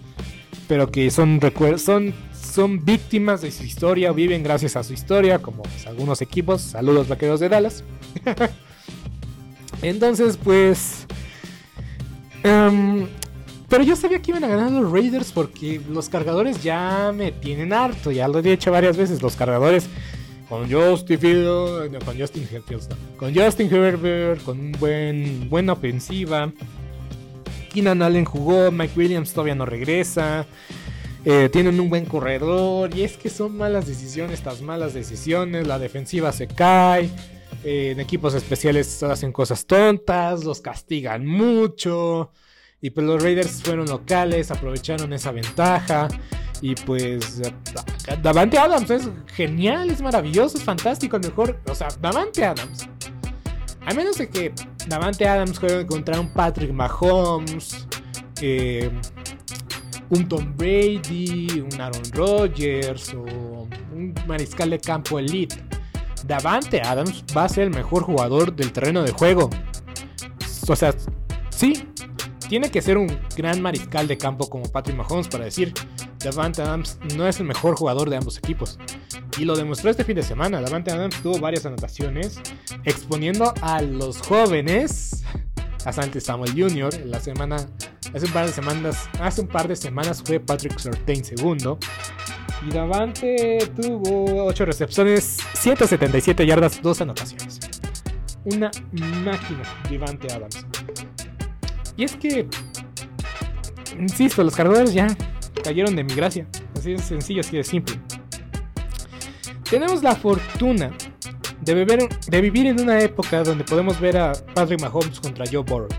pero 0.68 0.92
que 0.92 1.10
son, 1.12 1.40
son 1.78 2.14
son 2.56 2.86
víctimas 2.86 3.42
de 3.42 3.52
su 3.52 3.64
historia, 3.64 4.14
viven 4.14 4.42
gracias 4.42 4.78
a 4.78 4.84
su 4.84 4.94
historia, 4.94 5.40
como 5.40 5.64
pues, 5.64 5.86
algunos 5.88 6.22
equipos. 6.22 6.62
Saludos 6.62 7.10
vaqueros 7.10 7.42
de 7.42 7.50
Dallas. 7.50 7.84
Entonces, 9.82 10.38
pues... 10.38 11.06
Em, 12.44 13.08
pero 13.68 13.84
yo 13.84 13.96
sabía 13.96 14.22
que 14.22 14.32
iban 14.32 14.44
a 14.44 14.48
ganar 14.48 14.72
los 14.72 14.92
Raiders 14.92 15.32
porque 15.32 15.82
los 15.90 16.08
cargadores 16.08 16.62
ya 16.64 17.12
me 17.14 17.32
tienen 17.32 17.74
harto. 17.74 18.12
Ya 18.12 18.28
lo 18.28 18.40
he 18.40 18.42
dicho 18.42 18.72
varias 18.72 18.96
veces. 18.96 19.22
Los 19.22 19.36
cargadores 19.36 19.90
con 20.48 20.72
Justin 20.72 21.20
Fields, 21.20 22.04
con 22.06 22.20
Justin 22.20 22.48
con 23.18 23.36
Justin 23.36 23.74
Herbert, 23.74 24.44
con 24.44 24.60
un 24.60 24.72
buen, 24.74 25.50
buena 25.50 25.74
ofensiva. 25.74 26.52
Keenan 27.74 28.02
Allen 28.02 28.26
jugó, 28.26 28.72
Mike 28.72 28.94
Williams 28.96 29.34
todavía 29.34 29.56
no 29.56 29.66
regresa. 29.66 30.46
Eh, 31.26 31.50
tienen 31.52 31.80
un 31.80 31.90
buen 31.90 32.06
corredor. 32.06 32.96
Y 32.96 33.02
es 33.02 33.18
que 33.18 33.30
son 33.30 33.58
malas 33.58 33.88
decisiones, 33.88 34.36
estas 34.36 34.62
malas 34.62 34.94
decisiones. 34.94 35.66
La 35.66 35.80
defensiva 35.80 36.32
se 36.32 36.48
cae. 36.48 37.10
En 37.68 38.00
equipos 38.00 38.36
especiales 38.36 39.02
hacen 39.02 39.32
cosas 39.32 39.66
tontas. 39.66 40.44
Los 40.46 40.62
castigan 40.62 41.26
mucho. 41.26 42.32
Y 42.80 42.92
pues 42.92 43.08
los 43.08 43.24
Raiders 43.24 43.64
fueron 43.64 43.88
locales, 43.88 44.52
aprovecharon 44.52 45.12
esa 45.14 45.32
ventaja. 45.32 46.08
Y 46.62 46.76
pues 46.76 47.42
Davante 48.22 48.60
Adams 48.60 48.92
es 48.92 49.10
genial, 49.34 49.90
es 49.90 50.00
maravilloso, 50.00 50.60
es 50.60 50.64
fantástico, 50.64 51.18
mejor. 51.18 51.60
O 51.68 51.74
sea, 51.74 51.88
Davante 52.00 52.46
Adams. 52.46 52.88
A 53.84 53.94
menos 53.96 54.20
de 54.20 54.30
que 54.30 54.54
Davante 54.88 55.28
Adams 55.28 55.58
juegue 55.58 55.88
contra 55.88 56.20
un 56.20 56.30
Patrick 56.30 56.72
Mahomes, 56.72 57.88
eh, 58.42 58.92
un 60.10 60.28
Tom 60.28 60.56
Brady, 60.56 61.66
un 61.72 61.82
Aaron 61.82 62.04
Rodgers 62.14 63.12
o 63.16 63.68
un 63.92 64.14
mariscal 64.28 64.70
de 64.70 64.80
campo 64.80 65.18
elite. 65.18 65.65
Davante 66.28 66.82
Adams 66.82 67.24
va 67.36 67.46
a 67.46 67.50
ser 67.50 67.66
el 67.66 67.70
mejor 67.70 68.04
jugador 68.04 68.56
del 68.56 68.72
terreno 68.72 69.04
de 69.04 69.12
juego. 69.12 69.50
O 70.68 70.76
sea, 70.76 70.94
sí, 71.50 71.88
tiene 72.50 72.72
que 72.72 72.82
ser 72.82 72.98
un 72.98 73.20
gran 73.36 73.62
mariscal 73.62 74.08
de 74.08 74.18
campo 74.18 74.50
como 74.50 74.72
Patrick 74.72 74.98
Mahomes 74.98 75.28
para 75.28 75.46
decir 75.46 75.74
Davante 76.20 76.62
Adams 76.62 76.98
no 77.16 77.28
es 77.28 77.40
el 77.40 77.46
mejor 77.46 77.76
jugador 77.76 78.10
de 78.10 78.18
ambos 78.18 78.38
equipos. 78.38 78.80
Y 79.38 79.46
lo 79.46 79.56
demostró 79.56 79.92
este 79.92 80.04
fin 80.04 80.16
de 80.16 80.24
semana. 80.24 80.62
Davante 80.62 80.92
Adams 80.92 81.22
tuvo 81.22 81.40
varias 81.40 81.66
anotaciones 81.66 82.40
exponiendo 82.84 83.54
a 83.62 83.82
los 83.82 84.22
jóvenes 84.22 85.24
a 85.86 85.94
Santi 85.94 86.20
Samuel 86.20 86.52
Jr. 86.52 87.06
La 87.06 87.20
semana, 87.20 87.58
hace 88.14 88.26
un 88.26 88.32
par 88.32 88.48
de 88.48 88.52
semanas, 88.52 89.10
hace 89.20 89.42
un 89.42 89.48
par 89.48 89.68
de 89.68 89.76
semanas 89.76 90.22
fue 90.26 90.40
Patrick 90.40 90.78
Surtain 90.80 91.24
segundo. 91.24 91.78
Y 92.68 92.72
Davante 92.72 93.72
tuvo 93.80 94.46
8 94.46 94.66
recepciones, 94.66 95.38
177 95.54 96.46
yardas, 96.46 96.82
2 96.82 97.02
anotaciones. 97.02 97.60
Una 98.46 98.72
máquina, 98.92 99.64
Davante 99.90 100.34
Adams. 100.34 100.66
Y 101.98 102.04
es 102.04 102.16
que, 102.16 102.48
insisto, 104.00 104.44
los 104.44 104.56
cargadores 104.56 104.94
ya 104.94 105.08
cayeron 105.64 105.96
de 105.96 106.04
mi 106.04 106.14
gracia. 106.14 106.48
Así 106.76 106.94
de 106.94 106.98
sencillo, 106.98 107.42
así 107.42 107.58
de 107.58 107.64
simple. 107.64 108.00
Tenemos 109.70 110.04
la 110.04 110.16
fortuna 110.16 110.92
de, 111.62 111.74
beber, 111.74 112.10
de 112.28 112.42
vivir 112.42 112.68
en 112.68 112.82
una 112.82 113.00
época 113.00 113.44
donde 113.44 113.64
podemos 113.64 114.00
ver 114.00 114.18
a 114.18 114.34
Patrick 114.54 114.82
Mahomes 114.82 115.20
contra 115.20 115.46
Joe 115.52 115.64
Burrow. 115.64 115.90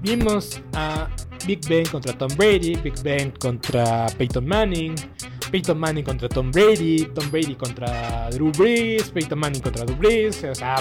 Vimos 0.00 0.60
a 0.74 1.08
Big 1.46 1.60
Ben 1.68 1.86
contra 1.86 2.12
Tom 2.16 2.30
Brady, 2.36 2.76
Big 2.76 2.94
Ben 3.02 3.30
contra 3.32 4.06
Peyton 4.18 4.46
Manning, 4.46 4.94
Peyton 5.50 5.78
Manning 5.78 6.04
contra 6.04 6.28
Tom 6.28 6.50
Brady, 6.50 7.04
Tom 7.14 7.30
Brady 7.30 7.54
contra 7.54 8.30
Drew 8.30 8.50
Brees, 8.52 9.10
Peyton 9.10 9.38
Manning 9.38 9.60
contra 9.60 9.84
Drew 9.84 9.96
Brees, 9.96 10.42
o 10.44 10.54
sea, 10.54 10.76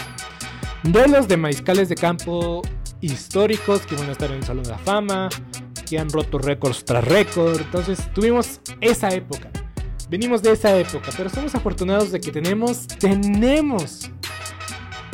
duelos 0.84 1.28
de 1.28 1.38
mariscales 1.38 1.89
de 1.89 1.95
campo 1.95 2.62
históricos 3.02 3.82
que 3.86 3.95
van 3.95 4.10
a 4.10 4.12
estar 4.14 4.30
en 4.32 4.38
el 4.38 4.43
Salón 4.43 4.64
de 4.64 4.70
la 4.70 4.78
Fama, 4.78 5.30
que 5.88 5.99
han 5.99 6.10
roto 6.10 6.38
récords 6.38 6.86
tras 6.86 7.04
récord. 7.04 7.60
Entonces 7.60 8.10
tuvimos 8.14 8.62
esa 8.80 9.10
época. 9.10 9.52
Venimos 10.12 10.41
de 10.41 10.51
esa 10.51 10.78
época, 10.78 11.09
pero 11.16 11.30
somos 11.30 11.55
afortunados 11.55 12.12
de 12.12 12.20
que 12.20 12.34
tenemos, 12.34 12.86
tenemos 12.86 14.12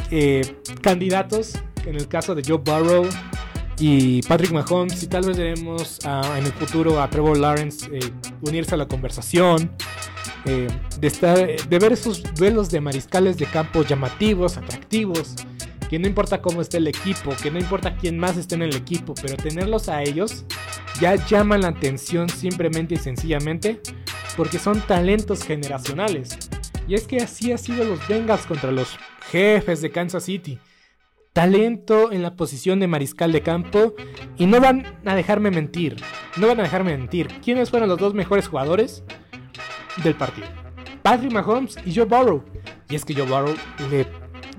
eh, 0.10 0.42
candidatos, 0.82 1.54
en 1.86 1.98
el 1.98 2.08
caso 2.08 2.34
de 2.34 2.42
Joe 2.44 2.58
Burrow 2.58 3.08
y 3.78 4.24
Patrick 4.24 4.52
Mahomes, 4.52 5.04
y 5.04 5.06
tal 5.06 5.24
vez 5.28 5.38
veremos 5.38 6.00
en 6.04 6.44
el 6.48 6.52
futuro 6.52 7.00
a 7.00 7.08
Trevor 7.12 7.38
Lawrence 7.38 7.88
eh, 7.94 8.00
unirse 8.42 8.74
a 8.74 8.78
la 8.78 8.88
conversación. 8.88 9.70
Eh, 10.46 10.68
de, 11.00 11.08
estar, 11.08 11.38
de 11.38 11.80
ver 11.80 11.92
esos 11.92 12.24
duelos 12.34 12.72
de 12.72 12.82
mariscales 12.82 13.38
de 13.38 13.46
campo 13.46 13.84
llamativos, 13.84 14.58
atractivos, 14.58 15.36
que 15.92 16.00
no 16.00 16.08
importa 16.08 16.42
cómo 16.42 16.60
esté 16.60 16.78
el 16.78 16.88
equipo, 16.88 17.36
que 17.44 17.52
no 17.52 17.60
importa 17.60 17.96
quién 17.98 18.18
más 18.18 18.36
esté 18.36 18.56
en 18.56 18.64
el 18.64 18.76
equipo, 18.76 19.14
pero 19.22 19.38
tenerlos 19.38 19.90
a 19.90 20.02
ellos 20.02 20.44
ya 21.00 21.14
llaman 21.28 21.62
la 21.62 21.68
atención 21.68 22.30
simplemente 22.30 22.96
y 22.96 22.98
sencillamente 22.98 23.80
porque 24.38 24.60
son 24.60 24.80
talentos 24.80 25.44
generacionales. 25.44 26.38
Y 26.88 26.94
es 26.94 27.06
que 27.08 27.18
así 27.18 27.52
ha 27.52 27.58
sido 27.58 27.84
los 27.84 28.08
Bengals 28.08 28.46
contra 28.46 28.72
los 28.72 28.98
jefes 29.30 29.82
de 29.82 29.92
Kansas 29.92 30.24
City. 30.24 30.60
Talento 31.34 32.12
en 32.12 32.22
la 32.22 32.36
posición 32.36 32.80
de 32.80 32.88
mariscal 32.88 33.32
de 33.32 33.42
campo 33.42 33.94
y 34.38 34.46
no 34.46 34.62
van 34.62 34.98
a 35.06 35.16
dejarme 35.16 35.52
mentir. 35.52 35.98
No 36.38 36.48
van 36.48 36.60
a 36.60 36.64
dejarme 36.64 36.96
mentir. 36.96 37.28
¿Quiénes 37.44 37.70
fueron 37.70 37.90
los 37.90 38.00
dos 38.00 38.14
mejores 38.14 38.48
jugadores 38.48 39.04
del 40.04 40.16
partido? 40.16 40.48
Patrick 41.02 41.34
Mahomes 41.34 41.76
y 41.86 41.94
Joe 41.94 42.06
Burrow. 42.06 42.44
Y 42.90 42.96
es 42.96 43.04
que 43.04 43.14
Joe 43.14 43.26
Burrow 43.26 43.56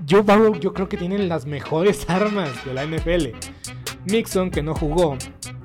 Joe 0.07 0.21
Burrow 0.21 0.59
yo 0.59 0.73
creo 0.73 0.89
que 0.89 0.97
tiene 0.97 1.17
las 1.19 1.45
mejores 1.45 2.09
armas 2.09 2.49
de 2.65 2.73
la 2.73 2.85
NFL. 2.85 3.29
Mixon, 4.05 4.49
que 4.49 4.63
no 4.63 4.73
jugó, 4.73 5.17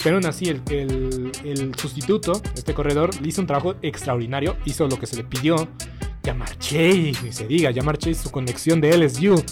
pero 0.05 0.17
aún 0.17 0.27
así 0.27 0.51
el, 0.51 0.63
el, 1.45 1.75
sustituto, 1.77 2.41
este 2.55 2.75
corredor, 2.75 3.19
le 3.23 3.29
hizo 3.29 3.41
un 3.41 3.47
trabajo 3.47 3.75
extraordinario, 3.81 4.57
hizo 4.67 4.87
lo 4.87 4.99
que 4.99 5.07
se 5.07 5.17
le 5.17 5.25
pidió. 5.25 5.67
Jamar 6.25 6.57
Chase, 6.59 7.15
ni 7.23 7.33
se 7.33 7.47
diga, 7.47 7.73
Jamar 7.75 7.99
Chase, 7.99 8.23
su 8.23 8.31
conexión 8.31 8.81
de 8.81 8.97
LSU. 8.97 9.43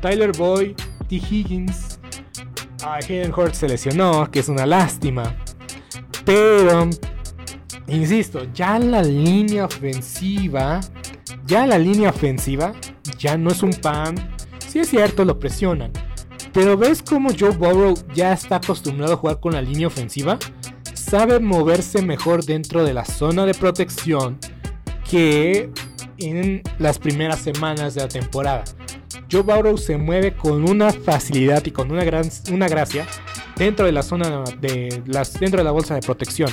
Tyler 0.00 0.32
Boy, 0.32 0.74
T. 1.08 1.16
Higgins. 1.16 1.98
Ah, 2.84 2.96
Hayden 2.96 3.32
Hurts 3.34 3.58
se 3.58 3.68
lesionó, 3.68 4.30
que 4.30 4.40
es 4.40 4.48
una 4.48 4.66
lástima. 4.66 5.34
Pero, 6.24 6.88
insisto, 7.86 8.46
ya 8.52 8.78
la 8.78 9.02
línea 9.02 9.64
ofensiva, 9.64 10.80
ya 11.46 11.66
la 11.66 11.78
línea 11.78 12.10
ofensiva, 12.10 12.72
ya 13.18 13.36
no 13.36 13.50
es 13.50 13.62
un 13.62 13.72
pan 13.72 14.14
Sí 14.72 14.78
es 14.78 14.88
cierto, 14.88 15.26
lo 15.26 15.38
presionan. 15.38 15.92
Pero 16.52 16.76
¿ves 16.76 17.02
cómo 17.02 17.30
Joe 17.38 17.50
Burrow 17.50 17.94
ya 18.14 18.32
está 18.32 18.56
acostumbrado 18.56 19.14
a 19.14 19.16
jugar 19.16 19.40
con 19.40 19.54
la 19.54 19.62
línea 19.62 19.86
ofensiva? 19.86 20.38
Sabe 20.92 21.40
moverse 21.40 22.02
mejor 22.02 22.44
dentro 22.44 22.84
de 22.84 22.92
la 22.92 23.04
zona 23.04 23.46
de 23.46 23.54
protección 23.54 24.38
que 25.08 25.70
en 26.18 26.62
las 26.78 26.98
primeras 26.98 27.40
semanas 27.40 27.94
de 27.94 28.02
la 28.02 28.08
temporada. 28.08 28.64
Joe 29.30 29.42
Burrow 29.42 29.78
se 29.78 29.96
mueve 29.96 30.36
con 30.36 30.68
una 30.68 30.92
facilidad 30.92 31.64
y 31.64 31.70
con 31.70 31.90
una, 31.90 32.04
gran, 32.04 32.28
una 32.50 32.68
gracia 32.68 33.06
dentro 33.56 33.86
de 33.86 33.92
la 33.92 34.02
zona 34.02 34.44
de 34.60 35.02
las, 35.06 35.38
dentro 35.40 35.58
de 35.58 35.64
la 35.64 35.70
bolsa 35.70 35.94
de 35.94 36.02
protección. 36.02 36.50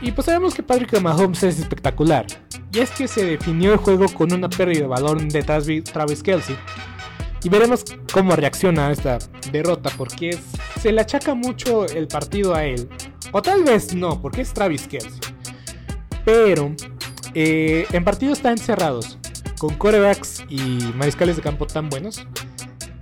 Y 0.00 0.10
pues 0.10 0.26
sabemos 0.26 0.52
que 0.52 0.64
Patrick 0.64 1.00
Mahomes 1.00 1.44
es 1.44 1.60
espectacular. 1.60 2.26
Y 2.72 2.80
es 2.80 2.90
que 2.90 3.06
se 3.06 3.24
definió 3.24 3.72
el 3.72 3.78
juego 3.78 4.06
con 4.08 4.32
una 4.32 4.48
pérdida 4.48 4.80
de 4.80 4.86
balón 4.88 5.28
de 5.28 5.42
Travis 5.42 6.22
Kelsey 6.24 6.56
y 7.44 7.48
veremos 7.48 7.84
cómo 8.12 8.36
reacciona 8.36 8.88
a 8.88 8.92
esta 8.92 9.18
derrota, 9.50 9.90
porque 9.96 10.38
se 10.80 10.92
le 10.92 11.00
achaca 11.00 11.34
mucho 11.34 11.86
el 11.86 12.08
partido 12.08 12.54
a 12.54 12.64
él. 12.64 12.88
O 13.32 13.42
tal 13.42 13.64
vez 13.64 13.94
no, 13.94 14.20
porque 14.20 14.42
es 14.42 14.52
Travis 14.52 14.86
Kelsey. 14.86 15.20
Pero 16.24 16.74
eh, 17.34 17.86
en 17.92 18.04
partidos 18.04 18.40
tan 18.40 18.58
cerrados, 18.58 19.18
con 19.58 19.74
corebacks 19.74 20.44
y 20.48 20.58
mariscales 20.94 21.36
de 21.36 21.42
campo 21.42 21.66
tan 21.66 21.88
buenos, 21.88 22.26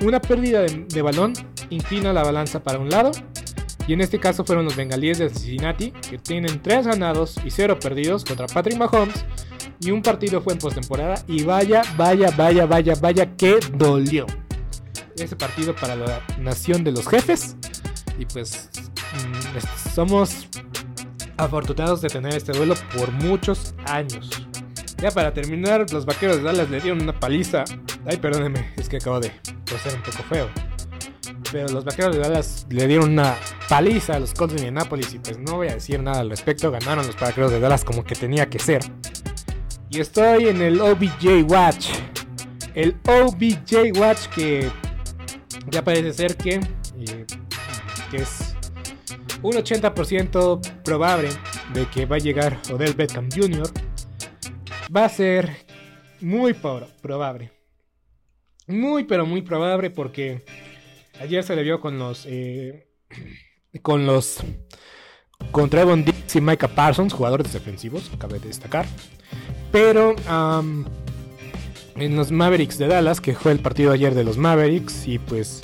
una 0.03 0.21
pérdida 0.21 0.63
de, 0.63 0.87
de, 0.89 1.03
balón 1.03 1.35
inclina 1.69 2.13
la 2.13 2.23
balanza 2.23 2.63
para 2.63 2.79
un 2.79 2.89
lado. 2.89 3.11
Y 3.87 3.93
en 3.93 4.01
este 4.01 4.21
caso 4.21 4.45
fueron 4.45 4.65
los 4.65 4.77
bengalíes 4.77 5.19
de 5.19 5.29
Cincinnati, 5.29 5.91
que 5.91 6.17
tienen 6.17 6.63
3 6.63 6.87
ganados 6.87 7.37
y 7.45 7.51
0 7.51 7.79
perdidos 7.81 8.25
contra 8.25 8.47
Patrick 8.47 8.79
Mahomes 8.79 9.25
y 9.81 9.91
un 9.91 10.03
partido 10.03 10.43
fue 10.43 10.53
en 10.53 10.59
postemporada 10.59 11.23
y 11.27 11.43
vaya, 11.43 11.83
vaya, 11.97 12.31
vaya, 12.37 12.67
vaya, 12.67 12.95
vaya 13.01 13.37
que 13.37 13.59
dolió. 13.75 14.27
Ese 15.17 15.37
partido 15.37 15.75
para 15.75 15.97
la 15.97 16.21
nación 16.39 16.85
de 16.85 16.93
los 16.93 17.09
jefes. 17.09 17.57
Y 18.19 18.27
pues 18.27 18.69
mm, 19.15 19.91
somos 19.95 20.49
afortunados 21.39 22.03
de 22.03 22.09
tener 22.09 22.35
este 22.35 22.53
duelo 22.53 22.75
por 22.97 23.11
muchos 23.11 23.75
años. 23.87 24.47
Ya 24.99 25.11
para 25.11 25.33
terminar, 25.33 25.91
los 25.91 26.05
vaqueros 26.05 26.37
de 26.37 26.43
Dallas 26.43 26.69
le 26.69 26.81
dieron 26.81 27.01
una 27.03 27.19
paliza. 27.19 27.65
Ay, 28.05 28.19
perdóneme, 28.19 28.75
es 28.77 28.89
que 28.89 28.99
acabo 28.99 29.19
de 29.19 29.33
ser 29.83 29.95
un 29.95 30.03
poco 30.03 30.23
feo. 30.29 30.49
Pero 31.51 31.69
los 31.69 31.85
vaqueros 31.85 32.15
de 32.15 32.21
Dallas 32.21 32.67
le 32.69 32.87
dieron 32.87 33.13
una 33.13 33.35
paliza 33.69 34.17
a 34.17 34.21
los 34.21 34.35
Colts 34.35 34.55
de 34.55 34.61
Indianapolis. 34.61 35.15
Y 35.15 35.19
pues 35.19 35.39
no 35.39 35.57
voy 35.57 35.69
a 35.69 35.75
decir 35.75 36.03
nada 36.03 36.21
al 36.21 36.29
respecto. 36.29 36.71
Ganaron 36.71 37.07
los 37.07 37.19
vaqueros 37.19 37.51
de 37.51 37.61
Dallas 37.61 37.83
como 37.83 38.05
que 38.05 38.15
tenía 38.15 38.51
que 38.51 38.59
ser. 38.59 38.83
Y 39.91 39.99
estoy 39.99 40.47
en 40.47 40.63
el 40.63 40.81
OBJ 40.81 41.45
Watch. 41.49 41.89
El 42.75 42.97
OBJ 43.09 43.99
Watch 43.99 44.29
que 44.29 44.71
ya 45.69 45.83
parece 45.83 46.13
ser 46.13 46.37
que, 46.37 46.61
eh, 47.01 47.27
es 48.13 48.55
un 49.43 49.53
80% 49.55 50.83
probable 50.85 51.31
de 51.75 51.87
que 51.87 52.07
va 52.07 52.17
a 52.17 52.19
llegar 52.21 52.57
Odell 52.73 52.95
Beckham 52.95 53.29
Jr. 53.35 53.69
Va 54.95 55.07
a 55.07 55.09
ser 55.09 55.57
muy 56.21 56.55
probable. 56.55 57.51
Muy, 58.69 59.05
pero 59.05 59.27
muy 59.27 59.43
probable 59.43 59.91
porque 59.91 60.45
ayer 61.21 61.43
se 61.43 61.57
le 61.57 61.65
vio 61.65 61.81
con 61.81 61.99
los... 61.99 62.27
Eh, 62.27 62.87
con 63.83 64.07
los... 64.07 64.39
Con 65.51 65.69
Trevon 65.69 66.05
Dix 66.05 66.37
y 66.37 66.41
Micah 66.41 66.69
Parsons, 66.69 67.13
jugadores 67.13 67.53
defensivos, 67.53 68.09
cabe 68.19 68.39
destacar. 68.39 68.87
Pero 69.73 70.17
en 71.97 72.17
los 72.17 72.33
Mavericks 72.33 72.79
de 72.79 72.89
Dallas, 72.89 73.21
que 73.21 73.35
fue 73.35 73.53
el 73.53 73.61
partido 73.61 73.93
ayer 73.93 74.15
de 74.15 74.25
los 74.25 74.37
Mavericks, 74.39 75.07
y 75.07 75.19
pues 75.19 75.63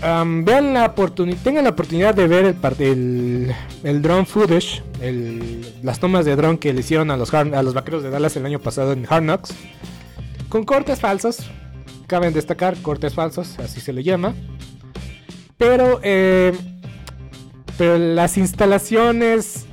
vean 0.00 0.74
la 0.74 0.86
oportunidad, 0.86 1.38
tengan 1.42 1.64
la 1.64 1.70
oportunidad 1.70 2.14
de 2.14 2.26
ver 2.26 2.56
el, 2.78 3.54
el, 3.82 4.02
drone 4.02 4.26
footage, 4.26 4.82
las 5.82 5.98
tomas 6.00 6.24
de 6.24 6.36
drone 6.36 6.58
que 6.58 6.72
le 6.72 6.80
hicieron 6.80 7.10
a 7.10 7.16
los, 7.16 7.32
a 7.32 7.44
los 7.44 7.74
vaqueros 7.74 8.02
de 8.02 8.10
Dallas 8.10 8.36
el 8.36 8.46
año 8.46 8.58
pasado 8.58 8.92
en 8.92 9.06
Hard 9.08 9.22
Knocks, 9.22 9.54
con 10.48 10.64
cortes 10.64 11.00
falsos, 11.00 11.38
caben 12.06 12.32
destacar 12.32 12.76
cortes 12.82 13.14
falsos, 13.14 13.58
así 13.58 13.80
se 13.80 13.92
le 13.92 14.02
llama, 14.02 14.34
pero, 15.58 16.00
eh, 16.02 16.52
pero 17.78 17.98
las 17.98 18.36
instalaciones 18.36 19.66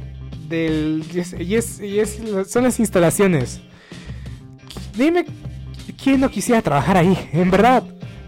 del 0.47 1.03
y 1.39 1.55
es, 1.55 2.19
son 2.47 2.63
las 2.63 2.79
instalaciones. 2.79 3.61
Dime 4.97 5.25
quién 6.01 6.21
no 6.21 6.29
quisiera 6.29 6.61
trabajar 6.61 6.97
ahí, 6.97 7.17
en 7.33 7.49
verdad. 7.49 7.83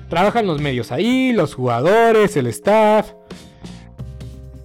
Trabajan 0.09 0.47
los 0.47 0.61
medios 0.61 0.91
ahí, 0.91 1.34
los 1.34 1.53
jugadores, 1.55 2.36
el 2.38 2.47
staff. 2.47 3.11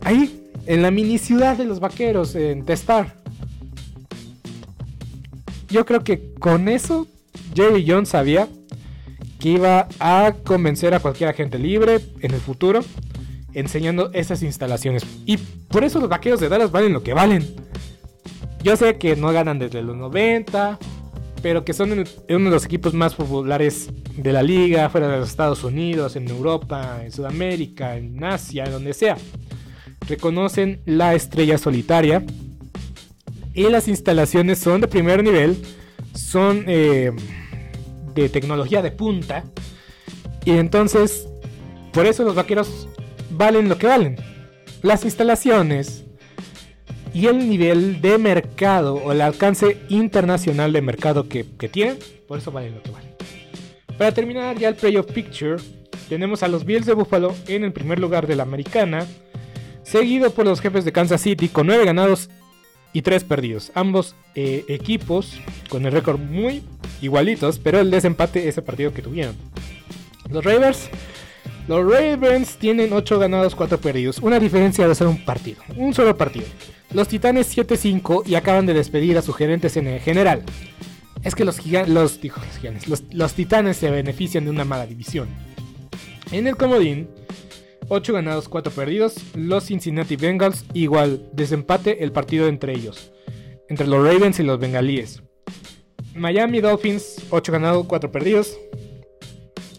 Ahí, 0.02 0.50
en 0.66 0.82
la 0.82 0.90
mini 0.90 1.18
ciudad 1.18 1.56
de 1.56 1.64
los 1.64 1.80
vaqueros, 1.80 2.34
en 2.34 2.64
Testar. 2.64 3.16
Yo 5.68 5.84
creo 5.86 6.02
que 6.02 6.32
con 6.34 6.68
eso 6.68 7.06
Jerry 7.54 7.84
Jones 7.86 8.10
sabía 8.10 8.48
que 9.38 9.50
iba 9.50 9.88
a 9.98 10.34
convencer 10.44 10.94
a 10.94 11.00
cualquier 11.00 11.30
agente 11.30 11.58
libre 11.58 12.00
en 12.20 12.32
el 12.34 12.40
futuro 12.40 12.84
enseñando 13.54 14.10
esas 14.12 14.42
instalaciones. 14.42 15.04
Y 15.26 15.36
por 15.36 15.84
eso 15.84 16.00
los 16.00 16.08
vaqueros 16.08 16.40
de 16.40 16.48
Dallas 16.48 16.70
valen 16.70 16.92
lo 16.92 17.02
que 17.02 17.14
valen. 17.14 17.46
Yo 18.62 18.76
sé 18.76 18.98
que 18.98 19.16
no 19.16 19.32
ganan 19.32 19.58
desde 19.58 19.82
los 19.82 19.96
90, 19.96 20.78
pero 21.42 21.64
que 21.64 21.72
son 21.72 21.92
uno 21.92 22.04
de 22.04 22.50
los 22.50 22.64
equipos 22.64 22.92
más 22.92 23.14
populares 23.14 23.90
de 24.16 24.32
la 24.32 24.42
liga, 24.42 24.90
fuera 24.90 25.08
de 25.08 25.18
los 25.18 25.30
Estados 25.30 25.64
Unidos, 25.64 26.16
en 26.16 26.28
Europa, 26.28 27.00
en 27.02 27.10
Sudamérica, 27.10 27.96
en 27.96 28.22
Asia, 28.22 28.68
donde 28.68 28.92
sea. 28.92 29.16
Reconocen 30.06 30.80
la 30.84 31.14
estrella 31.14 31.56
solitaria 31.56 32.24
y 33.54 33.64
las 33.64 33.88
instalaciones 33.88 34.58
son 34.58 34.80
de 34.80 34.88
primer 34.88 35.22
nivel, 35.24 35.56
son 36.14 36.64
eh, 36.66 37.12
de 38.14 38.28
tecnología 38.28 38.82
de 38.82 38.90
punta 38.90 39.44
y 40.44 40.52
entonces 40.52 41.28
por 41.92 42.06
eso 42.06 42.24
los 42.24 42.34
vaqueros 42.34 42.88
valen 43.40 43.70
lo 43.70 43.78
que 43.78 43.86
valen. 43.86 44.16
Las 44.82 45.06
instalaciones 45.06 46.04
y 47.14 47.26
el 47.26 47.48
nivel 47.48 48.02
de 48.02 48.18
mercado 48.18 48.96
o 48.96 49.12
el 49.12 49.22
alcance 49.22 49.78
internacional 49.88 50.74
de 50.74 50.82
mercado 50.82 51.26
que, 51.26 51.44
tienen, 51.44 51.98
por 52.28 52.38
eso 52.38 52.52
valen 52.52 52.74
lo 52.74 52.82
que 52.82 52.90
valen. 52.90 53.10
Para 53.96 54.12
terminar 54.12 54.58
ya 54.58 54.68
el 54.68 54.74
playoff 54.74 55.10
picture, 55.10 55.56
tenemos 56.10 56.42
a 56.42 56.48
los 56.48 56.66
Bills 56.66 56.84
de 56.84 56.92
Buffalo 56.92 57.34
en 57.48 57.64
el 57.64 57.72
primer 57.72 57.98
lugar 57.98 58.26
de 58.26 58.36
la 58.36 58.42
americana, 58.42 59.06
seguido 59.84 60.30
por 60.32 60.44
los 60.44 60.60
jefes 60.60 60.84
de 60.84 60.92
Kansas 60.92 61.22
City 61.22 61.48
con 61.48 61.66
9 61.66 61.86
ganados 61.86 62.28
y 62.92 63.00
3 63.00 63.24
perdidos. 63.24 63.72
Ambos 63.74 64.16
eh, 64.34 64.66
equipos 64.68 65.40
con 65.70 65.86
el 65.86 65.92
récord 65.92 66.18
muy 66.18 66.62
igualitos, 67.00 67.58
pero 67.58 67.80
el 67.80 67.90
desempate 67.90 68.48
es 68.48 68.58
el 68.58 68.64
partido 68.64 68.92
que 68.92 69.00
tuvieron. 69.00 69.34
Los 70.28 70.44
Ravens 70.44 70.90
los 71.70 71.88
Ravens 71.88 72.56
tienen 72.56 72.92
8 72.92 73.20
ganados, 73.20 73.54
4 73.54 73.78
perdidos. 73.78 74.18
Una 74.18 74.40
diferencia 74.40 74.88
de 74.88 74.94
ser 74.96 75.06
un 75.06 75.24
partido. 75.24 75.62
Un 75.76 75.94
solo 75.94 76.16
partido. 76.16 76.46
Los 76.92 77.06
Titanes 77.06 77.56
7-5 77.56 78.24
y 78.26 78.34
acaban 78.34 78.66
de 78.66 78.74
despedir 78.74 79.16
a 79.16 79.22
sus 79.22 79.36
gerentes 79.36 79.76
en 79.76 80.00
general. 80.00 80.42
Es 81.22 81.36
que 81.36 81.44
los, 81.44 81.64
los, 81.86 82.18
los, 82.88 83.04
los 83.12 83.34
Titanes 83.34 83.76
se 83.76 83.88
benefician 83.88 84.46
de 84.46 84.50
una 84.50 84.64
mala 84.64 84.84
división. 84.84 85.28
En 86.32 86.48
el 86.48 86.56
comodín, 86.56 87.08
8 87.86 88.14
ganados, 88.14 88.48
4 88.48 88.72
perdidos. 88.72 89.14
Los 89.36 89.66
Cincinnati 89.66 90.16
Bengals, 90.16 90.64
igual, 90.74 91.30
desempate 91.32 92.02
el 92.02 92.10
partido 92.10 92.48
entre 92.48 92.72
ellos. 92.72 93.12
Entre 93.68 93.86
los 93.86 94.04
Ravens 94.04 94.40
y 94.40 94.42
los 94.42 94.58
Bengalíes. 94.58 95.22
Miami 96.16 96.60
Dolphins, 96.60 97.26
8 97.30 97.52
ganados, 97.52 97.86
4 97.86 98.10
perdidos. 98.10 98.58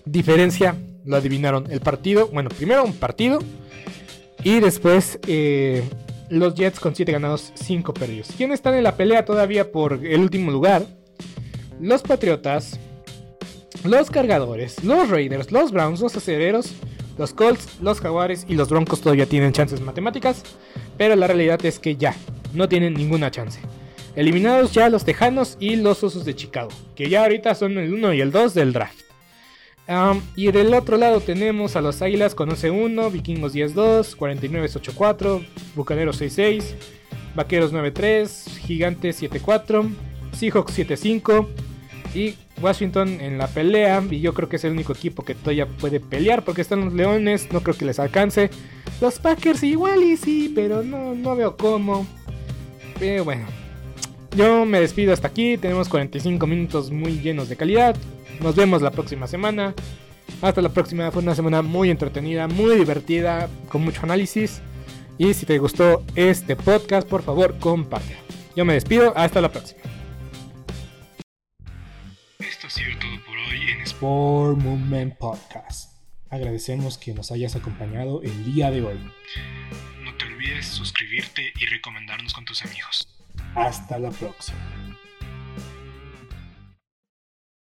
Diferencia 0.06 0.78
lo 1.06 1.16
adivinaron. 1.16 1.72
El 1.72 1.80
partido, 1.80 2.28
bueno, 2.28 2.50
primero 2.50 2.84
un 2.84 2.94
partido 2.94 3.40
y 4.44 4.60
después 4.60 5.20
eh, 5.28 5.84
los 6.30 6.56
Jets 6.56 6.80
con 6.80 6.96
7 6.96 7.12
ganados, 7.12 7.52
5 7.56 7.94
perdidos. 7.94 8.30
¿Quiénes 8.36 8.56
están 8.56 8.76
en 8.76 8.84
la 8.84 8.96
pelea 8.96 9.26
todavía 9.26 9.72
por 9.72 10.06
el 10.06 10.22
último 10.22 10.52
lugar? 10.52 10.86
Los 11.80 12.02
Patriotas, 12.02 12.80
los 13.84 14.10
Cargadores, 14.12 14.84
los 14.84 15.10
Raiders, 15.10 15.52
los 15.52 15.72
Browns, 15.72 16.00
los 16.02 16.16
Aceleros, 16.16 16.74
los 17.18 17.34
Colts, 17.34 17.80
los 17.82 18.00
Jaguares 18.00 18.46
y 18.48 18.56
los 18.56 18.70
Broncos 18.70 19.02
todavía 19.02 19.26
tienen 19.26 19.54
chances 19.54 19.82
matemáticas, 19.82 20.44
pero 20.98 21.16
la 21.16 21.28
realidad 21.28 21.64
es 21.66 21.80
que 21.80 21.96
ya, 21.96 22.16
no 22.54 22.70
tienen 22.70 22.94
ninguna 22.94 23.32
chance. 23.32 23.60
Eliminados 24.16 24.74
ya 24.74 24.90
los 24.90 25.06
Tejanos 25.06 25.58
y 25.60 25.78
los 25.78 26.04
Osos 26.04 26.26
de 26.26 26.36
Chicago, 26.36 26.70
que 26.96 27.10
ya 27.10 27.24
ahorita 27.24 27.56
son 27.56 27.78
el 27.78 27.94
1 27.94 28.14
y 28.14 28.22
el 28.22 28.32
2 28.32 28.54
del 28.54 28.74
draft 28.74 29.01
y 30.36 30.52
del 30.52 30.74
otro 30.74 30.98
lado 30.98 31.20
tenemos 31.20 31.76
a 31.76 31.82
los 31.82 32.02
Águilas 32.02 32.36
con 32.36 32.50
11-1, 32.50 33.12
Vikingos 33.12 33.54
10-2, 33.54 34.16
49-8-4, 34.18 35.46
Bucaneros 35.76 36.22
6-6, 36.22 36.64
Vaqueros 37.36 37.74
9-3, 37.74 38.60
Gigantes 38.60 39.22
7-4, 39.22 39.90
Seahawks 40.32 40.78
7-5 40.78 41.48
y 42.14 42.36
Washington 42.62 43.20
en 43.20 43.38
la 43.38 43.48
pelea. 43.48 44.04
Y 44.10 44.22
yo 44.22 44.34
creo 44.34 44.48
que 44.48 44.56
es 44.56 44.64
el 44.64 44.72
único 44.72 44.94
equipo 44.94 45.24
que 45.24 45.36
todavía 45.36 45.68
puede 45.68 46.00
pelear 46.00 46.44
porque 46.44 46.62
están 46.62 46.86
los 46.86 46.94
Leones, 46.94 47.52
no 47.52 47.62
creo 47.62 47.76
que 47.76 47.86
les 47.86 48.00
alcance. 48.00 48.50
Los 49.02 49.20
Packers 49.20 49.64
igual 49.64 50.04
y 50.04 50.16
sí, 50.16 50.52
pero 50.54 50.84
no, 50.84 51.16
no 51.16 51.36
veo 51.36 51.58
cómo. 51.58 52.06
Pero 53.00 53.26
bueno, 53.26 53.46
yo 54.38 54.66
me 54.66 54.80
despido 54.80 55.12
hasta 55.12 55.28
aquí. 55.28 55.58
Tenemos 55.58 55.90
45 55.90 56.48
minutos 56.48 56.92
muy 56.92 57.20
llenos 57.20 57.50
de 57.50 57.58
calidad. 57.58 57.96
Nos 58.42 58.56
vemos 58.56 58.82
la 58.82 58.92
próxima 58.92 59.28
semana. 59.28 59.74
Hasta 60.42 60.62
la 60.62 60.70
próxima. 60.70 61.12
Fue 61.12 61.22
una 61.22 61.36
semana 61.36 61.62
muy 61.62 61.92
entretenida, 61.92 62.48
muy 62.48 62.76
divertida, 62.76 63.48
con 63.70 63.84
mucho 63.84 64.02
análisis. 64.04 64.62
Y 65.18 65.34
si 65.36 65.46
te 65.46 65.60
gustó 65.60 66.04
este 66.16 66.56
podcast, 66.56 67.08
por 67.08 67.22
favor, 67.22 67.60
comparte. 67.60 68.16
Yo 68.56 68.66
me 68.66 68.74
despido. 68.74 69.14
Hasta 69.16 69.42
la 69.42 69.52
próxima. 69.52 69.82
Esto 72.40 72.68
ha 72.68 72.70
sido 72.70 72.98
todo 73.00 73.26
por 73.26 73.38
hoy 73.38 73.70
en 73.70 73.82
Sport 73.82 74.58
Movement 74.58 75.18
Podcast. 75.18 75.92
Agradecemos 76.32 76.98
que 76.98 77.14
nos 77.14 77.32
hayas 77.32 77.56
acompañado 77.56 78.24
el 78.24 78.46
día 78.46 78.72
de 78.72 78.82
hoy. 78.82 79.00
No 80.04 80.16
te 80.18 80.26
olvides 80.26 80.66
suscribirte 80.66 81.54
y 81.60 81.66
recomendarnos 81.68 82.34
con 82.34 82.46
tus 82.46 82.64
amigos. 82.64 83.08
Hasta 83.54 84.00
la 84.00 84.10
próxima. 84.10 84.91